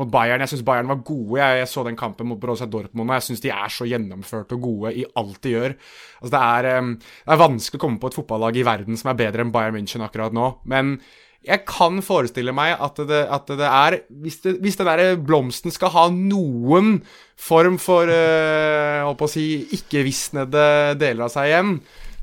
mot 0.00 0.12
Bayern. 0.12 0.40
Jeg 0.44 0.54
syns 0.54 0.64
Bayern 0.64 0.88
var 0.88 1.02
gode. 1.04 1.36
Jeg, 1.42 1.60
jeg, 1.60 1.70
så 1.72 1.84
den 1.84 2.00
kampen 2.00 2.30
mot 2.30 2.40
Borussia 2.40 2.68
Dortmund, 2.70 3.10
og 3.10 3.18
jeg 3.18 3.28
syns 3.28 3.44
de 3.44 3.52
er 3.52 3.74
så 3.74 3.88
gjennomførte 3.88 4.56
og 4.56 4.68
gode 4.68 4.94
i 4.96 5.04
alt 5.20 5.40
de 5.44 5.56
gjør. 5.56 5.76
Altså, 6.22 6.32
det, 6.36 6.44
er, 6.44 6.70
um, 6.80 6.94
det 7.00 7.34
er 7.36 7.42
vanskelig 7.44 7.82
å 7.82 7.86
komme 7.86 8.00
på 8.00 8.12
et 8.12 8.20
fotballag 8.22 8.60
i 8.60 8.68
verden 8.72 9.00
som 9.00 9.12
er 9.12 9.20
bedre 9.20 9.44
enn 9.44 9.52
Bayern 9.54 9.76
München 9.76 10.06
akkurat 10.06 10.36
nå. 10.36 10.54
Men 10.72 10.96
jeg 11.44 11.64
kan 11.68 12.02
forestille 12.04 12.52
meg 12.52 12.74
at 12.84 12.98
det, 13.08 13.22
at 13.32 13.46
det 13.56 13.64
er 13.68 13.94
Hvis, 14.22 14.42
det, 14.44 14.58
hvis 14.60 14.76
den 14.76 14.88
der 14.90 15.16
blomsten 15.16 15.72
skal 15.72 15.92
ha 15.94 16.02
noen 16.12 16.98
form 17.40 17.78
for 17.80 18.08
uh, 18.08 19.08
å 19.08 19.28
si, 19.30 19.64
ikke-visnede 19.76 20.96
deler 21.00 21.24
av 21.28 21.32
seg 21.32 21.48
igjen, 21.48 21.74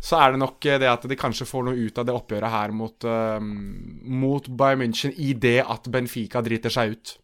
så 0.04 0.20
er 0.22 0.34
det 0.34 0.42
nok 0.42 0.60
det 0.62 0.90
at 0.90 1.06
de 1.10 1.20
kanskje 1.20 1.48
får 1.50 1.68
noe 1.68 1.88
ut 1.88 1.98
av 1.98 2.08
det 2.08 2.16
oppgjøret 2.16 2.54
her 2.54 2.74
mot, 2.76 3.08
uh, 3.08 3.40
mot 3.42 4.50
Bayern 4.50 4.84
München 4.86 5.16
i 5.18 5.34
det 5.34 5.62
at 5.66 5.90
Benfica 5.92 6.44
driter 6.46 6.74
seg 6.74 6.98
ut. 6.98 7.18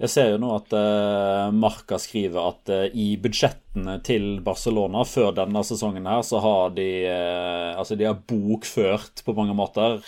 Jeg 0.00 0.12
ser 0.12 0.30
jo 0.32 0.38
nå 0.40 0.50
at 0.54 0.72
uh, 0.72 1.50
Marca 1.52 1.98
skriver 2.00 2.40
at 2.40 2.70
uh, 2.72 2.86
i 2.96 3.14
budsjettene 3.20 3.98
til 4.04 4.38
Barcelona 4.44 5.02
før 5.08 5.34
denne 5.36 5.60
sesongen 5.66 6.08
her, 6.08 6.22
så 6.24 6.40
har 6.40 6.72
de 6.76 6.88
uh, 7.04 7.76
altså 7.80 7.98
de 8.00 8.08
har 8.08 8.22
bokført 8.28 9.20
på 9.26 9.34
mange 9.36 9.56
måter 9.56 10.00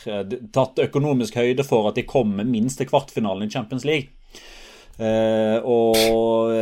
tatt 0.53 0.81
økonomisk 0.81 1.37
høyde 1.41 1.67
for 1.69 1.91
at 1.91 2.01
de 2.01 2.07
kommer 2.09 2.49
minst 2.49 2.81
til 2.81 2.89
kvartfinalen 2.89 3.49
i 3.49 3.53
Champions 3.53 3.85
League. 3.89 4.17
Uh, 5.01 5.59
og 5.65 6.53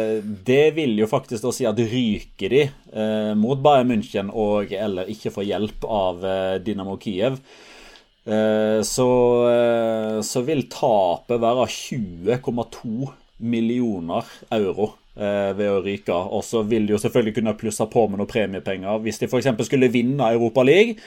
det 0.46 0.70
vil 0.76 0.94
jo 1.00 1.08
faktisk 1.10 1.42
da 1.42 1.50
si 1.52 1.66
at 1.66 1.80
ryker 1.90 2.52
de 2.52 2.62
uh, 2.94 3.32
mot 3.38 3.58
Bayern 3.58 3.90
München 3.90 4.30
og 4.30 4.70
eller 4.70 5.10
ikke 5.10 5.32
får 5.34 5.48
hjelp 5.48 5.84
av 5.84 6.22
uh, 6.22 6.54
Dynamo 6.62 6.96
Kiev, 7.02 7.40
så, 8.84 9.06
så, 10.22 10.40
vil 10.44 10.60
tapet 10.70 11.40
være 11.40 11.64
20,2 11.72 13.08
millioner 13.48 14.28
euro 14.52 14.90
ved 15.16 15.64
å 15.66 15.80
ryke. 15.82 16.14
Og 16.14 16.44
så 16.46 16.60
vil 16.68 16.84
de 16.86 16.94
jo 16.94 17.00
selvfølgelig 17.00 17.38
kunne 17.38 17.56
plusse 17.58 17.86
på 17.90 18.04
med 18.06 18.20
noen 18.20 18.30
premiepenger 18.30 19.00
hvis 19.02 19.18
de 19.22 19.26
f.eks. 19.26 19.48
skulle 19.66 19.90
vinne 19.90 20.28
Europa 20.36 20.62
League. 20.68 21.00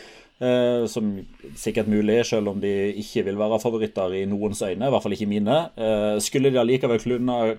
Uh, 0.44 0.88
som 0.90 1.12
sikkert 1.56 1.88
mulig, 1.88 2.18
selv 2.28 2.50
om 2.52 2.58
de 2.60 2.70
ikke 3.00 3.22
vil 3.24 3.38
være 3.40 3.60
favoritter 3.62 4.16
i 4.18 4.24
noens 4.28 4.60
øyne. 4.66 4.88
I 4.88 4.92
hvert 4.92 5.04
fall 5.06 5.16
ikke 5.16 5.28
mine. 5.30 5.60
Eh, 5.78 6.16
skulle 6.26 6.50
de 6.52 6.60
allikevel 6.60 7.00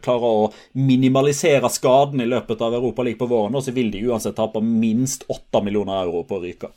klare 0.05 0.33
å 0.41 0.51
minimalisere 0.77 1.71
skaden 1.73 2.21
i 2.21 2.27
løpet 2.29 2.61
av 2.67 2.75
Europa 2.77 3.07
League 3.07 3.21
på 3.21 3.29
våren, 3.31 3.57
så 3.63 3.73
vil 3.73 3.93
de 3.95 4.03
uansett 4.11 4.37
tape 4.37 4.61
minst 4.65 5.25
8 5.33 5.63
millioner 5.65 6.03
euro 6.03 6.25
på 6.29 6.37
å 6.37 6.43
ryke. 6.43 6.73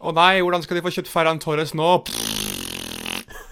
Å 0.00 0.14
nei, 0.16 0.40
hvordan 0.40 0.64
skal 0.64 0.80
de 0.80 0.84
få 0.86 0.94
kjøpt 0.96 1.12
Ferran 1.12 1.42
Torres 1.44 1.76
nå? 1.76 1.90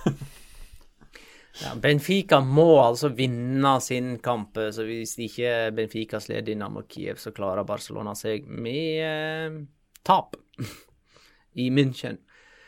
ja, 1.63 1.77
Benfica 1.79 2.41
må 2.41 2.71
altså 2.81 3.13
vinne 3.13 3.77
sin 3.85 4.17
kamp. 4.25 4.59
Så 4.73 4.89
hvis 4.89 5.15
ikke 5.29 5.71
Benfica 5.77 6.19
slår 6.25 6.49
Dynamo 6.49 6.89
Kiev, 6.89 7.21
så 7.23 7.37
klarer 7.37 7.69
Barcelona 7.69 8.17
seg 8.19 8.49
med 8.49 9.05
eh, 9.05 9.63
tap 10.03 10.35
i 11.59 11.69
München. 11.75 12.23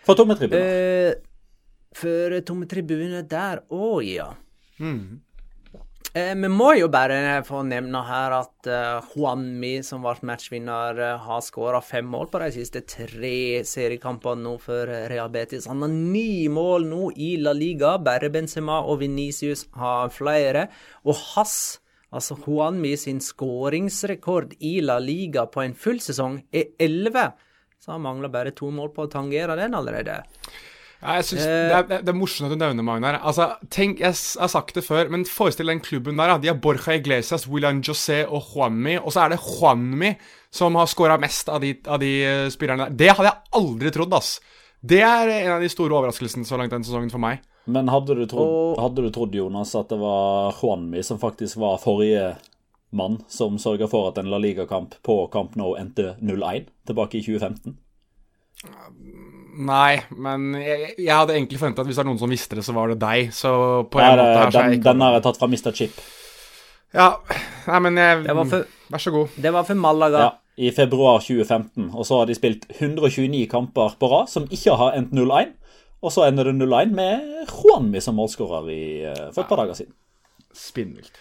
For 0.07 0.19
tomme 0.19 0.37
tribuner? 0.39 0.61
Uh, 0.61 1.73
for 1.97 2.39
tomme 2.47 2.69
tribuner 2.71 3.27
der 3.27 3.65
òg, 3.71 4.05
ja. 4.07 4.31
Mm. 4.81 5.21
Uh, 6.11 6.33
vi 6.35 6.49
må 6.51 6.73
jo 6.75 6.89
bare 6.91 7.37
få 7.47 7.61
nevne 7.69 8.01
her 8.09 8.35
at 8.35 8.67
uh, 8.67 9.11
Juanmi, 9.13 9.77
som 9.87 10.03
ble 10.03 10.17
matchvinner, 10.27 11.03
har 11.23 11.45
skåra 11.47 11.83
fem 11.85 12.09
mål 12.11 12.31
på 12.33 12.41
de 12.43 12.49
siste 12.57 12.83
tre 12.89 13.61
seriekampene 13.69 14.43
nå 14.43 14.57
for 14.63 14.91
Real 15.13 15.31
Betis. 15.31 15.69
Han 15.71 15.85
har 15.85 15.93
ni 15.93 16.49
mål 16.51 16.89
nå 16.91 17.13
i 17.15 17.37
La 17.39 17.55
Liga. 17.55 17.95
Bare 18.03 18.33
Benzema 18.33 18.81
og 18.83 19.05
Venicius 19.05 19.69
har 19.79 20.11
flere. 20.17 20.67
Og 21.07 21.15
Hass, 21.35 21.79
altså 22.11 22.35
Juanmi 22.43 22.97
sin 22.99 23.23
skåringsrekord 23.23 24.57
i 24.67 24.81
La 24.83 24.99
Liga 24.99 25.47
på 25.47 25.63
en 25.63 25.79
full 25.79 26.03
sesong, 26.03 26.41
er 26.51 26.73
elleve. 26.83 27.29
Så 27.81 27.95
han 27.95 28.05
mangler 28.05 28.33
bare 28.33 28.53
to 28.53 28.69
mål 28.75 28.93
på 28.93 29.07
å 29.07 29.11
tangere 29.11 29.57
den 29.57 29.75
allerede. 29.77 30.21
Ja, 31.01 31.15
jeg 31.17 31.31
synes 31.31 31.47
eh, 31.47 31.53
det, 31.71 31.77
er, 31.97 32.03
det 32.05 32.13
er 32.13 32.17
morsomt 32.19 32.51
at 32.51 32.53
du 32.53 32.61
nevner 32.61 32.85
Magnar. 32.85 33.17
Altså, 33.25 33.47
tenk, 33.73 34.03
Jeg 34.03 34.13
har 34.13 34.51
sagt 34.53 34.77
det 34.77 34.85
før, 34.85 35.09
men 35.09 35.25
forestill 35.25 35.73
den 35.73 35.81
klubben 35.81 36.21
der. 36.21 36.35
De 36.43 36.51
har 36.51 36.59
Borja 36.61 36.99
Iglesias, 36.99 37.47
William 37.49 37.81
José 37.81 38.21
og 38.27 38.53
Juanmi. 38.53 38.99
Og 39.01 39.15
så 39.15 39.25
er 39.25 39.33
det 39.33 39.41
Juanmi 39.41 40.13
som 40.53 40.77
har 40.77 40.91
skåra 40.91 41.17
mest 41.23 41.49
av 41.49 41.63
de, 41.65 41.73
av 41.89 42.03
de 42.03 42.13
uh, 42.21 42.51
spillerne 42.53 42.91
der. 42.91 42.99
Det 43.01 43.15
hadde 43.15 43.31
jeg 43.31 43.63
aldri 43.63 43.95
trodd, 43.97 44.19
ass. 44.19 44.35
Det 44.81 45.01
er 45.05 45.33
en 45.39 45.55
av 45.57 45.65
de 45.65 45.73
store 45.73 45.97
overraskelsene 45.97 46.45
så 46.49 46.61
langt 46.61 46.75
den 46.75 46.85
sesongen 46.85 47.13
for 47.13 47.23
meg. 47.23 47.41
Men 47.71 47.89
hadde 47.93 48.17
du 48.19 48.27
trodd, 48.29 48.77
hadde 48.81 49.07
du 49.07 49.11
trodd 49.15 49.37
Jonas, 49.37 49.73
at 49.79 49.89
det 49.93 50.01
var 50.01 50.53
Juanmi 50.59 51.01
som 51.07 51.21
faktisk 51.23 51.61
var 51.63 51.81
forrige 51.81 52.35
mann 52.97 53.21
som 53.31 53.59
sørga 53.61 53.89
for 53.91 54.11
at 54.11 54.19
en 54.21 54.31
La 54.31 54.41
Liga-kamp 54.43 54.97
på 55.07 55.23
Camp 55.33 55.57
Nou 55.59 55.77
endte 55.79 56.15
0-1 56.21 56.71
tilbake 56.91 57.21
i 57.21 57.25
2015? 57.25 57.77
Nei, 59.61 60.01
men 60.15 60.55
jeg, 60.61 60.95
jeg 60.99 61.15
hadde 61.15 61.35
egentlig 61.37 61.59
forventa 61.61 61.83
at 61.83 61.89
hvis 61.91 61.99
det 61.99 62.05
er 62.05 62.09
noen 62.09 62.21
som 62.21 62.33
visste 62.33 62.59
det, 62.59 62.65
så 62.65 62.75
var 62.77 62.93
det 62.93 63.01
deg. 63.03 63.31
Så 63.35 63.53
på 63.91 64.01
en 64.01 64.15
måte 64.15 64.27
her, 64.39 64.53
den, 64.57 64.83
den 64.85 65.05
har 65.05 65.17
jeg 65.19 65.25
tatt 65.27 65.41
fra 65.41 65.49
Mr. 65.51 65.71
Chip. 65.77 66.03
Ja, 66.95 67.09
nei, 67.69 67.81
men 67.87 67.99
jeg, 68.01 68.37
for, 68.51 68.67
Vær 68.91 69.03
så 69.03 69.13
god. 69.15 69.39
Det 69.39 69.53
var 69.55 69.67
for 69.69 69.79
Malaga. 69.79 70.23
Ja, 70.25 70.31
I 70.59 70.73
februar 70.75 71.23
2015. 71.23 71.91
Og 71.95 72.07
så 72.07 72.21
har 72.21 72.31
de 72.31 72.37
spilt 72.39 72.67
129 72.79 73.45
kamper 73.51 73.97
på 74.01 74.11
rad 74.11 74.31
som 74.33 74.49
ikke 74.51 74.75
har 74.81 74.99
endt 74.99 75.15
0-1. 75.15 75.55
Og 76.01 76.15
så 76.15 76.25
ender 76.27 76.49
det 76.49 76.57
0-1 76.57 76.95
med 76.97 77.51
Juanmi 77.51 78.01
som 78.03 78.17
målskårer 78.19 78.71
uh, 78.71 79.27
for 79.35 79.45
et 79.45 79.51
par 79.51 79.61
dager 79.63 79.83
siden. 79.83 79.95
Spinnvilt. 80.57 81.21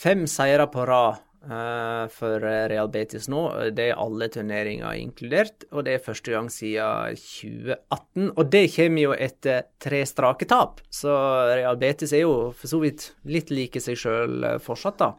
Fem 0.00 0.22
seire 0.26 0.64
på 0.72 0.86
rad 0.86 1.16
uh, 1.44 2.06
for 2.08 2.40
Real 2.40 2.88
Betis 2.88 3.26
nå. 3.28 3.42
Det 3.76 3.90
er 3.90 3.98
alle 4.00 4.30
turneringer 4.32 4.96
inkludert, 4.96 5.66
og 5.76 5.84
det 5.84 5.98
er 5.98 6.06
første 6.06 6.32
gang 6.32 6.48
siden 6.48 7.18
2018. 7.20 8.30
Og 8.30 8.40
det 8.48 8.62
kommer 8.72 9.04
jo 9.04 9.12
etter 9.12 9.68
tre 9.76 10.00
strake 10.08 10.48
tap, 10.48 10.80
så 10.88 11.12
Real 11.52 11.76
Betis 11.76 12.14
er 12.16 12.24
jo 12.24 12.32
for 12.56 12.72
så 12.72 12.80
vidt 12.80 13.10
litt 13.28 13.52
like 13.52 13.82
seg 13.84 14.00
sjøl 14.00 14.48
eh, 14.54 14.56
fortsatt, 14.64 15.04
da. 15.04 15.12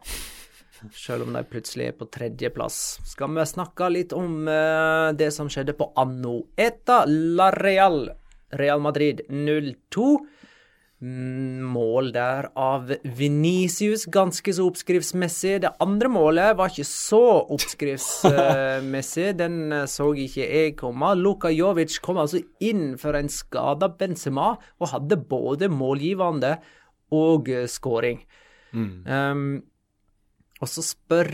Selv 0.98 1.28
om 1.28 1.38
de 1.38 1.44
plutselig 1.46 1.92
er 1.92 1.94
på 2.00 2.10
tredjeplass. 2.10 2.82
Skal 3.06 3.30
vi 3.38 3.46
snakke 3.46 3.86
litt 3.86 4.10
om 4.18 4.48
det 5.14 5.28
som 5.30 5.46
skjedde 5.46 5.76
på 5.78 5.92
Anno 5.94 6.40
Eta 6.58 7.04
La 7.06 7.52
Real. 7.54 8.08
Real 8.58 8.82
Madrid 8.82 9.22
02 9.30 10.08
mål 11.02 12.12
der 12.14 12.46
av 12.58 12.92
Venicius, 13.02 14.04
ganske 14.06 14.52
så 14.54 14.66
oppskriftsmessig. 14.70 15.56
Det 15.64 15.72
andre 15.82 16.10
målet 16.12 16.54
var 16.58 16.70
ikke 16.70 16.86
så 16.86 17.22
oppskriftsmessig, 17.56 19.32
den 19.42 19.56
eh, 19.74 19.88
så 19.90 20.12
ikke 20.14 20.46
jeg 20.46 20.76
komme. 20.78 21.10
Luka 21.18 21.50
Jovic 21.50 21.98
kom 22.04 22.22
altså 22.22 22.42
inn 22.62 22.94
for 23.02 23.18
en 23.18 23.30
skada 23.32 23.90
Benzema, 23.98 24.54
og 24.78 24.92
hadde 24.94 25.18
både 25.18 25.70
målgivende 25.72 26.54
og 27.18 27.50
eh, 27.50 27.66
skåring. 27.66 28.22
Mm. 28.72 29.02
Um, 29.04 29.62
og 30.62 30.70
så 30.70 30.80
spør 30.86 31.28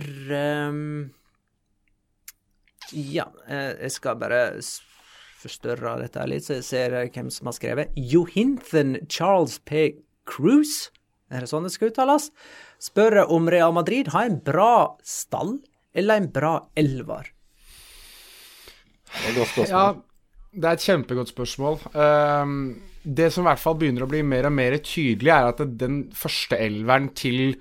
um, 0.73 1.11
Ja, 2.97 3.29
eh, 3.47 3.77
jeg 3.85 3.93
skal 3.95 4.17
bare 4.19 4.41
forstørre 5.39 5.97
dette 6.03 6.27
litt, 6.29 6.47
så 6.47 6.59
jeg 6.59 6.67
ser 6.67 6.97
hvem 7.15 7.31
som 7.33 7.51
har 7.51 7.57
skrevet. 7.57 7.95
Johinthen 7.97 8.97
Charles 9.11 9.59
P. 9.69 9.93
Cruise. 10.29 10.91
er 11.31 11.45
det 11.45 11.51
sånn 11.51 11.67
det 11.67 11.75
skal 11.75 11.91
uttales, 11.93 12.31
spør 12.81 13.23
om 13.27 13.49
Real 13.53 13.75
Madrid 13.77 14.11
har 14.15 14.29
en 14.29 14.39
bra 14.45 14.97
stall 15.05 15.59
eller 15.97 16.23
en 16.23 16.29
bra 16.33 16.53
elver. 16.79 17.33
Det 19.09 19.25
er 19.25 19.33
et 19.33 19.41
godt 19.41 19.53
spørsmål. 19.53 19.73
Ja, 19.73 20.59
det 20.59 20.69
er 20.69 20.79
et 20.79 20.87
kjempegodt 20.87 21.33
spørsmål. 21.33 21.79
Um, 21.95 22.55
det 23.05 23.31
som 23.33 23.45
i 23.45 23.51
hvert 23.51 23.63
fall 23.63 23.77
begynner 23.81 24.05
å 24.05 24.11
bli 24.11 24.23
mer 24.27 24.49
og 24.49 24.57
mer 24.57 24.77
tydelig, 24.85 25.33
er 25.33 25.51
at 25.53 25.63
den 25.81 26.01
første 26.17 26.59
elveren 26.61 27.11
til 27.17 27.57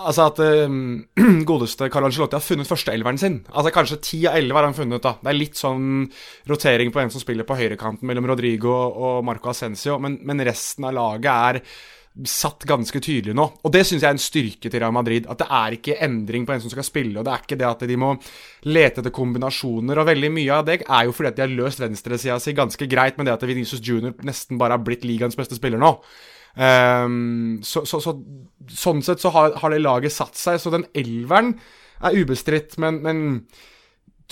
Altså 0.00 0.24
at 0.30 0.38
um, 0.70 1.04
godeste 1.50 1.90
Carlo 1.92 2.08
Angelotti 2.08 2.38
har 2.38 2.44
funnet 2.44 2.68
førsteelveren 2.68 3.20
sin. 3.20 3.40
Altså 3.52 3.72
Kanskje 3.74 4.00
ti 4.00 4.20
av 4.28 4.38
elleve 4.40 4.60
har 4.60 4.70
han 4.70 4.76
funnet. 4.76 5.04
da 5.04 5.18
Det 5.20 5.32
er 5.32 5.36
litt 5.38 5.60
sånn 5.60 6.06
rotering 6.48 6.92
på 6.92 7.02
hvem 7.02 7.12
som 7.12 7.20
spiller 7.20 7.48
på 7.48 7.58
høyrekanten 7.58 8.08
mellom 8.08 8.30
Rodrigo 8.30 8.72
og 8.72 9.24
Marco 9.28 9.52
Ascencio, 9.52 9.98
men, 10.00 10.16
men 10.24 10.40
resten 10.48 10.88
av 10.88 10.96
laget 10.96 11.32
er 11.32 11.60
satt 12.28 12.66
ganske 12.68 13.00
tydelig 13.00 13.32
nå. 13.36 13.44
Og 13.64 13.72
det 13.72 13.84
syns 13.88 14.02
jeg 14.02 14.08
er 14.08 14.16
en 14.16 14.20
styrke 14.20 14.68
til 14.68 14.82
Real 14.82 14.92
Madrid. 14.94 15.28
At 15.30 15.40
det 15.40 15.48
er 15.60 15.76
ikke 15.76 16.00
endring 16.04 16.44
på 16.48 16.54
en 16.54 16.64
som 16.64 16.72
skal 16.72 16.86
spille, 16.86 17.14
og 17.18 17.24
det 17.28 17.32
er 17.32 17.44
ikke 17.46 17.60
det 17.60 17.68
at 17.68 17.86
de 17.88 17.96
må 18.00 18.12
lete 18.68 19.00
etter 19.00 19.14
kombinasjoner. 19.14 20.00
Og 20.00 20.08
veldig 20.08 20.32
mye 20.34 20.58
av 20.58 20.66
det 20.68 20.82
er 20.82 21.06
jo 21.08 21.16
fordi 21.16 21.32
at 21.32 21.38
de 21.38 21.46
har 21.46 21.56
løst 21.56 21.80
venstresida 21.84 22.36
si 22.42 22.56
ganske 22.56 22.88
greit 22.90 23.20
med 23.20 23.28
det 23.28 23.36
at 23.36 23.48
Venezia 23.48 23.80
Junior 23.80 24.16
nesten 24.28 24.60
bare 24.60 24.76
har 24.76 24.84
blitt 24.84 25.08
ligaens 25.08 25.38
beste 25.38 25.56
spiller 25.58 25.80
nå. 25.80 25.94
Um, 26.52 27.60
så, 27.64 27.84
så, 27.88 28.00
så, 28.04 28.12
sånn 28.68 29.00
sett 29.04 29.22
så 29.22 29.32
har, 29.32 29.54
har, 29.62 29.72
det 29.72 29.80
laget 29.80 30.12
satt 30.12 30.36
seg, 30.36 30.60
så 30.60 30.72
den 30.74 30.84
elveren 30.92 31.54
er 32.02 32.18
ubestridt, 32.18 32.76
men, 32.82 32.98
men 33.04 33.22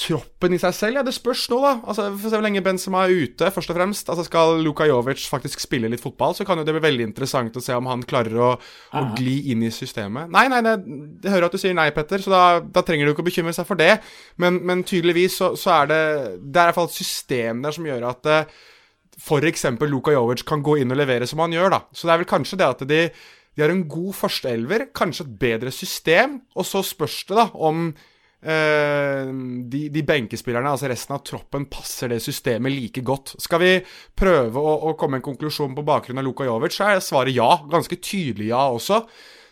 troppen 0.01 0.55
i 0.55 0.59
seg 0.61 0.75
selv, 0.77 0.99
ja, 0.99 1.05
det 1.05 1.13
spørs 1.15 1.43
nå, 1.53 1.59
da. 1.63 1.73
Altså, 1.91 2.07
Få 2.17 2.31
se 2.31 2.39
hvor 2.39 2.45
lenge 2.45 2.63
Benzema 2.65 3.03
er 3.05 3.25
ute, 3.27 3.51
først 3.53 3.73
og 3.73 3.77
fremst. 3.77 4.09
Altså, 4.13 4.25
Skal 4.27 4.61
Luka 4.65 4.87
Jovic 4.89 5.27
faktisk 5.29 5.63
spille 5.63 5.91
litt 5.93 6.03
fotball, 6.03 6.35
så 6.37 6.47
kan 6.49 6.61
jo 6.61 6.65
det 6.67 6.75
bli 6.77 6.85
veldig 6.87 7.07
interessant 7.11 7.57
å 7.57 7.65
se 7.65 7.77
om 7.77 7.89
han 7.91 8.05
klarer 8.09 8.37
å, 8.41 8.51
å 8.57 9.05
gli 9.19 9.53
inn 9.53 9.65
i 9.67 9.73
systemet. 9.75 10.31
Nei, 10.33 10.47
nei, 10.53 10.63
nei, 10.67 10.77
jeg 11.25 11.35
hører 11.35 11.49
at 11.49 11.57
du 11.57 11.61
sier 11.61 11.77
nei, 11.77 11.91
Petter, 11.97 12.25
så 12.25 12.33
da, 12.33 12.43
da 12.65 12.85
trenger 12.87 13.09
du 13.09 13.15
ikke 13.15 13.25
å 13.25 13.31
bekymre 13.31 13.55
seg 13.57 13.69
for 13.69 13.81
det. 13.81 13.93
Men, 14.41 14.61
men 14.67 14.85
tydeligvis 14.89 15.41
så, 15.43 15.53
så, 15.59 15.81
er 15.81 15.91
det 15.91 16.03
Det 16.41 16.61
er 16.61 16.69
i 16.69 16.71
hvert 16.71 16.81
fall 16.81 16.91
et 16.91 17.01
system 17.01 17.65
der 17.65 17.77
som 17.77 17.89
gjør 17.89 18.11
at 18.11 18.31
uh, 18.31 18.61
f.eks. 19.21 19.67
Luka 19.91 20.15
Jovic 20.15 20.45
kan 20.49 20.63
gå 20.65 20.79
inn 20.81 20.95
og 20.95 21.01
levere 21.01 21.29
som 21.29 21.43
han 21.45 21.55
gjør, 21.55 21.75
da. 21.75 21.83
Så 21.93 22.09
det 22.09 22.15
er 22.15 22.23
vel 22.23 22.31
kanskje 22.31 22.61
det 22.61 22.69
at 22.69 22.87
de, 22.89 23.03
de 23.57 23.65
har 23.65 23.73
en 23.73 23.85
god 23.91 24.15
førsteelver, 24.17 24.89
kanskje 24.97 25.27
et 25.27 25.37
bedre 25.43 25.75
system, 25.75 26.41
og 26.57 26.67
så 26.67 26.83
spørs 26.87 27.19
det 27.29 27.39
da 27.39 27.47
om 27.61 27.91
eh, 27.91 29.33
de, 29.73 29.83
de, 29.93 30.05
benkespillerne, 30.07 30.73
altså 30.73 30.89
resten 30.91 31.17
av 31.17 31.25
troppen, 31.27 31.69
passer 31.73 32.15
det 32.15 32.23
systemet 32.25 32.75
like 32.75 33.05
godt. 33.07 33.35
Skal 33.43 33.63
vi 33.63 33.75
prøve 34.17 34.63
å, 34.63 34.79
å 34.91 34.97
komme 35.01 35.21
en 35.21 35.27
konklusjon 35.27 35.77
på 35.77 35.87
bakgrunn 35.87 36.23
av 36.23 36.27
Luka 36.27 36.49
Jovic, 36.49 36.77
så 36.77 36.89
er 36.89 37.05
svaret 37.05 37.37
ja. 37.37 37.53
Ganske 37.71 38.01
tydelig 38.01 38.51
ja 38.55 38.65
også. 38.73 39.05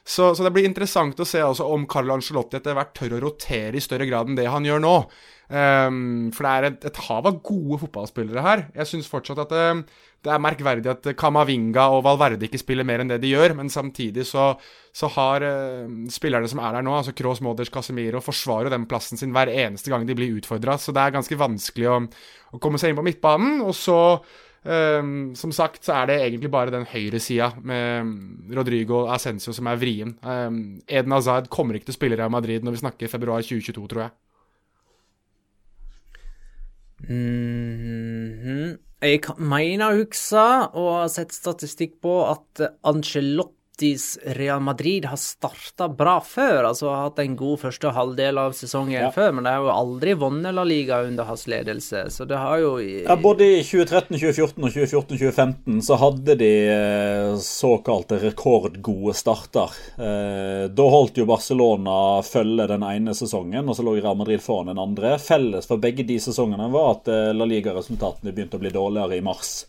Så, 0.08 0.30
så 0.32 0.44
det 0.44 0.54
blir 0.54 0.64
interessant 0.64 1.18
å 1.20 1.26
se 1.28 1.42
om 1.44 1.82
Carlo 1.90 2.14
Angelotti 2.14 2.56
etter 2.56 2.76
hvert 2.78 2.94
tør 2.96 3.18
å 3.18 3.26
rotere 3.26 3.76
i 3.76 3.82
større 3.84 4.06
grad 4.08 4.30
enn 4.30 4.38
det 4.38 4.46
han 4.48 4.64
gjør 4.64 4.80
nå. 4.80 4.94
Um, 5.48 6.28
for 6.36 6.44
det 6.44 6.50
er 6.50 6.66
et, 6.68 6.82
et, 6.90 6.98
hav 7.06 7.24
av 7.28 7.38
gode 7.44 7.78
fotballspillere 7.80 8.42
her. 8.44 8.62
Jeg 8.76 8.90
syns 8.90 9.06
fortsatt 9.08 9.40
at 9.46 9.52
det, 9.54 9.62
det, 10.26 10.32
er 10.34 10.42
merkverdig 10.44 10.90
at 10.92 11.08
Kamavinga 11.16 11.86
og 11.94 12.02
Valverde 12.04 12.44
ikke 12.44 12.60
spiller 12.60 12.84
mer 12.84 13.00
enn 13.00 13.08
det 13.08 13.20
de 13.22 13.30
gjør, 13.32 13.54
men 13.56 13.72
samtidig 13.72 14.26
så, 14.28 14.50
så 14.92 15.08
har 15.14 15.46
uh, 15.46 15.86
spillerne 16.12 16.50
som 16.52 16.60
er 16.60 16.76
der 16.76 16.84
nå, 16.84 16.98
altså 16.98 17.16
Kroos, 17.16 17.40
Moders, 17.44 17.72
Casemiro, 17.72 18.20
forsvarer 18.24 18.74
den 18.74 18.84
plassen 18.90 19.20
sin 19.20 19.32
hver 19.32 19.48
eneste 19.54 19.94
gang 19.94 20.04
de 20.08 20.18
blir 20.18 20.36
utfordra, 20.36 20.76
så 20.76 20.92
det 20.92 21.06
er 21.06 21.16
ganske 21.16 21.40
vanskelig 21.40 21.88
å, 21.88 21.96
å, 22.52 22.60
komme 22.60 22.80
seg 22.80 22.92
inn 22.92 23.00
på 23.00 23.08
midtbanen. 23.08 23.64
Og 23.64 23.74
så 23.78 24.02
Um, 24.68 25.36
som 25.38 25.52
sagt 25.54 25.86
så 25.86 25.94
er 25.94 26.08
det 26.10 26.16
egentlig 26.18 26.48
bare 26.50 26.72
den 26.74 26.82
høyresida 26.90 27.52
med 27.64 28.50
Rodrigo 28.58 29.04
Ascencio 29.08 29.54
som 29.54 29.70
er 29.70 29.78
vrien. 29.80 30.10
Um, 30.20 30.58
Eden 30.82 31.14
Hazard 31.14 31.46
kommer 31.48 31.78
ikke 31.78 31.88
til 31.88 31.94
å 31.94 31.98
spille 32.00 32.18
Real 32.18 32.32
Madrid 32.34 32.66
når 32.66 32.74
vi 32.74 32.80
snakker 32.82 33.12
februar 33.12 33.46
2022, 33.46 33.86
tror 33.86 34.02
jeg. 34.02 34.16
Mm 37.00 38.32
-hmm. 38.42 38.78
Jeg 39.02 39.20
mener 39.38 39.92
å 39.92 39.98
huske 40.00 40.46
og 40.74 40.88
har 41.00 41.08
sett 41.08 41.32
statistikk 41.32 42.00
på 42.02 42.14
at 42.26 42.78
Angelotti 42.82 43.57
Betis 43.78 44.18
Real 44.24 44.60
Madrid 44.60 45.04
har 45.04 45.16
starta 45.16 45.88
bra 45.88 46.20
før, 46.20 46.64
altså 46.64 46.88
har 46.90 47.04
hatt 47.06 47.20
en 47.22 47.36
god 47.38 47.60
første 47.62 47.92
halvdel 47.94 48.40
av 48.42 48.56
sesongen 48.58 49.04
ja. 49.04 49.10
før, 49.14 49.36
men 49.36 49.46
de 49.46 49.52
har 49.54 49.62
jo 49.62 49.70
aldri 49.70 50.16
vunnet 50.18 50.56
La 50.56 50.64
Liga 50.66 50.98
under 51.06 51.28
hans 51.28 51.46
ledelse, 51.46 52.08
så 52.10 52.26
det 52.26 52.40
har 52.42 52.58
jo 52.58 52.72
Ja, 52.82 53.14
både 53.14 53.46
i 53.46 53.62
2013, 53.62 54.18
2014 54.18 54.66
og 54.66 54.74
2014-2015 54.74 55.78
så 55.86 56.00
hadde 56.02 56.38
de 56.42 56.50
eh, 56.74 57.38
såkalte 57.44 58.18
rekordgode 58.24 59.14
starter. 59.14 59.78
Eh, 59.94 60.66
da 60.74 60.90
holdt 60.90 61.22
jo 61.22 61.28
Barcelona 61.30 62.18
følge 62.26 62.66
den 62.72 62.82
ene 62.82 63.14
sesongen, 63.14 63.68
og 63.68 63.78
så 63.78 63.86
lå 63.86 63.94
Real 64.00 64.18
Madrid 64.18 64.42
foran 64.42 64.72
den 64.72 64.82
andre. 64.82 65.20
Felles 65.22 65.70
for 65.70 65.78
begge 65.78 66.06
de 66.08 66.18
sesongene 66.22 66.66
var 66.74 66.96
at 66.96 67.14
eh, 67.14 67.30
La 67.30 67.46
Liga-resultatene 67.46 68.34
begynte 68.34 68.58
å 68.58 68.64
bli 68.66 68.74
dårligere 68.74 69.22
i 69.22 69.28
mars. 69.30 69.60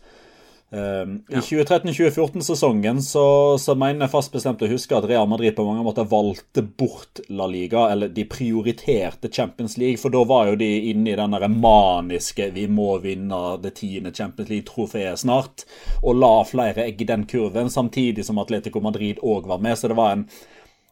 Um, 0.72 1.24
ja. 1.28 1.38
I 1.38 1.40
2013-2014-sesongen 1.40 3.02
så, 3.02 3.58
så, 3.58 3.74
mener 3.74 4.04
jeg 4.04 4.12
fast 4.12 4.30
bestemt 4.30 4.60
å 4.62 4.68
huske 4.70 4.94
at 4.94 5.08
Real 5.10 5.26
Madrid 5.26 5.56
på 5.56 5.64
mange 5.66 5.82
måter 5.82 6.06
valgte 6.06 6.62
bort 6.62 7.18
La 7.26 7.48
Liga, 7.50 7.88
eller 7.90 8.12
de 8.14 8.22
prioriterte 8.30 9.32
Champions 9.34 9.74
League, 9.82 9.98
for 9.98 10.14
da 10.14 10.22
var 10.30 10.52
jo 10.52 10.60
de 10.60 10.68
inne 10.92 11.10
i 11.10 11.18
den 11.18 11.34
der 11.34 11.48
maniske 11.50 12.52
'vi 12.54 12.68
må 12.70 13.00
vinne 13.02 13.40
det 13.62 13.74
tiende 13.82 14.14
Champions 14.14 14.50
League-trofeet 14.52 15.18
snart', 15.24 15.66
og 16.04 16.22
la 16.22 16.32
flere 16.46 16.86
egg 16.86 17.02
i 17.02 17.10
den 17.10 17.26
kurven, 17.26 17.70
samtidig 17.70 18.24
som 18.24 18.38
Atletico 18.38 18.80
Madrid 18.80 19.18
òg 19.22 19.50
var 19.50 19.58
med. 19.58 19.78
Så 19.78 19.88
det 19.88 19.98
var 19.98 20.12
en 20.12 20.28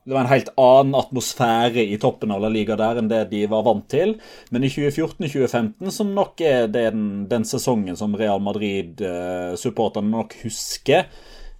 det 0.09 0.15
var 0.15 0.25
en 0.25 0.31
helt 0.31 0.49
annen 0.57 0.95
atmosfære 0.97 1.83
i 1.93 1.97
toppen 2.01 2.31
av 2.33 2.41
La 2.41 2.49
Liga 2.49 2.79
der 2.81 2.97
enn 2.97 3.11
det 3.11 3.27
de 3.29 3.43
var 3.51 3.67
vant 3.67 3.85
til. 3.93 4.15
Men 4.49 4.63
i 4.65 4.71
2014-2015, 4.73 5.91
som 5.93 6.15
nok 6.17 6.41
er 6.49 6.71
den, 6.73 7.27
den, 7.29 7.45
sesongen 7.45 7.99
som 7.99 8.15
Real 8.17 8.41
Madrid-supporterne 8.41 10.09
nok 10.09 10.33
husker, 10.47 11.05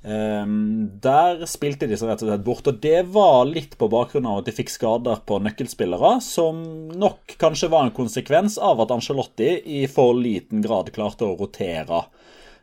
um, 0.01 0.87
der 1.05 1.45
spilte 1.51 1.91
de 1.91 1.99
seg 2.01 2.09
rett 2.09 2.25
og 2.25 2.31
slett 2.31 2.47
bort. 2.47 2.71
Og 2.73 2.79
det 2.81 3.03
var 3.13 3.43
litt 3.51 3.77
på 3.77 3.91
bakgrunn 3.93 4.31
av 4.31 4.41
at 4.41 4.49
de 4.49 4.57
fikk 4.57 4.73
skader 4.73 5.21
på 5.29 5.43
nøkkelspillere, 5.45 6.15
som 6.25 6.65
nok 6.97 7.37
kanskje 7.37 7.69
var 7.75 7.85
en 7.85 7.95
konsekvens 8.01 8.57
av 8.57 8.81
at 8.81 8.97
Angelotti 8.97 9.59
i 9.77 9.85
for 9.93 10.17
liten 10.17 10.65
grad 10.65 10.89
klarte 10.97 11.29
å 11.29 11.37
rotere. 11.37 12.01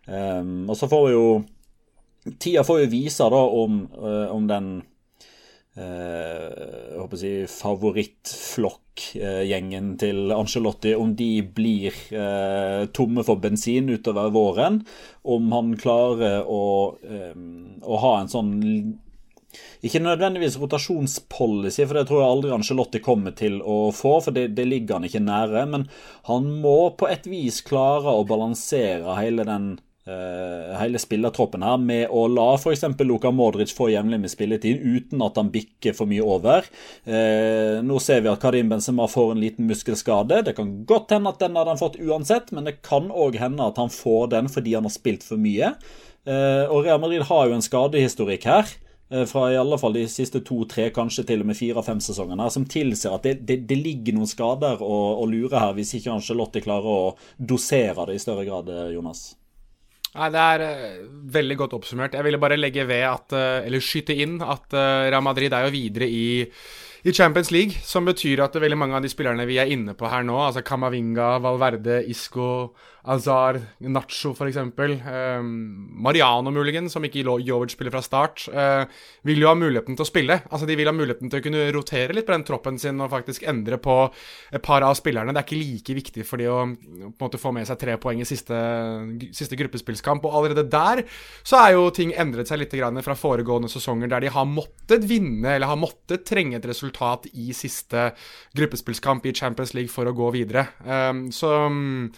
Um, 0.09 0.65
og 0.65 0.81
så 0.81 0.89
får 0.89 1.07
vi 1.11 1.13
jo 1.13 1.29
Tida 2.41 2.63
får 2.65 2.79
jo 2.81 2.85
vise 2.89 3.25
da 3.29 3.39
om, 3.53 3.83
uh, 4.01 4.33
om 4.33 4.47
den 4.49 4.69
Eh, 4.79 4.94
jeg 5.75 6.95
håper 7.01 7.19
å 7.19 7.47
favorittflokkgjengen 7.51 9.89
til 9.99 10.31
Angelotti, 10.31 10.95
om 10.95 11.11
de 11.19 11.43
blir 11.57 11.91
eh, 12.15 12.87
tomme 12.95 13.19
for 13.27 13.35
bensin 13.43 13.91
utover 13.91 14.31
våren. 14.31 14.79
Om 15.27 15.51
han 15.51 15.75
klarer 15.79 16.47
å, 16.47 16.95
eh, 17.03 17.35
å 17.83 17.97
ha 18.05 18.13
en 18.21 18.31
sånn 18.31 18.53
ikke 19.85 20.01
nødvendigvis 20.01 20.57
rotasjonspolicy, 20.59 21.85
for 21.85 21.99
det 21.99 22.05
tror 22.09 22.21
jeg 22.21 22.33
aldri 22.33 22.53
Angelotti 22.55 23.01
kommer 23.03 23.35
til 23.37 23.59
å 23.61 23.91
få, 23.95 24.17
for 24.25 24.35
det, 24.35 24.49
det 24.57 24.65
ligger 24.67 24.97
han 24.97 25.07
ikke 25.07 25.23
nære. 25.23 25.65
Men 25.71 25.87
han 26.29 26.49
må 26.63 26.77
på 26.99 27.09
et 27.11 27.27
vis 27.29 27.61
klare 27.65 28.15
å 28.15 28.25
balansere 28.27 29.17
hele 29.19 29.45
den 29.47 29.75
hele 30.05 30.99
spillertroppen 31.01 31.63
her 31.65 31.79
med 31.81 32.11
å 32.13 32.27
la 32.29 32.51
f.eks. 32.59 32.83
Luka 33.01 33.31
Modric 33.33 33.73
få 33.73 33.87
jevnlig 33.89 34.19
med 34.21 34.31
spilletid 34.31 34.83
uten 34.83 35.23
at 35.25 35.39
han 35.39 35.49
bikker 35.53 35.95
for 35.97 36.09
mye 36.09 36.21
over. 36.21 36.67
Eh, 37.09 37.81
nå 37.81 37.97
ser 38.03 38.21
vi 38.21 38.29
at 38.29 38.41
Karim 38.43 38.69
Benzema 38.69 39.07
får 39.09 39.33
en 39.33 39.41
liten 39.41 39.65
muskelskade. 39.69 40.43
Det 40.45 40.53
kan 40.57 40.71
godt 40.85 41.15
hende 41.15 41.33
at 41.33 41.41
den 41.41 41.57
hadde 41.57 41.73
han 41.73 41.81
fått 41.81 41.97
uansett, 41.97 42.53
men 42.53 42.69
det 42.69 42.81
kan 42.85 43.09
òg 43.09 43.39
hende 43.41 43.65
at 43.65 43.81
han 43.81 43.89
får 43.93 44.33
den 44.35 44.49
fordi 44.51 44.75
han 44.77 44.85
har 44.85 44.93
spilt 44.93 45.25
for 45.25 45.41
mye. 45.41 45.73
Eh, 46.25 46.65
og 46.69 46.85
Real 46.85 47.01
Madrid 47.01 47.25
har 47.25 47.47
jo 47.49 47.57
en 47.57 47.65
skadehistorikk 47.65 48.51
her. 48.51 48.75
Fra 49.29 49.43
i 49.53 49.57
alle 49.57 49.77
fall 49.77 49.93
de 49.93 50.01
siste 50.09 50.39
to-tre, 50.41 50.87
kanskje 50.89 51.27
til 51.29 51.43
og 51.43 51.51
med 51.51 51.55
fire-fem 51.55 51.99
sesongene, 52.01 52.47
som 52.49 52.65
tilsier 52.65 53.13
at 53.13 53.23
det, 53.23 53.35
det, 53.45 53.59
det 53.69 53.77
ligger 53.77 54.17
noen 54.17 54.27
skader 54.27 54.81
å, 54.81 54.97
å 55.21 55.29
lure 55.29 55.61
her, 55.61 55.77
hvis 55.77 55.93
ikke 55.99 56.17
Angelotti 56.17 56.65
klarer 56.65 56.89
å 56.89 57.13
dosere 57.37 58.09
det 58.09 58.17
i 58.17 58.25
større 58.25 58.49
grad, 58.49 58.73
Jonas. 58.97 59.27
Nei, 60.15 60.31
Det 60.31 60.41
er 60.41 60.63
uh, 60.63 61.05
veldig 61.35 61.57
godt 61.59 61.75
oppsummert. 61.75 62.15
Jeg 62.15 62.23
ville 62.23 62.39
bare 62.39 62.59
legge 62.59 62.87
ved 62.87 63.03
at, 63.03 63.35
uh, 63.35 63.65
eller 63.67 63.83
skyte 63.83 64.15
inn 64.15 64.39
at 64.39 64.71
uh, 64.71 65.09
Real 65.11 65.23
Madrid 65.25 65.53
er 65.53 65.67
jo 65.67 65.73
videre 65.75 66.07
i, 66.07 66.45
i 67.03 67.13
Champions 67.13 67.51
League, 67.51 67.75
som 67.83 68.07
betyr 68.07 68.45
at 68.45 68.55
veldig 68.55 68.79
mange 68.79 68.95
av 68.95 69.03
de 69.03 69.11
spillerne 69.11 69.47
vi 69.49 69.59
er 69.59 69.71
inne 69.75 69.95
på 69.97 70.07
her 70.09 70.23
nå, 70.23 70.37
altså 70.47 70.63
Camavinga, 70.65 71.35
Valverde, 71.43 71.99
Isco, 72.07 72.47
Azar, 73.05 73.59
Nacho 73.85 74.31
f.eks., 74.33 74.57
eh, 74.57 75.41
Mariano 75.41 76.51
muligens, 76.51 76.93
som 76.95 77.05
ikke 77.05 77.23
Jovic 77.45 77.75
spiller 77.75 77.93
fra 77.93 78.01
start, 78.01 78.47
eh, 78.49 78.85
vil 79.27 79.43
jo 79.43 79.49
ha 79.51 79.55
muligheten 79.57 79.97
til 79.97 80.05
å 80.05 80.09
spille. 80.09 80.39
Altså 80.49 80.65
De 80.65 80.77
vil 80.77 80.89
ha 80.89 80.93
muligheten 80.95 81.29
til 81.29 81.39
å 81.39 81.45
kunne 81.45 81.65
rotere 81.75 82.15
litt 82.15 82.25
på 82.25 82.33
den 82.33 82.45
troppen 82.47 82.79
sin 82.81 83.01
og 83.03 83.11
faktisk 83.13 83.45
endre 83.47 83.77
på 83.77 83.97
et 84.51 84.63
par 84.65 84.85
av 84.85 84.95
spillerne. 84.97 85.33
Det 85.33 85.41
er 85.43 85.47
ikke 85.47 85.61
like 85.61 85.97
viktig 85.99 86.25
for 86.25 86.41
de 86.41 86.49
å 86.49 86.63
måte 87.19 87.41
få 87.41 87.53
med 87.55 87.67
seg 87.69 87.79
tre 87.81 87.97
poeng 88.01 88.23
i 88.23 88.27
siste, 88.27 88.57
siste 89.35 89.59
gruppespillskamp. 89.59 90.25
Og 90.25 90.39
allerede 90.39 90.65
der 90.69 91.03
så 91.45 91.61
er 91.61 91.75
jo 91.75 91.91
ting 91.93 92.13
endret 92.13 92.49
seg 92.49 92.63
litt 92.63 92.73
fra 92.75 93.15
foregående 93.15 93.69
sesonger, 93.71 94.09
der 94.11 94.25
de 94.25 94.33
har 94.33 94.47
måttet 94.49 95.05
vinne 95.07 95.55
eller 95.55 95.69
har 95.69 95.79
måttet 95.79 96.25
trenge 96.27 96.57
et 96.57 96.65
resultat 96.67 97.29
i 97.33 97.53
siste 97.53 98.09
gruppespillskamp 98.57 99.25
i 99.25 99.33
Champions 99.33 99.73
League 99.77 99.93
for 99.93 100.09
å 100.09 100.15
gå 100.15 100.31
videre. 100.35 100.67
Eh, 100.83 101.13
så 101.35 101.53
um, 101.69 102.09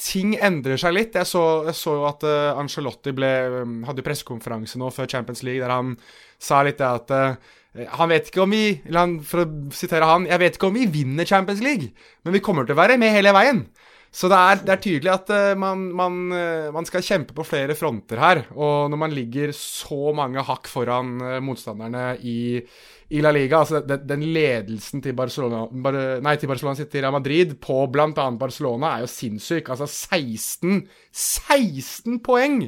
ting 0.00 0.34
endrer 0.36 0.80
seg 0.80 0.94
litt. 0.96 1.16
Jeg 1.16 1.28
så, 1.28 1.42
jeg 1.68 1.76
så 1.78 1.96
at 2.08 2.26
uh, 2.28 2.60
Angelotti 2.60 3.14
ble, 3.16 3.32
um, 3.62 3.80
hadde 3.88 4.04
pressekonferanse 4.04 4.80
nå 4.80 4.90
før 4.92 5.08
Champions 5.10 5.42
League 5.46 5.62
der 5.62 5.72
han 5.72 5.94
sa 6.42 6.60
litt 6.66 6.80
det 6.82 6.88
at 6.88 7.14
uh, 7.16 7.52
han 7.96 8.10
vet 8.12 8.28
ikke 8.28 8.42
om 8.44 8.52
vi 8.52 8.82
For 9.24 9.46
å 9.46 9.46
sitere 9.72 10.04
han 10.04 10.26
Jeg 10.28 10.42
vet 10.42 10.58
ikke 10.58 10.68
om 10.68 10.74
vi 10.76 10.90
vinner 10.92 11.24
Champions 11.24 11.62
League, 11.64 11.94
men 12.20 12.34
vi 12.36 12.42
kommer 12.44 12.68
til 12.68 12.76
å 12.76 12.82
være 12.82 12.98
med 13.00 13.14
hele 13.14 13.32
veien. 13.32 13.64
Så 14.12 14.28
det 14.28 14.36
er, 14.36 14.58
det 14.60 14.72
er, 14.74 14.80
tydelig 14.84 15.08
at 15.08 15.30
uh, 15.32 15.50
man, 15.56 15.86
man, 15.96 16.16
uh, 16.36 16.68
man, 16.74 16.84
skal 16.84 17.04
kjempe 17.04 17.32
på 17.36 17.46
flere 17.48 17.76
fronter 17.76 18.20
her. 18.20 18.42
Og 18.52 18.90
når 18.92 19.00
man 19.00 19.14
ligger 19.16 19.54
så 19.56 20.12
mange 20.16 20.44
hakk 20.44 20.68
foran 20.68 21.14
uh, 21.22 21.38
motstanderne 21.40 22.18
i, 22.20 22.60
i 23.08 23.22
La 23.24 23.32
Liga. 23.32 23.62
Altså 23.62 23.80
den, 23.88 24.04
den 24.10 24.26
ledelsen 24.36 25.00
til 25.04 25.16
Barcelona, 25.16 25.64
bar, 25.72 25.96
nei, 26.24 26.36
til 26.36 26.52
Barcelona 26.52 26.76
sitt 26.76 26.92
Real 26.98 27.16
Madrid 27.16 27.56
på 27.64 27.78
bl.a. 27.92 28.26
Barcelona 28.36 28.92
er 28.92 29.06
jo 29.06 29.12
sinnssyk. 29.14 29.72
Altså 29.72 29.88
16 29.88 30.82
16 31.08 32.20
poeng 32.24 32.66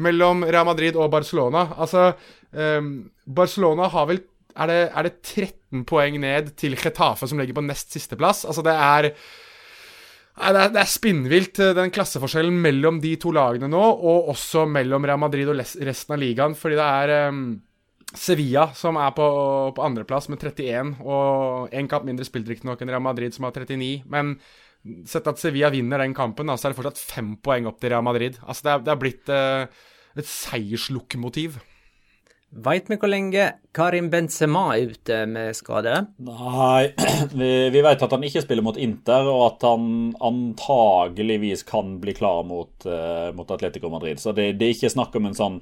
mellom 0.00 0.48
Real 0.48 0.64
Madrid 0.68 0.96
og 0.96 1.12
Barcelona. 1.12 1.68
Altså 1.76 2.14
um, 2.56 2.94
Barcelona 3.36 3.92
har 3.92 4.08
vel 4.08 4.24
er 4.56 4.70
det, 4.70 4.82
er 4.88 5.04
det 5.04 5.18
13 5.20 5.84
poeng 5.84 6.14
ned 6.22 6.54
til 6.56 6.76
Getafe, 6.80 7.28
som 7.28 7.36
ligger 7.36 7.58
på 7.58 7.64
nest 7.66 7.92
sisteplass? 7.92 8.46
Altså, 8.48 8.62
det 8.64 8.72
er 8.72 9.10
det 10.36 10.64
er, 10.66 10.72
det 10.74 10.80
er 10.82 10.90
spinnvilt, 10.90 11.60
den 11.78 11.92
klasseforskjellen 11.94 12.58
mellom 12.60 12.98
de 13.00 13.14
to 13.20 13.32
lagene 13.32 13.70
nå, 13.72 13.80
og 13.80 14.28
også 14.34 14.66
mellom 14.68 15.06
Real 15.08 15.20
Madrid 15.20 15.48
og 15.48 15.56
resten 15.56 16.16
av 16.16 16.20
ligaen. 16.20 16.56
Fordi 16.58 16.76
det 16.76 16.86
er 16.86 17.30
um, 17.32 17.40
Sevilla, 18.12 18.68
som 18.76 18.98
er 19.00 19.14
på, 19.16 19.26
på 19.76 19.86
andreplass 19.86 20.28
med 20.32 20.44
31, 20.44 20.92
og 21.06 21.72
én 21.74 21.88
kamp 21.90 22.04
mindre 22.08 22.28
spilt 22.28 22.48
riktignok 22.52 22.84
enn 22.84 22.92
Real 22.92 23.04
Madrid, 23.04 23.32
som 23.34 23.48
har 23.48 23.56
39. 23.56 24.04
Men 24.12 24.36
sett 25.08 25.26
at 25.26 25.40
Sevilla 25.40 25.72
vinner 25.72 26.04
den 26.04 26.14
kampen, 26.16 26.52
så 26.52 26.68
er 26.68 26.74
det 26.74 26.80
fortsatt 26.82 27.00
fem 27.00 27.32
poeng 27.42 27.70
opp 27.70 27.80
til 27.80 27.94
Real 27.94 28.04
Madrid. 28.06 28.36
Altså, 28.44 28.66
det 28.66 28.74
er, 28.74 28.84
det 28.84 28.92
er 28.92 29.00
blitt 29.02 29.32
uh, 29.32 29.88
et 30.20 30.30
seierslokomotiv. 30.30 31.58
Veit 32.64 32.86
vi 32.88 32.96
hvor 32.96 33.10
lenge 33.10 33.46
Karim 33.76 34.06
Benzema 34.12 34.70
er 34.74 34.92
ute 34.94 35.18
med 35.28 35.56
skade? 35.58 35.92
Nei, 36.24 36.92
vi, 37.40 37.50
vi 37.74 37.82
vet 37.84 38.04
at 38.06 38.14
han 38.16 38.24
ikke 38.24 38.42
spiller 38.44 38.64
mot 38.64 38.78
Inter, 38.80 39.28
og 39.28 39.42
at 39.50 39.66
han 39.68 40.14
antageligvis 40.24 41.66
kan 41.68 41.98
bli 42.00 42.16
klar 42.16 42.46
mot, 42.48 42.72
uh, 42.88 43.28
mot 43.36 43.50
Atletico 43.52 43.92
Madrid. 43.92 44.22
Så 44.22 44.32
det, 44.36 44.54
det 44.60 44.70
er 44.70 44.78
ikke 44.78 44.94
snakk 44.94 45.18
om 45.20 45.28
en 45.28 45.36
sånn 45.36 45.60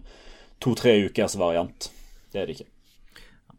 to-tre 0.62 1.00
ukers 1.08 1.34
variant. 1.40 1.90
Det 2.30 2.42
er 2.42 2.46
det 2.46 2.58
ikke. 2.58 2.70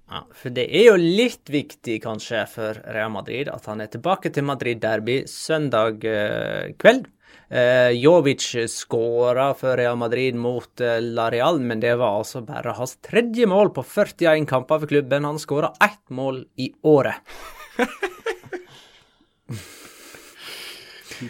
Ja, 0.05 0.21
for 0.38 0.53
det 0.53 0.67
er 0.69 0.91
jo 0.91 0.97
litt 1.01 1.49
viktig 1.49 1.97
kanskje 2.03 2.43
for 2.49 2.77
Real 2.93 3.09
Madrid 3.13 3.49
at 3.49 3.65
han 3.65 3.81
er 3.81 3.89
tilbake 3.89 4.29
til 4.33 4.45
Madrid 4.45 4.77
Derby 4.83 5.23
søndag 5.29 6.05
eh, 6.05 6.75
kveld. 6.77 7.07
Eh, 7.49 7.91
Jovic 7.91 8.55
skåra 8.67 9.53
for 9.53 9.77
Real 9.77 9.97
Madrid 9.97 10.35
mot 10.35 10.81
eh, 10.81 10.97
La 11.01 11.29
Real, 11.31 11.59
men 11.61 11.79
det 11.79 11.93
var 11.95 12.17
altså 12.17 12.41
bare 12.41 12.73
hans 12.73 12.97
tredje 13.05 13.45
mål 13.45 13.69
på 13.75 13.83
41 13.85 14.47
kamper 14.49 14.81
for 14.81 14.89
klubben. 14.89 15.27
Han 15.29 15.39
skåra 15.39 15.73
ett 15.83 16.09
mål 16.09 16.45
i 16.57 16.71
året. 16.81 17.21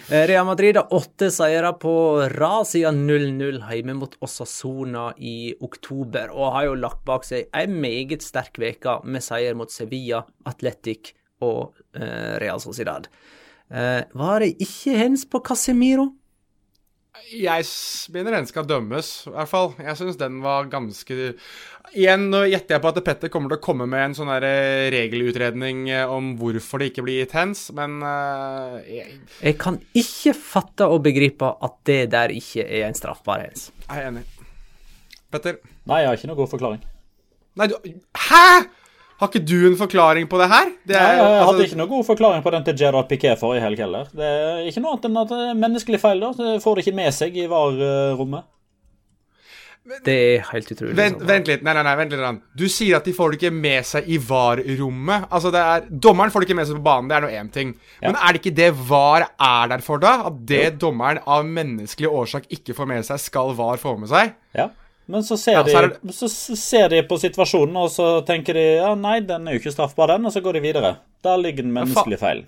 Eh, 0.10 0.24
Real 0.28 0.48
Madrid 0.48 0.78
har 0.80 0.94
åtte 0.98 1.28
seire 1.32 1.70
på 1.78 1.92
rad 2.34 2.66
siden 2.68 3.04
0-0 3.06 3.60
hjemme 3.70 3.94
mot 4.00 4.16
Osasona 4.26 5.12
i 5.22 5.54
oktober, 5.62 6.32
og 6.34 6.56
har 6.56 6.66
jo 6.66 6.80
lagt 6.80 7.04
bak 7.06 7.28
seg 7.28 7.52
ei 7.54 7.68
meget 7.70 8.26
sterk 8.26 8.58
uke 8.58 8.96
med 9.06 9.22
seier 9.24 9.54
mot 9.54 9.70
Sevilla, 9.70 10.24
Atletic 10.50 11.14
og 11.46 11.78
Real 11.94 12.60
Sociedad. 12.64 13.06
Eh, 13.74 14.04
var 14.14 14.44
det 14.44 14.56
ikke 14.62 14.98
hens 15.00 15.26
på 15.26 15.42
Casemiro? 15.46 16.12
Jeg 17.32 17.64
mener 18.14 18.36
den 18.36 18.46
skal 18.46 18.68
dømmes, 18.68 19.08
i 19.26 19.32
hvert 19.34 19.50
fall. 19.50 19.72
Jeg 19.82 19.98
syns 19.98 20.20
den 20.20 20.42
var 20.44 20.68
ganske 20.70 21.34
Igjen 21.96 22.26
nå 22.28 22.42
gjetter 22.50 22.76
jeg 22.76 22.84
på 22.84 22.90
at 22.92 23.00
Petter 23.06 23.32
kommer 23.32 23.54
til 23.54 23.60
å 23.60 23.64
komme 23.64 23.86
med 23.88 24.02
en 24.10 24.16
sånn 24.18 24.32
eh, 24.36 24.90
regelutredning 24.94 25.86
eh, 25.94 26.12
om 26.12 26.34
hvorfor 26.40 26.82
det 26.82 26.90
ikke 26.92 27.06
blir 27.06 27.22
gitt 27.22 27.36
hens, 27.38 27.70
men 27.78 28.02
uh, 28.04 28.82
jeg... 28.84 29.20
jeg 29.40 29.58
kan 29.62 29.78
ikke 29.96 30.34
fatte 30.36 30.90
og 30.92 31.06
begripe 31.06 31.54
at 31.64 31.78
det 31.88 32.02
der 32.12 32.34
ikke 32.36 32.66
er 32.66 32.90
en 32.90 32.98
straffbar 32.98 33.46
hens. 33.46 33.70
Jeg 33.86 34.02
er 34.02 34.10
enig. 34.10 34.26
Petter? 35.32 35.62
Nei, 35.88 36.02
jeg 36.02 36.10
har 36.10 36.20
ikke 36.20 36.32
noen 36.34 36.42
god 36.42 36.52
forklaring. 36.58 36.84
Nei, 37.56 37.70
du 37.72 37.78
Hæ?! 38.28 38.66
Har 39.22 39.30
ikke 39.32 39.46
du 39.48 39.70
en 39.70 39.78
forklaring 39.80 40.26
på 40.28 40.40
det 40.42 40.50
her? 40.52 40.72
Det 40.84 40.96
er, 40.98 41.06
Nei, 41.06 41.20
jeg 41.22 41.28
altså... 41.28 41.46
hadde 41.52 41.68
ikke 41.70 41.78
noen 41.80 41.92
god 41.94 42.08
forklaring 42.10 42.42
på 42.44 42.52
den 42.52 42.66
til 42.68 42.76
Gerard 42.82 43.08
Piquet 43.08 43.40
forrige 43.40 43.64
helg 43.64 43.80
heller. 43.86 44.10
Det 44.12 44.28
er 44.28 44.66
ikke 44.68 44.84
noe 44.84 44.98
annet 44.98 45.08
enn 45.08 45.22
at 45.22 45.32
det 45.32 45.46
er 45.46 45.62
menneskelig 45.62 46.02
feil. 46.04 46.26
da. 46.26 46.34
Det 46.36 46.58
får 46.66 46.76
det 46.76 46.86
ikke 46.86 47.00
med 47.00 47.16
seg 47.16 47.40
i 47.40 47.48
VAR-rommet. 47.52 48.52
Det 49.86 50.14
er 50.18 50.46
helt 50.50 50.72
utrolig. 50.74 50.96
Vent, 50.98 51.20
vent, 51.30 51.48
litt. 51.48 51.64
Nei, 51.64 51.74
nei, 51.78 51.84
nei, 51.86 51.94
vent 52.00 52.14
litt. 52.16 52.46
Du 52.58 52.66
sier 52.74 52.98
at 52.98 53.06
de 53.06 53.14
får 53.14 53.32
det 53.32 53.38
ikke 53.40 53.52
med 53.54 53.86
seg 53.86 54.08
i 54.10 54.18
VAR-rommet. 54.18 55.28
Altså, 55.30 55.52
det 55.54 55.62
er 55.62 55.86
Dommeren 56.06 56.34
får 56.34 56.42
det 56.42 56.50
ikke 56.50 56.58
med 56.58 56.70
seg 56.70 56.80
på 56.80 56.86
banen, 56.88 57.12
det 57.12 57.18
er 57.18 57.26
nå 57.26 57.30
én 57.38 57.52
ting. 57.54 57.76
Ja. 58.00 58.10
Men 58.10 58.18
er 58.18 58.34
det 58.34 58.42
ikke 58.42 58.56
det 58.58 58.72
VAR 58.90 59.28
er 59.30 59.70
der 59.76 59.86
for, 59.86 60.02
da? 60.02 60.16
At 60.32 60.42
det 60.50 60.64
jo. 60.64 60.80
dommeren 60.88 61.22
av 61.24 61.46
menneskelig 61.46 62.10
årsak 62.10 62.50
ikke 62.58 62.76
får 62.76 62.90
med 62.92 63.06
seg, 63.08 63.22
skal 63.30 63.54
VAR 63.56 63.80
få 63.80 63.94
med 64.02 64.10
seg? 64.12 64.34
Ja. 64.58 64.72
Men 65.12 65.24
så 65.24 65.38
ser, 65.38 65.60
ja, 65.60 65.64
så, 65.70 65.82
de, 66.02 66.14
så 66.14 66.58
ser, 66.58 66.90
de, 66.90 67.04
på 67.06 67.18
situasjonen, 67.22 67.76
og 67.78 67.92
så 67.94 68.20
tenker 68.26 68.58
de 68.58 68.66
ja, 68.80 68.92
nei, 68.98 69.20
den 69.26 69.46
er 69.46 69.56
jo 69.56 69.62
ikke 69.62 69.74
straffbar, 69.76 70.16
den, 70.16 70.26
og 70.26 70.34
så 70.34 70.42
går 70.42 70.58
de 70.58 70.64
videre. 70.64 70.96
Der 71.26 71.42
ligger 71.42 71.66
den 71.66 71.76
menneskelige 71.76 72.22
feilen. 72.22 72.48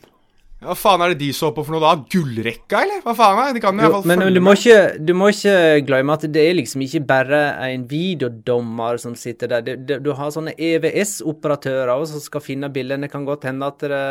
Hva 0.58 0.74
faen 0.74 1.04
er 1.06 1.12
det 1.14 1.20
de 1.22 1.28
så 1.38 1.52
på 1.54 1.62
for 1.62 1.76
noe 1.76 1.84
da? 1.84 1.92
Gullrekka, 2.10 2.80
eller? 2.82 3.02
Hva 3.06 3.14
faen 3.14 3.40
er 3.44 3.52
det? 3.52 3.60
De 3.60 3.62
kan 3.62 3.78
jo, 3.78 4.00
men 4.10 4.24
du 4.34 4.40
må, 4.42 4.56
ikke, 4.58 4.80
du 5.06 5.12
må, 5.14 5.28
ikke, 5.30 5.84
glemme 5.86 6.16
at 6.18 6.26
det 6.34 6.46
er 6.48 6.58
liksom 6.58 6.82
ikke 6.82 7.04
bare 7.06 7.42
en 7.68 7.84
videodommer 7.92 8.98
som 9.02 9.14
sitter 9.14 9.54
der. 9.54 9.78
Du, 9.78 10.00
du 10.02 10.10
har 10.18 10.34
sånne 10.34 10.56
EVS-operatører 10.58 12.08
som 12.10 12.24
skal 12.24 12.42
finne 12.42 12.72
bildene. 12.74 13.06
Det 13.06 13.14
kan 13.14 13.28
godt 13.30 13.46
hende 13.46 13.70
at 13.70 13.86
det, 13.86 14.02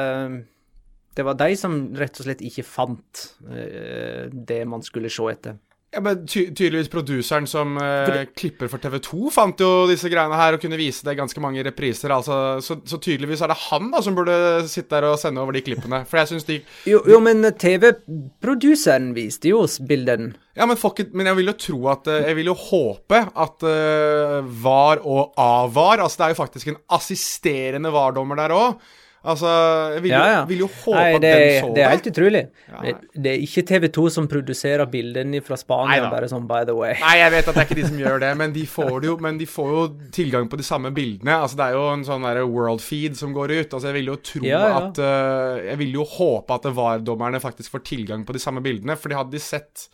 det 1.18 1.26
var 1.26 1.38
de 1.42 1.50
som 1.58 1.80
rett 1.98 2.22
og 2.22 2.28
slett 2.28 2.46
ikke 2.46 2.66
fant 2.68 3.26
uh, 3.50 4.30
det 4.30 4.62
man 4.70 4.86
skulle 4.86 5.10
se 5.10 5.26
etter. 5.32 5.58
Ja, 5.94 6.00
men 6.02 6.26
ty 6.26 6.48
tydeligvis 6.50 6.90
produseren 6.92 7.46
som 7.48 7.76
uh, 7.78 8.18
klipper 8.36 8.68
for 8.68 8.82
TV2 8.82 9.30
fant 9.32 9.60
jo 9.62 9.86
disse 9.88 10.10
greiene 10.12 10.36
her 10.36 10.56
og 10.56 10.60
kunne 10.60 10.78
vise 10.80 11.06
det 11.06 11.14
ganske 11.16 11.40
mange 11.40 11.62
repriser. 11.64 12.12
Altså, 12.12 12.58
så, 12.64 12.76
så, 12.84 12.98
tydeligvis 12.98 13.44
er 13.44 13.52
det 13.52 13.58
han 13.68 13.88
da 13.94 14.02
som 14.04 14.16
burde 14.18 14.34
sitte 14.68 14.90
der 14.92 15.06
og 15.12 15.20
sende 15.22 15.40
over 15.40 15.56
de 15.56 15.62
klippene. 15.64 16.02
For 16.10 16.20
jeg 16.20 16.32
syns 16.32 16.48
de 16.48 16.58
Jo, 16.90 17.00
jo 17.08 17.20
men 17.22 17.46
TV-produseren 17.48 19.12
viste 19.16 19.54
jo 19.54 19.62
oss 19.64 19.78
bilden. 19.78 20.34
Ja, 20.58 20.66
men, 20.66 20.76
it, 20.76 21.14
men 21.14 21.30
jeg 21.30 21.38
vil 21.38 21.52
jo 21.52 21.56
tro 21.60 21.80
at 21.92 22.06
uh, 22.10 22.20
Jeg 22.26 22.36
vil 22.38 22.50
jo 22.50 22.58
håpe 22.58 23.22
at 23.28 23.66
uh, 23.68 24.38
VAR 24.66 25.02
og 25.04 25.34
AVAR 25.36 26.00
Altså, 26.04 26.18
det 26.18 26.26
er 26.26 26.32
jo 26.32 26.42
faktisk 26.42 26.70
en 26.72 26.80
assisterende 26.96 27.92
VAR-dommer 27.94 28.42
der 28.42 28.56
òg. 28.56 28.80
Altså, 29.26 29.50
jeg 29.96 30.02
vil, 30.04 30.12
ja, 30.14 30.22
ja. 30.30 30.42
vil 30.46 30.60
jo 30.62 30.68
håpe 30.70 30.96
Nei, 30.96 31.18
det, 31.22 31.30
at 31.30 31.42
den 31.42 31.56
så 31.58 31.68
det. 31.68 31.74
Det 31.76 31.82
er 31.82 31.92
helt 31.92 32.08
utrolig. 32.10 32.42
Ja. 32.70 32.92
Det 33.26 33.32
er 33.32 33.44
ikke 33.46 33.64
TV2 33.70 34.04
som 34.14 34.28
produserer 34.30 34.86
bildene 34.90 35.40
fra 35.44 35.58
Spania, 35.58 35.96
Neida. 35.96 36.10
bare 36.12 36.30
sånn 36.30 36.46
by 36.48 36.62
the 36.68 36.76
way. 36.76 36.94
Nei, 37.02 37.16
jeg 37.20 37.34
vet 37.34 37.50
at 37.50 37.58
det 37.58 37.64
er 37.64 37.68
ikke 37.68 37.78
de 37.80 37.86
som 37.88 38.00
gjør 38.04 38.22
det, 38.22 38.32
men 38.42 38.54
de 38.54 38.64
får, 38.70 38.92
det 39.02 39.10
jo, 39.10 39.16
men 39.26 39.40
de 39.40 39.48
får 39.50 39.72
jo 39.74 39.84
tilgang 40.14 40.50
på 40.52 40.60
de 40.60 40.66
samme 40.66 40.92
bildene. 40.96 41.40
Altså, 41.42 41.58
det 41.58 41.68
er 41.68 41.78
jo 41.78 41.86
en 41.92 42.06
sånn 42.06 42.28
der 42.28 42.42
world 42.44 42.84
feed 42.84 43.18
som 43.18 43.34
går 43.36 43.56
ut. 43.56 43.66
Altså, 43.66 43.88
jeg 43.90 43.98
vil 43.98 44.12
jo 44.12 44.18
tro 44.30 44.44
at 44.56 45.00
uh, 45.02 45.56
Jeg 45.66 45.80
vil 45.82 45.98
jo 45.98 46.06
håpe 46.16 46.60
at 46.60 46.68
VAR-dommerne 46.76 47.42
faktisk 47.42 47.74
får 47.74 47.86
tilgang 47.90 48.26
på 48.26 48.36
de 48.36 48.42
samme 48.42 48.62
bildene, 48.64 48.98
for 49.00 49.10
de 49.10 49.18
hadde 49.18 49.34
de 49.34 49.42
sett 49.42 49.88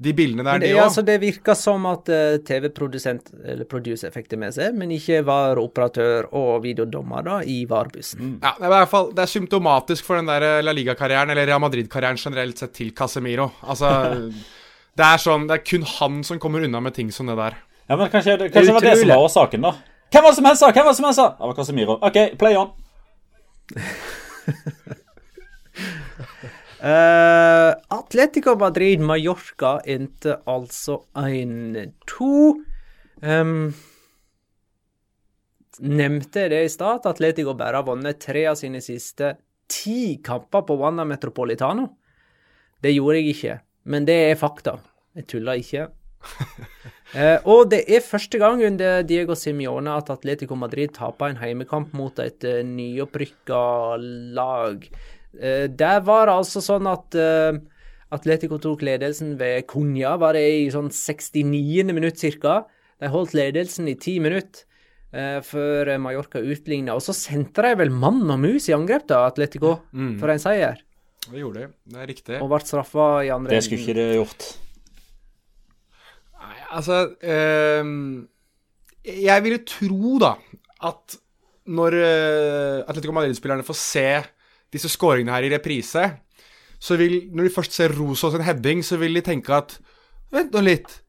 de 0.00 0.12
bildene 0.16 0.44
der, 0.46 0.60
det, 0.62 0.70
de 0.70 0.76
òg. 0.78 0.82
Altså, 0.86 1.02
det 1.04 1.16
virker 1.20 1.56
som 1.58 1.84
at 1.90 2.08
uh, 2.08 2.38
TV-produsent, 2.46 3.32
eller 3.44 3.68
producer, 3.68 4.12
fikk 4.14 4.30
det 4.32 4.38
med 4.40 4.54
seg, 4.56 4.76
men 4.76 4.94
ikke 4.96 5.20
var 5.28 5.60
operatør 5.60 6.30
og 6.40 6.62
videodommer 6.64 7.26
da, 7.26 7.40
i 7.44 7.58
VAR-bussen. 7.68 8.22
Mm. 8.22 8.36
Ja, 8.40 8.54
det 8.56 8.64
er 8.64 8.70
i 8.70 8.74
hvert 8.78 8.92
fall 8.94 9.10
det 9.16 9.26
er 9.26 9.32
symptomatisk 9.34 10.08
for 10.08 10.20
den 10.20 10.30
der 10.30 10.46
eh, 10.46 10.62
La 10.64 10.72
Liga-karrieren, 10.76 11.34
eller 11.34 11.48
Real 11.50 11.60
Madrid-karrieren 11.60 12.20
generelt 12.20 12.62
sett, 12.62 12.72
til 12.78 12.94
Casemiro. 12.96 13.50
Altså, 13.60 13.90
det 15.00 15.10
er 15.10 15.20
sånn, 15.20 15.44
det 15.50 15.58
er 15.58 15.66
kun 15.68 15.84
han 15.98 16.22
som 16.26 16.40
kommer 16.40 16.64
unna 16.64 16.80
med 16.80 16.96
ting 16.96 17.12
som 17.12 17.28
det 17.28 17.36
der. 17.40 17.60
Ja, 17.90 17.98
men 17.98 18.08
Kanskje, 18.08 18.38
kanskje 18.46 18.70
det 18.70 18.76
var 18.78 18.86
det 18.86 18.96
som 19.02 19.12
var 19.12 19.26
årsaken, 19.26 19.68
da. 19.68 19.74
Hvem 20.10 20.24
var 20.24 20.32
det 20.32 20.40
som 20.40 20.48
helst 20.48 20.64
sa? 20.64 20.72
Hvem 20.72 20.86
var 20.86 20.94
det 20.94 21.00
som 21.02 21.10
helst 21.10 21.20
sa? 21.20 21.28
Det 21.36 21.52
var 21.52 21.60
Casemiro. 21.60 22.00
OK, 22.08 22.18
play 22.40 22.56
on. 22.56 22.72
Uh, 26.80 27.76
Atletico 27.92 28.54
Madrid-Mallorca 28.56 29.82
endte 29.84 30.38
altså 30.48 31.02
1-2. 31.12 32.28
Um, 33.20 33.68
nevnte 35.84 36.46
det 36.48 36.62
i 36.64 36.72
stad, 36.72 37.02
at 37.02 37.10
Atletico 37.12 37.52
bare 37.58 37.82
har 37.82 37.84
vunnet 37.84 38.22
tre 38.24 38.46
av 38.48 38.56
sine 38.56 38.80
siste 38.80 39.34
ti 39.68 40.16
kamper 40.24 40.64
på 40.64 40.78
Wanda 40.80 41.04
Metropolitano? 41.04 41.84
Det 42.80 42.94
gjorde 42.94 43.20
jeg 43.20 43.34
ikke, 43.34 43.60
men 43.92 44.08
det 44.08 44.18
er 44.30 44.40
fakta. 44.40 44.78
Jeg 45.20 45.28
tuller 45.28 45.60
ikke. 45.60 45.86
uh, 47.12 47.38
og 47.52 47.68
det 47.76 47.84
er 47.92 48.08
første 48.08 48.40
gang 48.40 48.64
under 48.64 49.04
Diego 49.04 49.36
Simione 49.36 50.00
at 50.00 50.08
Atletico 50.16 50.56
Madrid 50.56 50.96
taper 50.96 51.28
en 51.28 51.44
heimekamp 51.44 51.92
mot 51.92 52.24
et 52.24 52.40
uh, 52.48 52.64
nyopprykka 52.64 53.64
lag. 54.32 54.88
Uh, 55.34 55.68
der 55.70 56.00
var 56.06 56.26
det 56.26 56.34
altså 56.40 56.62
sånn 56.64 56.88
at 56.90 57.14
uh, 57.18 57.60
Atletico 58.10 58.58
tok 58.58 58.82
ledelsen 58.86 59.36
ved 59.38 59.68
Cunha, 59.70 60.16
var 60.18 60.34
det 60.34 60.42
i 60.42 60.66
sånn 60.74 60.90
69. 60.90 61.92
minutt 61.94 62.24
ca. 62.42 62.64
De 63.00 63.10
holdt 63.12 63.36
ledelsen 63.38 63.88
i 63.88 63.96
ti 64.00 64.16
minutter 64.22 64.66
uh, 65.14 65.38
før 65.46 65.92
Mallorca 66.02 66.42
utligna. 66.42 66.96
Og 66.98 67.04
så 67.06 67.14
sendte 67.16 67.64
de 67.66 67.76
vel 67.78 67.94
mann 67.94 68.24
og 68.26 68.40
mus 68.42 68.66
i 68.68 68.74
angrep, 68.76 69.06
da, 69.10 69.22
Atletico, 69.30 69.78
mm. 69.94 70.16
for 70.22 70.34
en 70.34 70.42
seier. 70.42 70.82
Det 71.28 71.38
gjorde 71.38 71.62
de. 71.62 71.70
Det 71.92 72.02
er 72.02 72.10
riktig. 72.10 72.40
Og 72.40 72.50
ble 72.50 72.60
straffa 72.64 73.06
i 73.22 73.30
andre 73.30 73.54
Det 73.54 73.62
skulle 73.66 73.84
ikke 73.84 73.98
de 73.98 74.18
gjort. 74.18 74.46
Nei, 76.40 76.54
altså 76.72 76.96
Jeg 79.04 79.44
ville 79.44 79.60
tro, 79.68 80.14
da, 80.22 80.32
at 80.88 81.18
når 81.70 81.98
Atletico 82.88 83.14
Madrid-spillerne 83.14 83.66
får 83.68 83.78
se 83.78 84.06
disse 84.72 84.90
scoringene 84.92 85.34
her 85.34 85.46
i 85.46 85.52
reprise, 85.54 86.04
så 86.80 86.96
vil 86.96 87.28
Når 87.28 87.44
de 87.44 87.52
først 87.52 87.72
ser 87.76 87.92
Rosås 87.92 88.34
en 88.34 88.44
heading, 88.46 88.82
så 88.82 88.96
vil 88.96 89.14
de 89.14 89.20
tenke 89.20 89.52
at 89.52 89.78
Vent 90.32 90.52
nå 90.54 90.62
litt. 90.62 91.02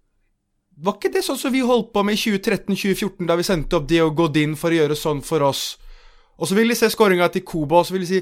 Var 0.81 0.95
ikke 0.97 1.11
det 1.13 1.21
sånn 1.23 1.37
som 1.37 1.53
vi 1.53 1.61
holdt 1.61 1.91
på 1.93 2.01
med 2.03 2.17
i 2.17 2.17
2013-2014, 2.17 3.27
da 3.29 3.35
vi 3.37 3.45
sendte 3.45 3.77
opp 3.77 3.85
Dio 3.87 4.09
Godin 4.17 4.55
for 4.57 4.73
å 4.73 4.79
gjøre 4.79 4.97
sånn 4.97 5.21
for 5.21 5.45
oss? 5.45 5.77
Og 6.41 6.49
så 6.49 6.57
vil 6.57 6.73
de 6.73 6.77
se 6.79 6.89
skåringa 6.89 7.27
til 7.29 7.45
Koba, 7.45 7.83
og 7.83 7.85
så 7.85 7.93
vil 7.93 8.01
de 8.01 8.09
si 8.09 8.21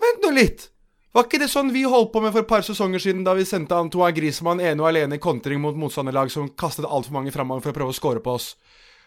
Vent 0.00 0.24
nå 0.24 0.32
litt. 0.32 0.70
Var 1.16 1.24
ikke 1.24 1.40
det 1.40 1.48
sånn 1.48 1.70
vi 1.72 1.86
holdt 1.88 2.10
på 2.12 2.20
med 2.20 2.32
for 2.34 2.44
et 2.44 2.48
par 2.48 2.64
sesonger 2.64 3.00
siden, 3.00 3.22
da 3.24 3.32
vi 3.36 3.44
sendte 3.48 3.76
Antoine 3.76 4.12
Griezmann 4.16 4.60
ene 4.60 4.82
og 4.82 4.90
alene 4.90 5.16
i 5.16 5.22
kontring 5.22 5.62
mot 5.62 5.76
motstanderlag 5.76 6.32
som 6.32 6.50
kastet 6.52 6.84
altfor 6.84 7.14
mange 7.16 7.32
framover 7.32 7.64
for 7.64 7.72
å 7.72 7.78
prøve 7.78 7.94
å 7.94 7.96
skåre 7.96 8.20
på 8.24 8.34
oss? 8.36 8.50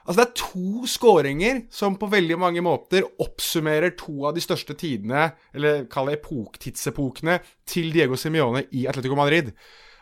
Altså 0.07 0.17
Det 0.19 0.25
er 0.25 0.39
to 0.39 0.87
skåringer 0.89 1.61
som 1.73 1.97
på 1.99 2.09
veldig 2.09 2.37
mange 2.41 2.63
måter 2.65 3.05
oppsummerer 3.21 3.93
to 3.99 4.25
av 4.29 4.37
de 4.37 4.43
største 4.43 4.73
tidene, 4.79 5.29
eller 5.53 5.83
kall 5.91 6.09
det 6.09 6.19
epok-tidsepokene, 6.19 7.39
til 7.69 7.91
Diego 7.93 8.17
Simione 8.17 8.65
i 8.73 8.87
Atletico 8.89 9.17
Madrid. 9.19 9.51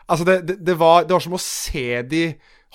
Altså 0.08 0.24
det, 0.24 0.38
det, 0.48 0.56
det, 0.64 0.78
var, 0.80 1.04
det, 1.04 1.12
var, 1.12 1.24
som 1.24 1.36
å 1.36 1.42
se 1.42 2.00
de 2.08 2.22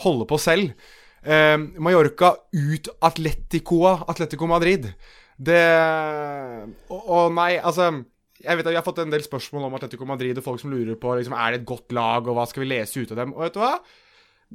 holde 0.04 0.28
på 0.30 0.38
selv. 0.42 0.76
Eh, 1.24 1.58
Mallorca 1.82 2.36
ut 2.54 2.90
Atleticoa 3.02 4.04
Atletico 4.12 4.50
Madrid. 4.50 4.92
Det 5.34 5.62
Å 6.94 7.22
nei, 7.34 7.56
altså 7.58 7.90
jeg 8.44 8.60
vet 8.60 8.68
at 8.68 8.74
Vi 8.74 8.78
har 8.78 8.86
fått 8.86 9.02
en 9.02 9.14
del 9.14 9.24
spørsmål 9.24 9.68
om 9.70 9.76
Atletico 9.78 10.06
Madrid 10.06 10.38
og 10.38 10.46
folk 10.46 10.62
som 10.62 10.74
lurer 10.74 10.98
på 11.00 11.16
liksom, 11.18 11.36
er 11.38 11.54
det 11.54 11.62
et 11.62 11.70
godt 11.70 11.94
lag, 11.96 12.28
og 12.28 12.38
hva 12.38 12.46
skal 12.50 12.66
vi 12.66 12.72
lese 12.74 13.02
ut 13.02 13.14
av 13.16 13.24
dem. 13.24 13.36
Og 13.36 13.46
vet 13.46 13.56
du 13.56 13.62
hva? 13.64 13.78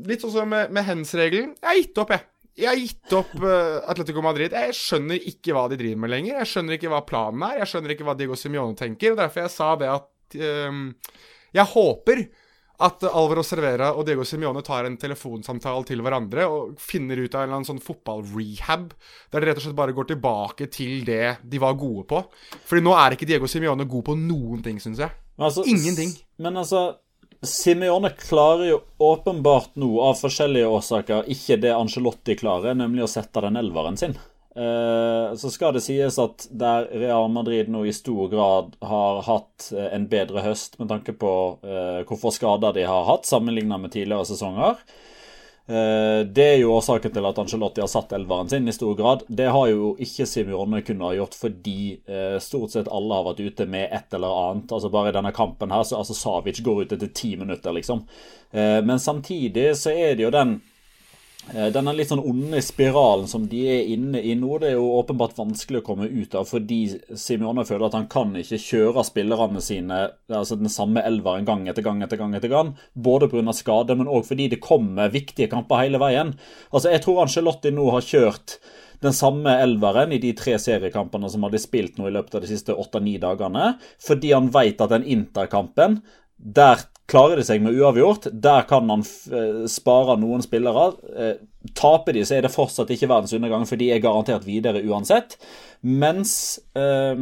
Litt 0.09 0.23
sånn 0.23 0.35
som 0.35 0.51
med, 0.53 0.71
med 0.75 0.87
hens-regelen. 0.87 1.55
Jeg 1.57 1.69
har 1.69 1.79
gitt 1.81 2.01
opp, 2.03 2.13
jeg. 2.15 2.27
Jeg 2.59 2.67
har 2.67 2.81
gitt 2.81 3.15
opp 3.15 3.37
uh, 3.39 3.79
Atletico 3.87 4.23
Madrid. 4.25 4.55
Jeg 4.57 4.75
skjønner 4.75 5.31
ikke 5.31 5.55
hva 5.55 5.69
de 5.71 5.79
driver 5.79 6.03
med 6.03 6.11
lenger. 6.11 6.41
Jeg 6.41 6.51
skjønner 6.53 6.75
ikke 6.75 6.91
hva 6.91 7.05
planen 7.07 7.47
er. 7.47 7.61
Jeg 7.63 7.71
skjønner 7.71 7.95
ikke 7.95 8.09
hva 8.09 8.17
Diego 8.19 8.39
Simione 8.39 8.79
tenker. 8.79 9.15
og 9.15 9.23
Derfor 9.23 9.45
jeg 9.45 9.55
sa 9.55 9.71
det 9.79 9.91
at 9.95 10.39
uh, 10.43 11.17
Jeg 11.55 11.73
håper 11.77 12.25
at 12.79 13.03
Alvaro 13.11 13.43
Cervera 13.43 13.89
og 13.99 14.05
Diego 14.07 14.23
Simione 14.27 14.63
tar 14.67 14.87
en 14.87 14.99
telefonsamtale 15.01 15.83
til 15.87 16.03
hverandre 16.05 16.45
og 16.47 16.77
finner 16.79 17.19
ut 17.19 17.35
av 17.35 17.43
en 17.43 17.49
eller 17.49 17.57
annen 17.57 17.67
sånn 17.67 17.83
fotballrehab, 17.83 18.93
der 19.33 19.43
de 19.43 19.49
rett 19.49 19.59
og 19.59 19.65
slett 19.65 19.79
bare 19.81 19.97
går 19.97 20.13
tilbake 20.13 20.69
til 20.71 21.03
det 21.09 21.41
de 21.43 21.59
var 21.63 21.75
gode 21.79 22.07
på. 22.11 22.23
Fordi 22.71 22.85
nå 22.87 22.95
er 22.95 23.17
ikke 23.17 23.27
Diego 23.27 23.51
Simione 23.51 23.87
god 23.91 24.07
på 24.07 24.15
noen 24.21 24.63
ting, 24.63 24.79
syns 24.83 25.03
jeg. 25.03 25.11
Altså, 25.39 25.67
Ingenting. 25.67 26.15
Men 26.39 26.63
altså 26.63 26.85
Simione 27.43 28.11
klarer 28.11 28.65
jo 28.67 28.81
åpenbart 28.99 29.77
nå, 29.79 29.93
av 30.03 30.17
forskjellige 30.19 30.71
årsaker, 30.75 31.29
ikke 31.31 31.61
det 31.63 31.71
Angelotti 31.77 32.35
klarer, 32.39 32.75
nemlig 32.75 33.05
å 33.07 33.11
sette 33.13 33.45
den 33.45 33.61
elveren 33.61 33.99
sin. 34.01 34.17
Eh, 34.59 35.35
så 35.39 35.51
skal 35.55 35.77
det 35.77 35.85
sies 35.85 36.17
at 36.19 36.49
der 36.51 36.89
Real 36.99 37.29
Madrid 37.31 37.69
nå 37.71 37.85
i 37.87 37.93
stor 37.95 38.27
grad 38.33 38.73
har 38.83 39.21
hatt 39.29 39.69
eh, 39.71 39.93
en 39.95 40.09
bedre 40.11 40.43
høst 40.43 40.75
med 40.81 40.91
tanke 40.91 41.15
på 41.15 41.31
eh, 41.63 42.01
hvorfor 42.09 42.35
skader 42.35 42.75
de 42.75 42.89
har 42.89 43.07
hatt, 43.07 43.29
sammenlignet 43.29 43.85
med 43.85 43.95
tidligere 43.95 44.27
sesonger, 44.27 44.83
det 45.69 46.45
er 46.45 46.55
jo 46.63 46.71
årsaken 46.79 47.13
til 47.13 47.27
at 47.29 47.39
Angelotti 47.43 47.83
har 47.83 47.91
satt 47.93 48.15
elveren 48.17 48.49
sin 48.49 48.71
i 48.71 48.73
stor 48.73 48.95
grad. 48.97 49.27
Det 49.29 49.51
har 49.53 49.67
jo 49.69 49.91
ikke 50.01 50.25
Simione 50.27 50.81
kunnet 50.81 51.05
ha 51.05 51.11
gjort 51.19 51.37
fordi 51.37 51.81
eh, 52.09 52.39
stort 52.41 52.73
sett 52.73 52.89
alle 52.89 53.19
har 53.19 53.27
vært 53.27 53.43
ute 53.45 53.67
med 53.69 53.93
et 53.93 54.17
eller 54.17 54.33
annet. 54.47 54.73
Altså 54.73 54.89
Bare 54.95 55.13
i 55.13 55.17
denne 55.19 55.35
kampen 55.37 55.75
her, 55.75 55.85
så 55.85 56.01
altså 56.01 56.17
Savic 56.17 56.63
går 56.65 56.83
ut 56.83 56.97
etter 56.97 57.13
ti 57.13 57.35
minutter, 57.37 57.77
liksom. 57.77 58.01
Eh, 58.51 58.81
men 58.81 58.97
samtidig 59.03 59.75
så 59.77 59.93
er 59.93 60.17
det 60.17 60.25
jo 60.25 60.33
den 60.33 60.57
Eh, 60.57 60.78
denne 61.49 61.95
litt 61.97 62.11
sånn 62.11 62.21
onde 62.21 62.61
spiralen 62.65 63.29
som 63.31 63.47
de 63.49 63.61
er 63.73 63.91
inne 63.95 64.21
i 64.21 64.35
nå, 64.37 64.59
det 64.61 64.71
er 64.71 64.75
jo 64.77 64.91
åpenbart 64.99 65.37
vanskelig 65.39 65.81
å 65.81 65.87
komme 65.87 66.09
ut 66.09 66.35
av 66.37 66.49
fordi 66.51 66.81
Simione 67.17 67.65
føler 67.69 67.87
at 67.89 67.97
han 67.97 68.09
kan 68.13 68.35
ikke 68.37 68.61
kjøre 68.61 69.05
spillerne 69.07 69.63
sine 69.65 70.01
altså 70.29 70.59
den 70.61 70.73
samme 70.73 71.05
elveren 71.09 71.49
gang 71.49 71.65
etter 71.71 71.87
gang 71.87 72.03
etter 72.05 72.21
gang. 72.21 72.35
etter 72.37 72.53
gang, 72.53 72.75
Både 72.95 73.31
pga. 73.33 73.55
skade, 73.57 73.97
men 73.97 74.11
òg 74.11 74.27
fordi 74.29 74.51
det 74.51 74.61
kommer 74.61 75.09
viktige 75.09 75.49
kamper 75.49 75.85
hele 75.85 75.99
veien. 75.99 76.35
Altså, 76.73 76.91
Jeg 76.91 77.03
tror 77.03 77.25
Angelotti 77.25 77.73
nå 77.73 77.91
har 77.91 78.05
kjørt 78.05 78.59
den 79.01 79.15
samme 79.15 79.55
elveren 79.63 80.13
i 80.13 80.19
de 80.19 80.33
tre 80.37 80.57
seriekampene 80.59 81.31
som 81.31 81.45
hadde 81.47 81.61
spilt 81.63 81.99
nå 81.99 82.09
i 82.09 82.15
løpet 82.15 82.35
av 82.35 82.45
de 82.45 82.51
siste 82.51 82.75
åtte-ni 82.75 83.17
dagene, 83.23 83.77
fordi 84.03 84.33
han 84.35 84.51
vet 84.51 84.81
at 84.81 84.91
den 84.91 85.07
interkampen 85.07 86.01
der 86.39 86.83
klarer 87.09 87.41
de 87.41 87.47
seg 87.47 87.63
med 87.65 87.77
uavgjort. 87.79 88.29
Der 88.33 88.67
kan 88.69 88.91
han 88.93 89.05
eh, 89.05 89.65
spare 89.71 90.19
noen 90.21 90.45
spillere. 90.45 90.91
Eh, 91.17 91.35
taper 91.79 92.17
de, 92.17 92.25
så 92.29 92.37
er 92.37 92.47
det 92.47 92.55
fortsatt 92.55 92.91
ikke 92.95 93.09
verdens 93.11 93.35
undergang, 93.37 93.67
for 93.69 93.81
de 93.81 93.91
er 93.95 94.03
garantert 94.05 94.47
videre 94.49 94.85
uansett. 94.85 95.39
Mens 95.81 96.59
eh, 96.77 97.15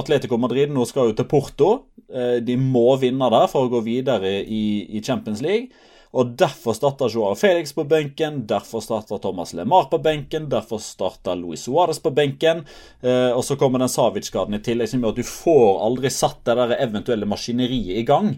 Atletico 0.00 0.38
Madrid 0.40 0.72
nå 0.72 0.86
skal 0.88 1.10
jo 1.10 1.18
til 1.18 1.28
Porto. 1.30 1.72
Eh, 2.08 2.38
de 2.44 2.56
må 2.60 2.94
vinne 3.02 3.32
der 3.32 3.50
for 3.52 3.66
å 3.66 3.74
gå 3.76 3.84
videre 3.86 4.38
i, 4.42 4.64
i 4.96 5.04
Champions 5.04 5.44
League. 5.44 5.90
Og 6.14 6.36
Derfor 6.38 6.76
starter 6.78 7.10
Joao 7.10 7.34
Felix 7.34 7.72
på 7.74 7.82
benken, 7.90 8.44
derfor 8.46 8.82
starter 8.84 9.18
Thomas 9.18 9.50
LeMar 9.52 9.88
på 9.90 9.98
benken, 9.98 10.46
derfor 10.48 10.78
starter 10.78 11.34
Luis 11.34 11.64
Suárez 11.66 11.98
på 12.02 12.12
benken. 12.14 12.62
Eh, 13.02 13.32
og 13.34 13.42
så 13.44 13.58
kommer 13.58 13.82
den 13.82 13.90
Savic-skaden 13.90 14.54
i 14.54 14.62
tillegg, 14.62 14.92
som 14.92 15.02
gjør 15.02 15.16
at 15.16 15.18
du 15.18 15.26
får 15.26 15.80
aldri 15.88 16.12
satt 16.14 16.44
det 16.46 16.54
der 16.60 16.76
eventuelle 16.78 17.26
maskineriet 17.26 17.98
i 17.98 18.06
gang. 18.06 18.36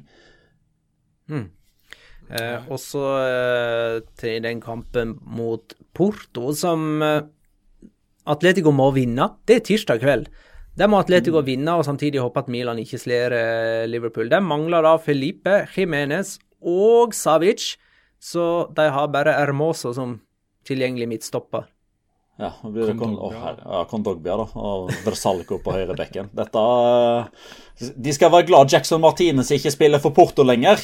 Mm. 1.31 1.47
Eh, 2.27 2.67
også 2.75 3.05
eh, 3.23 4.01
til 4.19 4.43
den 4.43 4.61
kampen 4.63 5.15
mot 5.23 5.77
Porto, 5.95 6.51
som 6.57 7.03
eh, 7.05 7.23
Atletico 8.27 8.73
må 8.75 8.91
vinne. 8.97 9.29
Det 9.47 9.61
er 9.61 9.67
tirsdag 9.69 10.03
kveld. 10.03 10.27
Der 10.77 10.91
må 10.91 10.99
Atletico 11.01 11.41
mm. 11.41 11.47
vinne 11.47 11.77
og 11.79 11.87
samtidig 11.87 12.21
håpe 12.21 12.43
at 12.43 12.51
Milan 12.53 12.81
ikke 12.83 13.01
slår 13.01 13.37
eh, 13.37 13.85
Liverpool. 13.89 14.29
De 14.33 14.43
mangler 14.43 14.85
da 14.85 14.97
Felipe, 15.01 15.63
Jimenez 15.77 16.37
og 16.61 17.15
Savic, 17.15 17.77
så 18.21 18.67
de 18.75 18.91
har 18.93 19.09
bare 19.15 19.39
Hermoso 19.39 19.95
som 19.97 20.19
tilgjengelig 20.67 21.09
midtstopper. 21.09 21.71
Ja, 22.37 22.51
Kondogbia 22.61 24.35
oh, 24.37 24.43
da, 24.43 24.47
og 24.61 24.91
Versalco 25.07 25.57
på 25.65 25.73
høyre 25.73 25.95
bekken. 25.97 26.29
Dette 26.37 26.61
eh, 26.61 27.95
De 27.97 28.13
skal 28.13 28.35
være 28.35 28.51
glad 28.51 28.75
Jackson 28.75 29.01
Martinez 29.01 29.55
ikke 29.55 29.73
spiller 29.73 30.03
for 30.03 30.13
Porto 30.17 30.45
lenger. 30.45 30.83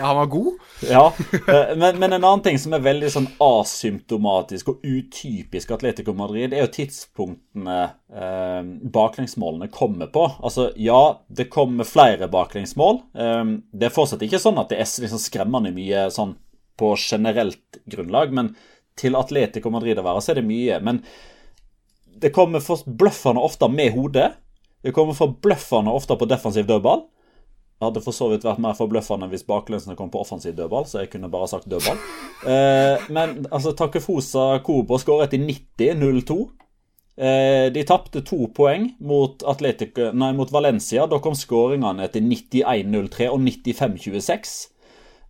Han 0.00 0.16
var 0.16 0.26
god. 0.26 0.52
ja, 0.90 1.12
eh, 1.48 1.76
men, 1.76 1.98
men, 1.98 2.12
en 2.12 2.24
annen 2.24 2.42
ting 2.42 2.58
som 2.58 2.74
er 2.74 2.82
veldig 2.84 3.10
sånn 3.12 3.28
asymptomatisk 3.44 4.72
og 4.72 4.84
utypisk 4.86 5.70
Atletico 5.76 6.14
Madrid, 6.16 6.54
er 6.54 6.64
jo 6.64 6.72
tidspunktene 6.74 7.78
eh, 7.84 8.60
baklengsmålene 8.94 9.70
kommer 9.72 10.10
på. 10.12 10.26
Altså, 10.40 10.70
ja, 10.80 11.20
det 11.28 11.50
kommer 11.52 11.88
flere 11.88 12.30
baklengsmål. 12.32 13.02
Eh, 13.14 13.44
det 13.72 13.90
er 13.90 13.94
fortsatt 13.94 14.24
ikke 14.26 14.42
sånn 14.42 14.60
at 14.62 14.72
det 14.72 14.80
er 14.82 14.90
liksom 15.06 15.22
skremmende 15.22 15.74
mye 15.76 16.08
sånn 16.14 16.36
på 16.80 16.94
generelt 16.96 17.82
grunnlag, 17.92 18.32
men 18.32 18.54
til 19.00 19.16
Atletico 19.16 19.72
Madrid 19.72 20.00
å 20.00 20.04
være, 20.04 20.22
så 20.24 20.32
er 20.32 20.40
det 20.40 20.48
mye. 20.48 20.80
Men 20.84 21.02
det 22.20 22.32
kommer 22.36 22.64
forbløffende 22.64 23.42
ofte 23.44 23.68
med 23.72 23.94
hodet. 23.94 24.32
Det 24.84 24.92
kommer 24.96 25.16
forbløffende 25.16 25.92
ofte 25.92 26.16
på 26.16 26.28
defensiv 26.28 26.68
dødball. 26.68 27.04
Hadde 27.80 28.02
for 28.04 28.12
så 28.12 28.28
vidt 28.28 28.44
vært 28.44 28.60
mer 28.60 28.76
forbløffende 28.76 29.30
hvis 29.32 29.46
baklensene 29.48 29.96
kom 29.96 30.10
på 30.12 30.20
offensiv 30.20 30.52
dødball, 30.58 30.84
så 30.84 31.00
jeg 31.00 31.12
kunne 31.14 31.30
bare 31.32 31.48
sagt 31.48 31.68
dødball. 31.70 32.00
Eh, 32.44 33.06
men 33.08 33.46
altså, 33.48 33.72
Takefosa 33.76 34.58
Kobo 34.66 34.98
skåret 35.00 35.36
i 35.36 35.40
90, 35.40 35.94
0-2. 36.02 36.40
Eh, 37.20 37.68
de 37.72 37.84
tapte 37.88 38.20
to 38.24 38.46
poeng 38.56 38.90
mot, 39.04 39.42
Atletico, 39.48 40.10
nei, 40.16 40.30
mot 40.36 40.52
Valencia. 40.52 41.06
Da 41.08 41.22
kom 41.24 41.36
skåringene 41.36 42.04
etter 42.04 42.24
91-03 42.24 43.30
og 43.32 43.40
95-26. 43.48 44.54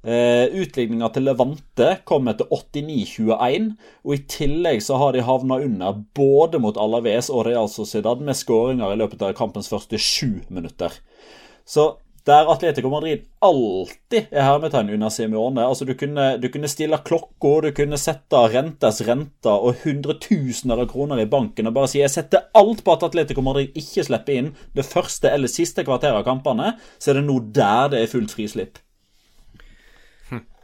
Eh, 0.01 0.47
Utligninga 0.57 1.11
til 1.13 1.27
Levante 1.29 1.91
kom 2.09 2.31
etter 2.33 2.49
89-21, 2.51 3.73
og 4.07 4.15
i 4.17 4.23
tillegg 4.33 4.81
så 4.87 4.97
har 5.03 5.15
de 5.15 5.27
havna 5.27 5.59
under 5.67 5.99
både 6.17 6.61
mot 6.63 6.79
Alaves 6.81 7.29
og 7.29 7.45
Real 7.47 7.69
Sociedad 7.69 8.23
med 8.25 8.39
skåringer 8.39 8.95
i 8.95 9.01
løpet 9.01 9.23
av 9.27 9.35
kampens 9.37 9.69
første 9.69 10.01
sju 10.01 10.41
minutter. 10.49 10.95
Så 11.69 11.93
der 12.29 12.51
Atletico 12.53 12.91
Madrid 12.93 13.23
alltid 13.45 14.29
er 14.31 14.45
hermetegn 14.45 14.93
under 14.95 15.13
Simione. 15.13 15.65
Altså, 15.65 15.87
du 15.89 15.95
kunne, 15.99 16.35
du 16.41 16.49
kunne 16.53 16.69
stille 16.69 16.99
klokka, 17.05 17.55
du 17.65 17.71
kunne 17.77 17.99
sette 18.01 18.43
rentes 18.53 19.01
renter 19.09 19.65
og 19.69 19.81
hundretusener 19.85 20.85
av 20.85 20.91
kroner 20.93 21.23
i 21.23 21.29
banken 21.31 21.71
og 21.71 21.77
bare 21.77 21.91
si 21.91 22.03
jeg 22.03 22.13
setter 22.13 22.51
alt 22.57 22.85
på 22.85 22.95
at 22.95 23.09
Atletico 23.09 23.45
Madrid 23.45 23.77
ikke 23.79 24.05
slipper 24.07 24.37
inn 24.37 24.53
det 24.77 24.87
første 24.89 25.33
eller 25.33 25.51
siste 25.51 25.85
kvarteret 25.87 26.21
av 26.21 26.29
kampene, 26.29 26.75
så 26.99 27.13
er 27.13 27.21
det 27.21 27.27
nå 27.29 27.41
der 27.57 27.93
det 27.95 28.05
er 28.05 28.13
fullt 28.13 28.37
frislipp. 28.37 28.81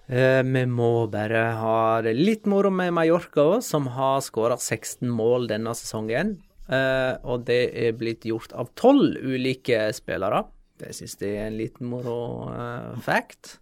Eh, 0.06 0.42
vi 0.46 0.60
må 0.70 1.08
bare 1.10 1.40
ha 1.58 1.78
det 2.06 2.12
litt 2.14 2.44
moro 2.46 2.70
med 2.70 2.92
Mallorca, 2.94 3.58
som 3.58 3.88
har 3.96 4.20
skåra 4.22 4.54
16 4.54 5.08
mål 5.10 5.48
denne 5.50 5.72
sesongen. 5.74 6.36
Eh, 6.70 7.14
og 7.26 7.46
det 7.46 7.62
er 7.74 7.96
blitt 7.98 8.26
gjort 8.26 8.54
av 8.54 8.70
tolv 8.78 9.18
ulike 9.18 9.88
spillere. 9.94 10.44
Det 10.80 10.92
syns 10.96 11.16
jeg 11.20 11.38
er 11.40 11.48
en 11.48 11.58
liten 11.58 11.88
moro 11.88 12.50
uh, 12.50 12.96
fact. 13.04 13.56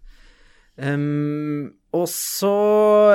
Um, 0.75 1.71
og 1.95 2.07
så 2.11 2.55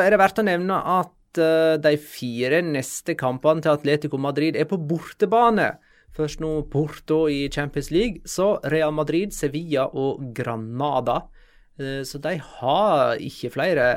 er 0.01 0.13
det 0.13 0.21
verdt 0.23 0.41
å 0.41 0.47
nevne 0.47 0.79
at 0.95 1.41
uh, 1.41 1.77
de 1.83 1.93
fire 2.01 2.63
neste 2.65 3.17
kampene 3.21 3.61
til 3.65 3.75
Atletico 3.75 4.21
Madrid 4.21 4.57
er 4.57 4.69
på 4.71 4.81
bortebane. 4.81 5.75
Først 6.17 6.41
nå 6.43 6.55
Porto 6.73 7.27
i 7.31 7.45
Champions 7.53 7.91
League, 7.95 8.25
så 8.27 8.55
Real 8.73 8.95
Madrid, 8.97 9.37
Sevilla 9.37 9.87
og 9.93 10.33
Granada. 10.37 11.21
Uh, 11.81 12.01
så 12.09 12.23
de 12.23 12.39
har 12.41 13.21
ikke 13.21 13.53
flere 13.59 13.91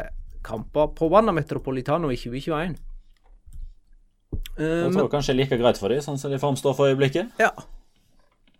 kamper 0.43 0.91
på 0.97 1.07
Wanda 1.07 1.31
Metropolitano 1.35 2.11
i 2.11 2.19
2021. 2.19 2.75
Jeg 4.53 4.91
tror 4.93 5.07
kanskje 5.09 5.33
like 5.37 5.57
greit 5.57 5.79
for 5.79 5.93
dem, 5.93 6.01
sånn 6.03 6.19
som 6.19 6.33
de 6.33 6.37
framstår 6.41 6.75
for 6.77 6.91
øyeblikket. 6.91 7.31
Ja, 7.41 7.53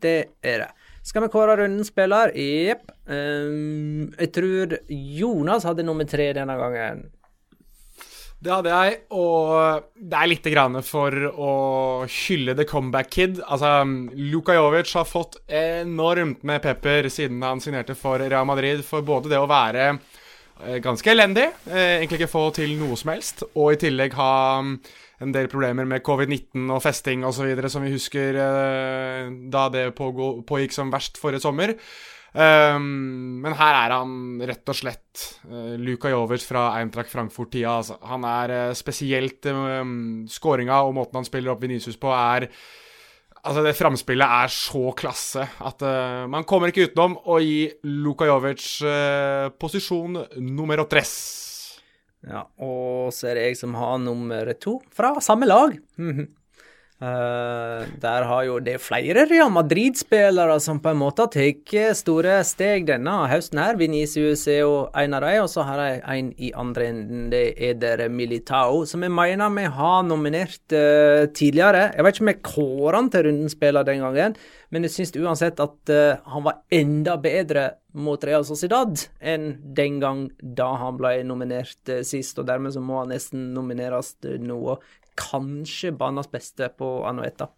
det 0.02 0.16
er 0.46 0.64
det. 0.64 0.72
Skal 1.04 1.26
vi 1.26 1.32
kåre 1.34 1.58
runden 1.60 1.84
spiller? 1.86 2.32
Jepp. 2.38 2.88
Um, 3.06 4.14
jeg 4.16 4.32
tror 4.36 4.78
Jonas 4.88 5.68
hadde 5.68 5.84
nummer 5.84 6.08
tre 6.08 6.32
denne 6.36 6.56
gangen. 6.60 7.04
Det 8.44 8.52
hadde 8.52 8.72
jeg, 8.72 8.96
og 9.16 9.86
det 9.96 10.18
er 10.20 10.28
litt 10.28 10.48
grann 10.52 10.76
for 10.84 11.16
å 11.32 11.52
hylle 12.12 12.56
The 12.58 12.66
Comeback 12.68 13.08
Kid. 13.14 13.38
Altså, 13.48 13.86
Luka 14.20 14.58
Jovic 14.58 14.92
har 14.98 15.08
fått 15.08 15.38
enormt 15.48 16.44
med 16.44 16.60
pepper 16.66 17.08
siden 17.14 17.40
han 17.46 17.64
signerte 17.64 17.96
for 17.96 18.20
Real 18.20 18.48
Madrid, 18.50 18.84
for 18.84 19.06
både 19.08 19.32
det 19.32 19.40
å 19.40 19.48
være 19.48 19.86
eh, 19.94 20.82
ganske 20.84 21.14
elendig, 21.14 21.46
eh, 21.72 22.02
egentlig 22.02 22.20
ikke 22.20 22.34
få 22.34 22.44
til 22.60 22.76
noe 22.82 23.00
som 23.00 23.14
helst, 23.14 23.46
og 23.54 23.78
i 23.78 23.80
tillegg 23.86 24.20
ha 24.20 24.34
en 25.24 25.34
del 25.36 25.50
problemer 25.52 25.88
med 25.90 26.04
covid-19 26.06 26.68
og 26.74 26.82
festing 26.84 27.24
osv., 27.28 27.54
som 27.72 27.86
vi 27.86 27.94
husker 27.96 28.40
eh, 28.40 29.30
da 29.54 29.68
det 29.74 29.90
pågikk 29.98 30.76
som 30.76 30.92
verst 30.94 31.20
forrige 31.22 31.44
sommer. 31.46 31.76
Um, 32.34 33.42
men 33.44 33.54
her 33.54 33.76
er 33.78 33.92
han 33.94 34.14
rett 34.42 34.70
og 34.72 34.78
slett 34.80 35.26
uh, 35.46 35.76
Luka 35.78 36.10
Jovic 36.10 36.42
fra 36.48 36.72
Eintracht 36.80 37.12
Frankfurt-tida. 37.12 37.76
Altså. 37.78 38.00
Han 38.10 38.26
er 38.26 38.54
uh, 38.56 38.78
spesielt 38.78 39.46
um, 39.54 40.24
Skåringa 40.26 40.80
og 40.82 40.96
måten 40.98 41.22
han 41.22 41.30
spiller 41.30 41.54
opp 41.54 41.62
Venicius 41.62 42.00
på, 42.02 42.10
er 42.10 42.50
Altså, 43.44 43.60
det 43.60 43.74
framspillet 43.76 44.24
er 44.24 44.52
så 44.56 44.94
klasse 44.96 45.44
at 45.44 45.82
uh, 45.84 46.24
man 46.32 46.46
kommer 46.48 46.72
ikke 46.72 46.86
utenom 46.88 47.18
å 47.28 47.42
gi 47.44 47.66
Luka 47.84 48.30
Jovic 48.30 48.64
uh, 48.88 49.52
posisjon 49.60 50.16
nummer 50.40 50.80
tres. 50.88 51.12
Ja, 52.24 52.46
og 52.64 53.12
så 53.16 53.30
er 53.32 53.38
det 53.38 53.48
jeg 53.50 53.60
som 53.60 53.76
har 53.76 53.98
nummer 54.00 54.54
to 54.64 54.78
fra 54.96 55.16
samme 55.24 55.50
lag. 55.50 55.76
Uh, 57.04 57.84
der 58.00 58.24
har 58.30 58.46
jo 58.48 58.60
det 58.64 58.78
flere 58.80 59.26
Real 59.28 59.50
Madrid-spillere 59.52 60.56
som 60.64 60.78
på 60.80 60.94
en 60.94 61.02
måte 61.02 61.26
tatt 61.34 61.74
store 62.00 62.38
steg 62.48 62.86
denne 62.88 63.16
høsten 63.28 63.60
her. 63.60 63.76
Venicius 63.76 64.46
er 64.48 64.62
jo 64.62 64.78
en 64.96 65.18
av 65.18 65.26
dem, 65.26 65.42
og 65.44 65.50
så 65.52 65.66
har 65.68 65.82
jeg 65.84 66.00
en 66.14 66.30
i 66.40 66.54
andre 66.56 66.88
enden. 66.94 67.28
Det 67.34 67.44
er 67.60 67.76
der 67.82 68.06
Militao, 68.08 68.86
som 68.88 69.04
jeg 69.04 69.12
mener 69.12 69.52
vi 69.52 69.68
har 69.76 70.08
nominert 70.08 70.64
uh, 70.72 71.28
tidligere. 71.36 71.90
Jeg 71.92 72.08
vet 72.08 72.16
ikke 72.16 72.28
om 72.28 72.34
jeg 72.34 72.44
kårer 72.54 73.00
han 73.02 73.12
til 73.12 73.28
rundens 73.28 73.58
spiller 73.58 73.90
den 73.90 74.04
gangen, 74.06 74.40
men 74.72 74.88
jeg 74.88 74.96
syns 74.96 75.16
uansett 75.20 75.60
at 75.60 75.92
uh, 75.92 76.24
han 76.32 76.48
var 76.48 76.62
enda 76.72 77.20
bedre 77.20 77.68
mot 77.94 78.24
Real 78.26 78.48
Sociedad 78.48 79.04
enn 79.22 79.52
den 79.78 80.00
gang 80.02 80.24
da 80.42 80.72
han 80.82 80.96
ble 80.98 81.20
nominert 81.28 81.92
sist, 82.08 82.40
og 82.40 82.48
dermed 82.48 82.74
så 82.74 82.82
må 82.82 83.04
han 83.04 83.12
nesten 83.14 83.52
nomineres 83.54 84.16
nå 84.24 84.80
kanskje 85.16 85.92
banas 85.92 86.32
beste 86.32 86.70
på 86.78 87.06
Anueta. 87.06 87.50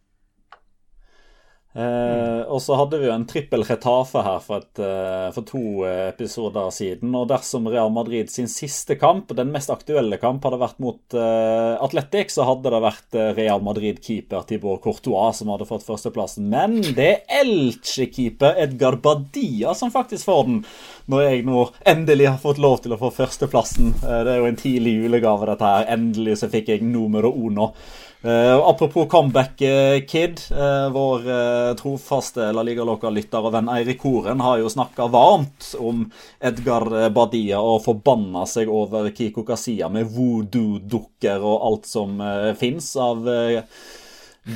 Eh, 1.75 2.41
og 2.47 2.61
så 2.63 2.77
hadde 2.79 3.01
vi 3.01 3.09
jo 3.09 3.11
en 3.11 3.25
trippel 3.27 3.65
retafe 3.67 4.21
her 4.23 4.39
for, 4.39 4.63
et, 4.63 4.79
eh, 4.79 5.27
for, 5.35 5.43
to 5.43 5.83
episoder 5.89 6.69
siden. 6.71 7.11
Og 7.19 7.27
dersom 7.27 7.67
Real 7.67 7.91
Madrid 7.91 8.31
sin 8.31 8.47
siste 8.51 8.95
kamp, 8.99 9.33
den 9.35 9.51
mest 9.51 9.73
aktuelle 9.73 10.15
kamp, 10.21 10.45
hadde 10.47 10.61
vært 10.61 10.79
mot 10.83 11.17
eh, 11.19 11.75
Atletic, 11.83 12.31
så 12.31 12.47
hadde 12.47 12.71
det 12.71 12.81
vært 12.85 13.19
eh, 13.19 13.33
Real 13.35 13.63
Madrid-keeper 13.65 14.47
Tibor 14.47 14.79
Courtois 14.83 15.35
som 15.41 15.51
hadde 15.51 15.67
fått 15.67 15.83
førsteplassen. 15.87 16.47
Men 16.51 16.79
det 16.95 17.09
er 17.11 17.43
Elche-keeper 17.43 18.55
Edgar 18.63 18.95
Badia 19.03 19.75
som 19.75 19.91
faktisk 19.91 20.29
får 20.29 20.41
den, 20.47 20.63
når 21.11 21.27
jeg 21.27 21.43
nå 21.49 21.67
endelig 21.91 22.31
har 22.31 22.41
fått 22.41 22.61
lov 22.63 22.79
til 22.85 22.95
å 22.95 23.01
få 23.03 23.11
førsteplassen. 23.19 23.91
Eh, 23.99 24.23
det 24.23 24.31
er 24.31 24.41
jo 24.41 24.49
en 24.53 24.63
tidlig 24.63 24.95
julegave, 25.01 25.51
dette 25.51 25.75
her. 25.75 25.91
Endelig 25.97 26.39
så 26.39 26.51
fikk 26.55 26.71
jeg 26.71 26.87
numero 26.87 27.35
uno. 27.35 27.73
Uh, 28.25 28.69
apropos 28.69 29.05
comeback, 29.05 29.61
uh, 29.61 30.05
Kid. 30.07 30.41
Uh, 30.51 30.89
vår 30.89 31.75
trofaste 31.77 32.47
La 32.51 32.63
Liga 32.65 32.81
Loca-lytter 32.81 33.45
og 33.45 33.53
venn 33.53 33.69
Eirik 33.69 34.01
Horen 34.01 34.41
har 34.41 34.57
jo 34.57 34.71
snakka 34.71 35.05
varmt 35.13 35.67
om 35.77 36.07
Edgar 36.41 36.87
Badia 37.13 37.59
og 37.61 37.83
forbanna 37.85 38.47
seg 38.49 38.71
over 38.73 39.11
Kiko 39.13 39.43
Kasia 39.45 39.91
med 39.93 40.09
voodoo-dukker 40.15 41.45
og 41.45 41.67
alt 41.69 41.85
som 41.91 42.17
uh, 42.17 42.49
fins 42.57 42.89
av 42.97 43.29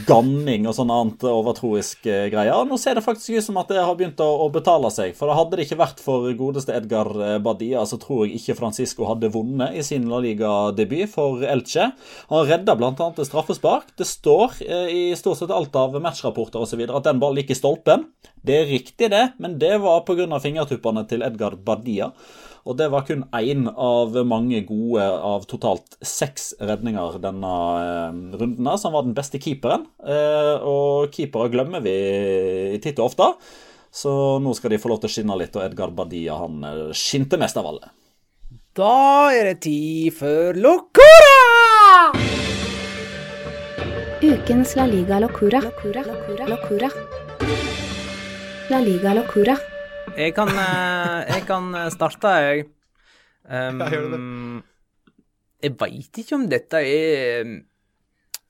ganning 0.05 0.67
og 0.69 0.75
sånn 0.77 0.91
annet 0.93 1.23
overtroisk 1.25 2.05
eh, 2.09 2.27
greier. 2.29 2.65
Nå 2.69 2.77
ser 2.77 2.97
det 2.97 3.03
faktisk 3.05 3.39
ut 3.39 3.45
som 3.47 3.57
at 3.61 3.71
det 3.73 3.81
har 3.81 3.95
begynt 3.97 4.21
å, 4.21 4.27
å 4.45 4.47
betale 4.53 4.91
seg. 4.93 5.15
For 5.17 5.33
hadde 5.33 5.57
det 5.57 5.65
ikke 5.65 5.79
vært 5.81 6.03
for 6.03 6.27
godeste 6.37 6.75
Edgar 6.77 7.09
eh, 7.25 7.37
Badia, 7.41 7.81
så 7.89 7.97
tror 8.01 8.27
jeg 8.27 8.37
ikke 8.37 8.57
Francisco 8.59 9.07
hadde 9.09 9.31
vunnet 9.33 9.73
i 9.73 9.85
sin 9.85 10.05
La 10.11 10.21
Liga-debut 10.21 11.09
for 11.09 11.41
Elche. 11.41 11.89
Han 12.29 12.45
redda 12.49 12.77
bl.a. 12.77 12.93
et 12.93 13.23
straffespark. 13.25 13.95
Det 13.97 14.07
står 14.07 14.59
eh, 14.67 14.91
i 14.93 15.01
stort 15.17 15.41
sett 15.41 15.55
alt 15.55 15.73
av 15.79 15.97
matchrapporter 15.97 16.61
osv. 16.61 16.85
at 16.85 17.09
den 17.09 17.23
ballen 17.23 17.41
gikk 17.41 17.55
i 17.55 17.59
stolpen. 17.59 18.05
Det 18.45 18.61
er 18.61 18.69
riktig, 18.69 19.09
det, 19.09 19.25
men 19.41 19.57
det 19.61 19.79
var 19.81 20.05
pga. 20.05 20.29
fingertuppene 20.43 21.07
til 21.09 21.25
Edgar 21.25 21.57
Badia. 21.57 22.13
Og 22.69 22.77
det 22.77 22.85
var 22.93 23.05
kun 23.07 23.23
én 23.33 23.65
av 23.65 24.13
mange 24.29 24.61
gode 24.67 25.01
av 25.01 25.47
totalt 25.49 25.95
seks 26.05 26.51
redninger 26.61 27.17
denne 27.23 27.53
eh, 27.81 28.19
runden, 28.37 28.69
som 28.77 28.93
var 28.93 29.07
den 29.07 29.15
beste 29.17 29.41
keeperen. 29.41 29.87
Eh, 30.05 30.61
og 30.61 31.09
keepere 31.15 31.49
glemmer 31.49 31.81
vi 31.81 31.95
titt 32.83 33.01
og 33.01 33.09
ofte, 33.09 33.31
så 33.89 34.11
nå 34.37 34.53
skal 34.53 34.75
de 34.75 34.81
få 34.81 34.91
lov 34.93 35.01
til 35.01 35.09
å 35.09 35.15
skinne 35.15 35.39
litt, 35.41 35.57
og 35.57 35.65
Edgar 35.65 35.95
Badia 35.97 36.37
han 36.43 36.61
eh, 36.61 36.83
skinte 36.93 37.41
mest 37.41 37.57
av 37.57 37.71
alle. 37.71 37.89
Da 38.77 39.33
er 39.33 39.49
det 39.49 39.63
tid 39.65 40.13
for 40.19 40.53
Locura! 40.53 42.13
Ukens 44.21 44.75
La 44.77 44.85
Liga 44.85 45.17
Locura. 45.23 45.63
Locura. 45.65 46.05
Locura. 46.05 46.53
Locura. 46.53 46.93
La 48.69 48.85
Liga 48.85 49.17
Locura. 49.17 49.57
Jeg 50.19 50.33
kan, 50.35 50.49
eh, 50.51 51.29
jeg 51.31 51.45
kan 51.47 51.71
starte, 51.95 52.35
jeg. 52.43 52.67
Um, 53.49 54.59
jeg 55.57 55.73
veit 55.79 56.17
ikke 56.21 56.35
om 56.35 56.43
dette 56.51 56.77
er 56.85 57.47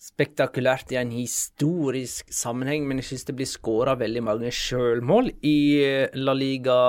spektakulært 0.02 0.92
i 0.92 0.98
en 1.00 1.14
historisk 1.14 2.34
sammenheng, 2.36 2.84
men 2.84 3.00
jeg 3.00 3.08
synes 3.12 3.30
det 3.30 3.36
blir 3.38 3.48
skåra 3.48 3.94
veldig 3.96 4.24
mange 4.26 4.52
sjølmål 4.52 5.30
i 5.46 5.60
eh, 5.86 6.18
La 6.20 6.36
Liga 6.36 6.80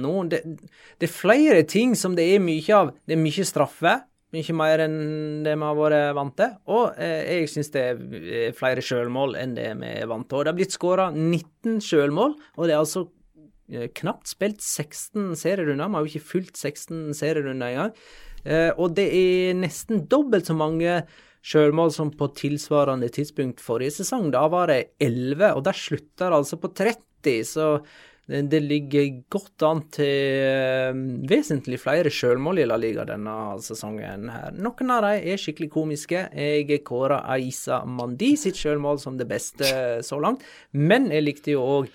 nå. 0.00 0.14
Det, 0.32 0.40
det, 0.48 1.06
er 1.06 1.14
flere 1.14 1.62
ting 1.62 1.94
som 1.94 2.16
det 2.18 2.26
er 2.32 2.42
mye 2.42 2.74
av. 2.74 2.90
Det 3.06 3.14
er 3.14 3.22
mye 3.22 3.46
straffe. 3.46 3.94
Mye 4.34 4.56
mer 4.56 4.84
enn 4.88 4.98
det 5.46 5.54
vi 5.54 5.68
har 5.68 5.78
vært 5.78 6.16
vant 6.18 6.36
til. 6.40 6.58
Og 6.74 6.98
eh, 6.98 7.22
jeg 7.36 7.54
syns 7.54 7.72
det 7.76 7.86
er 7.86 8.58
flere 8.58 8.82
sjølmål 8.82 9.38
enn 9.38 9.54
det 9.54 9.70
vi 9.84 9.94
er 10.00 10.10
vant 10.10 10.26
til. 10.26 10.40
Og 10.40 10.48
det 10.48 10.54
har 10.54 10.58
blitt 10.58 10.74
skåra 10.74 11.10
19 11.14 11.78
sjølmål, 11.86 12.38
og 12.58 12.66
det 12.66 12.74
er 12.74 12.82
altså 12.82 13.06
Eh, 13.06 13.19
knapt 14.00 14.30
spilt 14.30 14.60
16 14.64 15.36
serierunder. 15.38 15.88
Vi 15.88 15.98
har 15.98 16.06
jo 16.06 16.12
ikke 16.14 16.32
fulgt 16.32 16.60
16 16.60 17.14
serierunder 17.18 17.70
engang. 17.70 17.96
Eh, 18.44 18.70
og 18.76 18.94
det 18.96 19.08
er 19.12 19.58
nesten 19.58 20.06
dobbelt 20.10 20.48
så 20.48 20.56
mange 20.56 21.00
sjølmål 21.40 21.92
som 21.94 22.12
på 22.12 22.30
tilsvarende 22.36 23.08
tidspunkt 23.12 23.62
forrige 23.64 24.00
sesong. 24.00 24.30
Da 24.32 24.46
var 24.52 24.70
det 24.72 24.96
11, 25.00 25.56
og 25.56 25.64
der 25.66 25.76
slutta 25.76 26.28
det 26.28 26.40
altså 26.40 26.60
på 26.60 26.72
30. 26.76 27.44
Så 27.48 27.66
det, 28.30 28.42
det 28.52 28.60
ligger 28.62 29.08
godt 29.32 29.64
an 29.66 29.82
til 29.92 30.44
eh, 30.44 31.00
vesentlig 31.30 31.80
flere 31.82 32.12
sjølmål 32.12 32.62
i 32.62 32.68
La 32.68 32.78
Liga 32.80 33.06
denne 33.08 33.34
sesongen. 33.64 34.28
her. 34.30 34.54
Noen 34.56 34.94
av 34.94 35.04
dem 35.08 35.32
er 35.32 35.40
skikkelig 35.40 35.72
komiske. 35.74 36.28
Jeg 36.36 36.84
kåra 36.86 37.24
Aisa 37.34 37.82
Mandi 37.88 38.36
sitt 38.40 38.60
sjølmål 38.60 39.02
som 39.02 39.18
det 39.20 39.28
beste 39.30 40.00
så 40.06 40.20
langt, 40.22 40.44
men 40.72 41.10
jeg 41.12 41.26
likte 41.26 41.56
jo 41.56 41.66
òg 41.80 41.92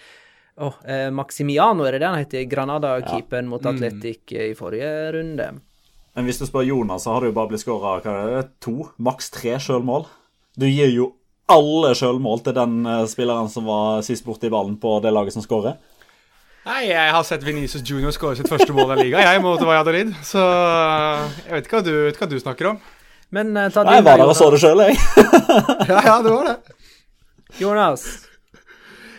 Oh, 0.55 0.75
eh, 0.87 1.09
Maximiano, 1.11 1.83
er 1.83 1.95
det 1.95 2.03
det 2.03 2.07
han 2.07 2.21
heter? 2.21 2.45
Granada-keeperen 2.47 3.49
mot 3.51 3.65
Atletic 3.67 4.31
i 4.31 4.53
forrige 4.55 4.91
runde. 5.17 5.49
Men 6.15 6.27
hvis 6.29 6.39
du 6.39 6.45
spør 6.47 6.63
Jonas, 6.63 7.03
så 7.03 7.11
har 7.11 7.23
det 7.23 7.33
jo 7.33 7.35
bare 7.35 7.51
blitt 7.51 7.65
skåra 7.65 8.45
to, 8.63 8.87
maks 9.03 9.33
tre 9.35 9.57
sjølmål. 9.59 10.07
Du 10.55 10.63
gir 10.69 10.93
jo 10.93 11.09
alle 11.51 11.91
sjølmål 11.97 12.39
til 12.45 12.55
den 12.55 12.77
eh, 12.87 13.03
spilleren 13.11 13.51
som 13.51 13.67
var 13.67 13.99
sist 14.07 14.23
borti 14.25 14.49
ballen 14.49 14.77
på 14.79 14.95
det 15.03 15.11
laget 15.11 15.35
som 15.35 15.43
skårer. 15.43 15.75
Nei, 16.65 16.87
jeg 16.87 17.11
har 17.13 17.25
sett 17.27 17.43
Venezia 17.45 17.83
Junior 17.85 18.15
skåre 18.15 18.39
sitt 18.39 18.49
første 18.49 18.73
mål 18.73 18.95
i 18.95 19.03
ligaen, 19.03 19.27
jeg, 19.27 19.41
mot 19.43 19.59
Valladolid. 19.61 20.15
Så 20.25 20.41
jeg 21.43 21.51
vet 21.51 21.67
ikke 21.67 21.81
hva 21.81 21.85
du, 21.85 21.93
hva 22.15 22.29
du 22.31 22.39
snakker 22.41 22.71
om. 22.71 22.79
Men 23.35 23.51
uh, 23.53 23.67
ta 23.73 23.83
Nei, 23.85 23.99
jeg 23.99 24.07
var 24.07 24.23
der 24.23 24.31
og 24.31 24.37
så 24.39 24.47
det 24.53 24.61
sjøl, 24.63 24.81
jeg. 24.87 24.97
ja, 25.91 25.99
ja, 25.99 26.15
det 26.25 26.31
var 26.31 26.49
det. 26.49 26.79
Jonas. 27.61 28.07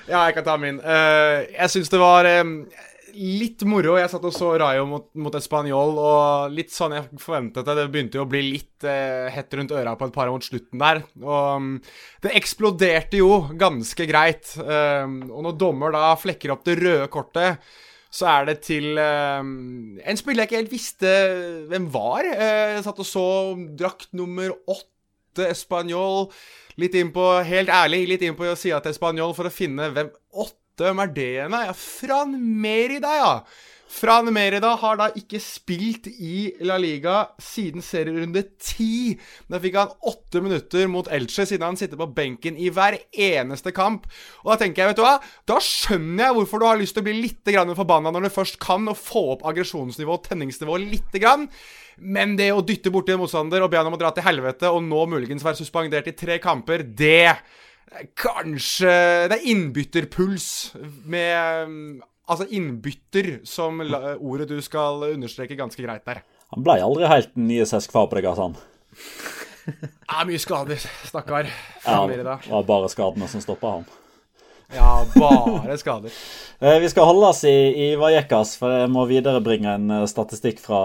Ja, 0.06 0.20
jeg 0.28 0.36
kan 0.36 0.44
ta 0.46 0.54
min. 0.60 0.76
Uh, 0.82 1.42
jeg 1.50 1.72
syns 1.72 1.90
det 1.90 1.98
var 1.98 2.28
um, 2.42 2.58
litt 3.16 3.64
moro. 3.66 3.96
Jeg 3.98 4.10
satt 4.12 4.26
og 4.28 4.34
så 4.34 4.52
Rayo 4.60 4.84
mot, 4.86 5.08
mot 5.18 5.34
Español, 5.34 5.96
og 5.98 6.52
litt 6.54 6.70
sånn 6.74 6.94
jeg 6.94 7.08
forventet 7.22 7.66
det. 7.66 7.74
Det 7.74 7.86
begynte 7.90 8.20
jo 8.20 8.26
å 8.26 8.30
bli 8.30 8.44
litt 8.44 8.86
uh, 8.86 9.26
hett 9.34 9.56
rundt 9.58 9.74
øra 9.74 9.96
på 9.98 10.06
et 10.06 10.14
par 10.14 10.30
mot 10.30 10.46
slutten 10.46 10.82
der. 10.82 11.02
Og 11.24 11.48
um, 11.58 11.72
det 12.22 12.36
eksploderte 12.38 13.18
jo 13.18 13.40
ganske 13.58 14.06
greit. 14.06 14.54
Um, 14.60 15.24
og 15.32 15.48
når 15.48 15.58
dommer 15.64 15.96
da 15.96 16.12
flekker 16.20 16.54
opp 16.54 16.62
det 16.68 16.78
røde 16.82 17.10
kortet 17.10 17.66
så 18.16 18.28
er 18.30 18.46
det 18.48 18.60
til 18.64 18.96
um, 18.96 19.98
en 20.00 20.18
spiller 20.18 20.44
jeg 20.44 20.48
ikke 20.48 20.60
helt 20.62 20.72
visste 20.72 21.14
hvem 21.70 21.88
var. 21.92 22.24
Uh, 22.30 22.76
jeg 22.76 22.84
satt 22.86 23.02
og 23.02 23.08
så 23.08 23.26
drakt 23.76 24.14
nummer 24.16 24.54
åtte, 24.64 25.50
Español. 25.50 26.30
Litt 26.76 26.96
inn 26.98 27.12
på, 27.14 27.24
helt 27.46 27.72
ærlig, 27.72 28.02
litt 28.10 28.24
inn 28.26 28.36
på 28.36 28.50
sida 28.58 28.82
til 28.84 28.94
Spanjol 28.96 29.32
for 29.36 29.48
å 29.48 29.52
finne 29.54 29.88
hvem 29.94 30.10
åtte 30.36 30.64
hvem 30.76 31.00
er 31.00 31.12
det 31.16 31.30
igjen? 31.32 31.54
Ja, 31.56 31.72
Fran 31.72 32.36
Merida, 32.60 33.14
ja. 33.16 33.30
Fran 33.86 34.28
Merida 34.34 34.72
har 34.80 34.98
da 34.98 35.06
ikke 35.16 35.38
spilt 35.40 36.08
i 36.10 36.50
La 36.66 36.74
Liga 36.80 37.20
siden 37.42 37.84
serierunde 37.84 38.42
ti. 38.58 39.14
Da 39.48 39.60
fikk 39.62 39.78
han 39.78 39.94
åtte 40.10 40.42
minutter 40.42 40.88
mot 40.90 41.08
Elche, 41.12 41.46
siden 41.46 41.64
han 41.68 41.78
sitter 41.78 42.00
på 42.00 42.08
benken 42.16 42.58
i 42.58 42.68
hver 42.74 42.98
eneste 43.12 43.72
kamp. 43.76 44.08
Og 44.42 44.52
da 44.52 44.58
tenker 44.64 44.82
jeg, 44.82 44.92
vet 44.92 45.00
du 45.00 45.04
hva, 45.06 45.16
da 45.48 45.58
skjønner 45.62 46.26
jeg 46.26 46.38
hvorfor 46.38 46.62
du 46.62 46.68
har 46.68 46.80
lyst 46.80 46.96
til 46.98 47.04
å 47.04 47.08
bli 47.08 47.18
litt 47.22 47.52
forbanna 47.78 48.10
når 48.12 48.26
du 48.26 48.34
først 48.34 48.58
kan, 48.62 48.88
og 48.90 48.98
få 48.98 49.22
opp 49.36 49.46
aggresjonsnivå 49.46 50.18
og 50.18 50.26
tenningsnivå 50.26 50.80
grann. 51.22 51.46
Men 51.96 52.34
det 52.36 52.50
å 52.52 52.64
dytte 52.66 52.92
borti 52.92 53.14
en 53.14 53.22
motstander 53.22 53.62
og 53.62 53.70
be 53.72 53.78
han 53.78 53.86
om 53.88 53.94
å 53.96 54.00
dra 54.00 54.10
til 54.12 54.26
helvete, 54.26 54.68
og 54.68 54.82
nå 54.84 55.06
muligens 55.14 55.44
være 55.46 55.62
suspendert 55.62 56.10
i 56.10 56.16
tre 56.16 56.40
kamper, 56.42 56.82
det 56.82 57.38
Kanskje 58.18 58.90
Det 59.30 59.36
er 59.36 59.44
innbytterpuls 59.46 60.48
med 61.06 62.02
Altså 62.26 62.46
innbytter 62.50 63.40
som 63.46 63.78
ordet 63.80 64.48
du 64.50 64.56
skal 64.64 65.04
understreke 65.12 65.58
ganske 65.58 65.82
greit 65.82 66.06
der. 66.08 66.24
Han 66.54 66.64
ble 66.66 66.78
aldri 66.82 67.06
helt 67.10 67.34
den 67.34 67.46
nye 67.50 67.66
Cesc 67.66 67.94
Fabregas, 67.94 68.40
han. 68.42 68.56
Ja, 70.06 70.24
mye 70.26 70.38
skader, 70.38 70.80
stakkar. 71.06 71.48
Ja, 71.84 72.00
det 72.06 72.24
var 72.24 72.66
bare 72.66 72.90
skadene 72.90 73.28
som 73.30 73.42
stoppa 73.42 73.78
han. 73.78 73.86
Ja, 74.74 75.06
bare 75.14 75.78
skader. 75.78 76.10
Eh, 76.58 76.78
vi 76.80 76.88
skal 76.88 77.04
holde 77.04 77.26
oss 77.28 77.42
i, 77.44 77.50
i 77.84 77.86
Vallecas, 78.00 78.54
for 78.56 78.72
jeg 78.72 78.88
må 78.88 79.02
viderebringe 79.04 79.74
en 79.76 79.90
eh, 79.92 80.06
statistikk 80.08 80.62
fra, 80.64 80.78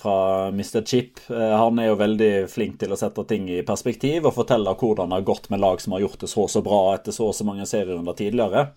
fra 0.00 0.14
Mr. 0.48 0.80
Chip. 0.80 1.20
Eh, 1.28 1.52
han 1.60 1.76
er 1.76 1.90
jo 1.90 1.98
veldig 2.00 2.30
flink 2.48 2.78
til 2.80 2.94
å 2.94 2.96
sette 2.96 3.26
ting 3.28 3.44
i 3.52 3.58
perspektiv 3.68 4.24
og 4.24 4.32
fortelle 4.38 4.72
hvordan 4.72 5.12
det 5.12 5.18
har 5.18 5.26
gått 5.28 5.50
med 5.52 5.60
lag 5.60 5.76
som 5.84 5.92
har 5.92 6.06
gjort 6.06 6.24
det 6.24 6.30
så 6.32 6.46
så 6.48 6.64
bra 6.64 6.78
etter 6.94 7.12
så 7.12 7.28
så 7.36 7.44
mange 7.44 7.68
serierunder 7.68 8.16
tidligere. 8.16 8.70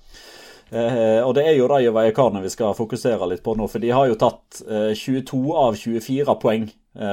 Og 0.71 1.31
det 1.37 1.43
er 1.45 1.57
jo 1.57 1.67
Rayo 1.69 1.91
Vallecano 1.93 2.39
vi 2.41 2.49
skal 2.49 2.75
fokusere 2.77 3.27
litt 3.29 3.43
på 3.45 3.53
nå, 3.57 3.67
for 3.69 3.83
de 3.83 3.91
har 3.93 4.07
jo 4.09 4.15
tatt 4.17 4.61
22 4.97 5.41
av 5.59 5.75
24 5.77 6.35
poeng 6.41 6.69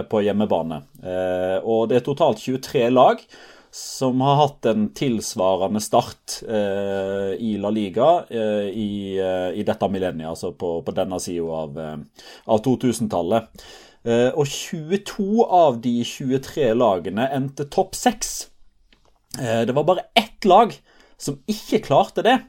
på 0.09 0.23
hjemmebane. 0.25 0.79
og 1.61 1.89
det 1.91 1.99
er 1.99 2.07
totalt 2.07 2.41
23 2.41 2.87
lag 2.93 3.21
som 3.71 4.21
har 4.21 4.37
hatt 4.37 4.67
en 4.67 4.89
tilsvarende 4.95 5.81
start 5.83 6.41
eh, 6.49 7.35
i 7.39 7.55
La 7.63 7.71
Liga 7.71 8.09
eh, 8.29 8.67
i, 8.75 9.19
eh, 9.19 9.51
i, 9.55 9.65
dette 9.67 9.89
millenniet, 9.89 10.33
altså 10.33 10.51
på, 10.59 10.81
på 10.83 10.95
denne 10.97 11.21
sida 11.23 11.61
av, 11.63 11.79
eh, 11.79 12.27
av 12.51 12.63
2000-tallet. 12.67 13.63
Eh, 14.03 14.29
og 14.35 14.49
22 14.51 15.47
av 15.47 15.79
de 15.85 16.01
23 16.03 16.73
lagene 16.75 17.29
endte 17.31 17.69
topp 17.71 17.95
6. 17.99 18.33
Eh, 19.39 19.63
det 19.69 19.77
var 19.77 19.87
bare 19.87 20.09
ett 20.19 20.49
lag 20.51 20.75
som 21.21 21.39
ikke 21.51 21.85
klarte 21.87 22.27
det. 22.27 22.41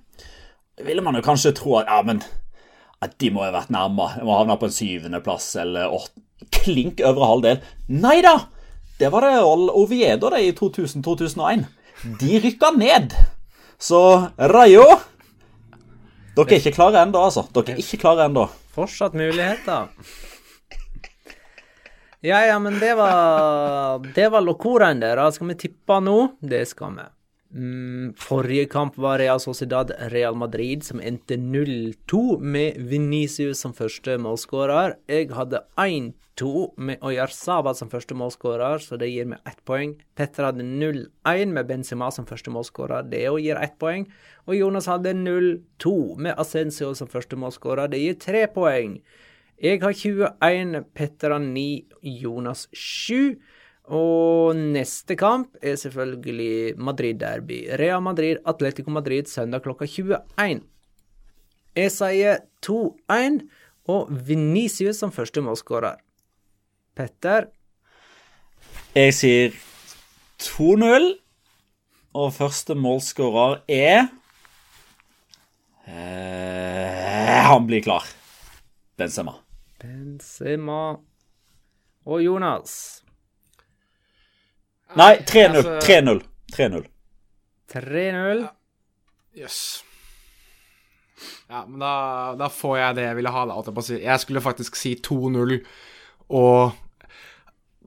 Ville 0.86 1.04
man 1.06 1.18
jo 1.18 1.24
kanskje 1.26 1.54
tro 1.58 1.78
at 1.80 1.90
ja, 1.90 2.02
men 2.06 2.22
at 3.02 3.16
de 3.22 3.32
må 3.34 3.44
ha 3.46 3.52
vært 3.54 3.72
nærme. 3.74 4.08
De 4.18 4.26
må 4.28 4.38
havne 4.38 4.58
på 4.62 4.70
en 4.70 4.76
syvendeplass 4.76 5.54
eller 5.62 5.94
åtte. 5.94 6.22
Klink 6.52 7.02
øvre 7.06 7.28
halvdel. 7.30 7.62
Nei 8.02 8.18
da! 8.26 8.34
Det 8.98 9.10
var 9.14 9.26
det 9.26 9.38
Oviedo 9.42 10.30
det 10.34 10.42
i 10.46 10.52
2000-2001. 10.58 11.64
De 12.22 12.40
rykka 12.42 12.72
ned. 12.78 13.14
Så 13.82 14.02
Rayo 14.38 14.86
Dere 16.36 16.56
er 16.56 16.60
ikke 16.62 16.76
klare 16.76 17.02
ennå, 17.04 17.22
altså. 17.28 17.44
Dere 17.54 17.76
er 17.76 17.82
ikke 17.82 18.00
klare 18.04 18.28
ennå. 18.30 18.48
Fortsatt 18.74 19.18
muligheter. 19.18 19.90
Ja, 22.22 22.44
ja, 22.46 22.60
men 22.62 22.78
det 22.80 22.94
var 22.98 24.00
Det 24.16 24.30
var 24.32 24.46
locoraen 24.46 25.02
der. 25.02 25.22
Skal 25.34 25.50
vi 25.50 25.58
tippe 25.66 25.98
nå? 26.02 26.18
Det 26.42 26.68
skal 26.70 26.94
vi. 26.98 27.08
Mm, 27.52 28.14
forrige 28.16 28.66
kamp 28.72 28.98
var 28.98 29.20
Real 29.20 29.40
Sociedad 29.40 29.92
Real 30.00 30.36
Madrid, 30.36 30.84
som 30.84 31.02
endte 31.04 31.36
0-2 31.36 32.40
med 32.40 32.78
Venicius 32.88 33.60
som 33.60 33.74
første 33.76 34.16
målskårer. 34.24 34.96
Jeg 35.12 35.28
hadde 35.36 35.60
1-2 35.76 36.70
med 36.78 37.04
Oyarzaba 37.04 37.74
som 37.76 37.92
første 37.92 38.16
målskårer, 38.16 38.80
så 38.80 38.96
det 38.96 39.12
gir 39.12 39.28
meg 39.34 39.44
ett 39.44 39.60
poeng. 39.68 39.98
Petter 40.16 40.48
hadde 40.48 40.64
0-1 40.64 41.52
med 41.52 41.68
Benzema 41.68 42.08
som 42.16 42.30
første 42.30 42.54
målskårer, 42.56 43.04
det 43.12 43.26
òg 43.28 43.44
gir 43.44 43.60
ett 43.60 43.76
poeng. 43.84 44.08
Og 44.48 44.56
Jonas 44.56 44.88
hadde 44.88 45.12
0-2 45.20 45.96
med 46.24 46.40
Ascencio 46.40 46.94
som 46.96 47.12
første 47.12 47.36
målskårer, 47.36 47.92
det 47.92 48.00
gir 48.00 48.16
tre 48.16 48.46
poeng. 48.48 49.02
Jeg 49.62 49.84
har 49.84 49.92
21, 49.94 50.86
Petter 50.96 51.36
har 51.36 51.44
9, 51.44 51.84
Jonas 52.24 52.70
7. 52.72 53.36
Og 53.92 54.56
neste 54.56 55.18
kamp 55.20 55.58
er 55.60 55.76
selvfølgelig 55.76 56.78
Madrid-derby. 56.80 57.66
Real 57.80 58.00
Madrid, 58.04 58.40
Atletico 58.48 58.92
Madrid 58.92 59.28
søndag 59.28 59.66
klokka 59.66 59.86
21. 59.86 60.62
Jeg 61.76 61.92
sier 61.92 62.40
2-1 62.64 63.42
og 63.92 64.08
Venicius 64.28 65.02
som 65.04 65.12
første 65.12 65.44
målskårer. 65.44 66.00
Petter? 66.96 67.50
Jeg 68.96 69.16
sier 69.16 69.60
2-0, 70.40 71.12
og 72.16 72.34
første 72.36 72.76
målskårer 72.76 73.62
er 73.72 74.02
eh, 75.88 77.40
Han 77.48 77.68
blir 77.68 77.84
klar. 77.84 78.08
Benzema. 79.00 79.38
Benzema. 79.80 80.98
Og 82.06 82.24
Jonas? 82.24 83.04
Nei, 84.96 85.18
3-0. 85.28 85.80
3-0. 85.82 86.22
3-0. 86.56 86.84
3-0. 87.74 88.48
Jøss. 89.40 89.62
Ja, 91.50 91.66
men 91.68 91.80
da, 91.80 91.94
da, 92.40 92.48
får 92.52 92.78
jeg 92.78 92.96
det 92.98 93.06
jeg 93.06 93.18
ville 93.20 93.32
ha. 93.32 93.46
Da, 93.48 93.84
jeg 93.92 94.20
skulle 94.20 94.42
faktisk 94.42 94.76
si 94.80 94.96
2-0 95.08 95.60
og 96.30 96.72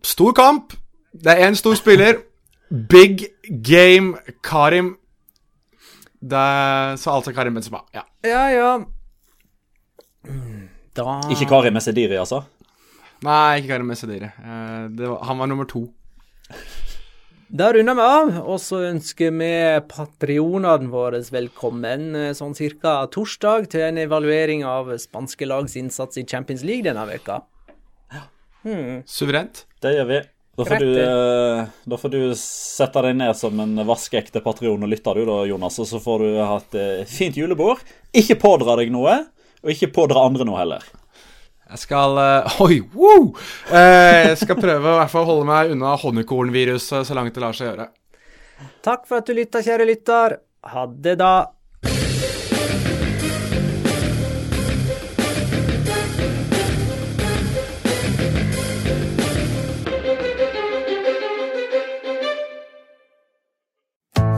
Stor 0.05 0.35
kamp. 0.37 0.75
Det 1.17 1.33
er 1.33 1.49
én 1.49 1.55
stor 1.57 1.75
spiller. 1.75 2.19
Big 2.93 3.23
game 3.65 4.19
Karim. 4.45 4.97
Det, 6.21 6.99
så 7.01 7.11
altså 7.11 7.33
Karim 7.33 7.55
Benzema. 7.55 7.79
Ja, 7.95 8.03
ja. 8.25 8.45
ja. 8.53 8.85
Da 10.97 11.21
Ikke 11.31 11.49
Karim 11.49 11.73
Messediri, 11.73 12.17
altså? 12.17 12.43
Nei, 13.23 13.57
ikke 13.57 13.69
Karim 13.69 13.87
Messediri. 13.87 14.29
Uh, 14.39 15.17
han 15.25 15.39
var 15.39 15.47
nummer 15.47 15.65
to. 15.65 15.87
Da 17.55 17.69
runder 17.71 17.95
vi 17.95 18.03
av, 18.03 18.31
og 18.51 18.57
så 18.59 18.81
ønsker 18.89 19.31
vi 19.39 19.49
patrionene 19.87 20.89
våre 20.91 21.21
velkommen 21.31 22.09
eh, 22.19 22.33
sånn 22.35 22.57
cirka 22.59 22.97
torsdag 23.15 23.69
til 23.71 23.85
en 23.87 24.01
evaluering 24.03 24.65
av 24.67 24.91
spanske 24.99 25.47
lags 25.47 25.77
innsats 25.79 26.19
i 26.19 26.25
Champions 26.27 26.65
League 26.67 26.83
denne 26.83 27.05
veka. 27.07 27.37
Hmm. 28.65 29.05
Suverent. 29.07 29.69
Det 29.79 29.95
gjør 29.95 30.09
vi. 30.09 30.19
Da 30.59 30.67
får, 30.67 30.83
du, 30.83 30.91
eh, 31.05 31.63
da 31.95 32.01
får, 32.03 32.15
du, 32.17 32.19
sette 32.41 33.07
deg 33.07 33.23
ned 33.23 33.39
som 33.39 33.63
en 33.63 33.87
vaskeekte 33.87 34.43
patrion 34.43 34.83
og 34.83 34.91
lytte, 34.91 35.15
du 35.15 35.23
da, 35.31 35.39
Jonas. 35.47 35.79
Og 35.79 35.91
så 35.93 36.03
får 36.03 36.27
du 36.27 36.29
ha 36.41 36.59
et 36.59 36.79
eh, 36.83 37.07
fint 37.07 37.39
julebord. 37.39 37.87
Ikke 38.11 38.35
pådra 38.49 38.75
deg 38.83 38.91
noe, 38.91 39.21
og 39.63 39.77
ikke 39.77 39.93
pådra 39.95 40.27
andre 40.27 40.51
noe 40.51 40.59
heller. 40.59 40.91
Jeg 41.75 41.83
skal 41.89 42.19
uh, 42.21 42.61
Oi, 42.65 42.79
woo! 42.95 43.33
Uh, 43.67 44.31
jeg 44.31 44.39
skal 44.45 44.61
prøve 44.61 44.93
å 44.93 44.99
hvert 45.01 45.11
fall 45.11 45.27
holde 45.27 45.47
meg 45.49 45.75
unna 45.75 45.97
honningkornviruset 45.99 47.09
så 47.09 47.17
langt 47.19 47.35
det 47.35 47.43
lar 47.43 47.57
seg 47.57 47.73
gjøre. 47.73 47.89
Takk 48.87 49.09
for 49.09 49.19
at 49.19 49.27
du 49.27 49.35
lytta, 49.35 49.63
kjære 49.65 49.89
lytter. 49.89 50.37
Ha 50.71 50.87
det, 50.87 51.17
da. 51.19 51.33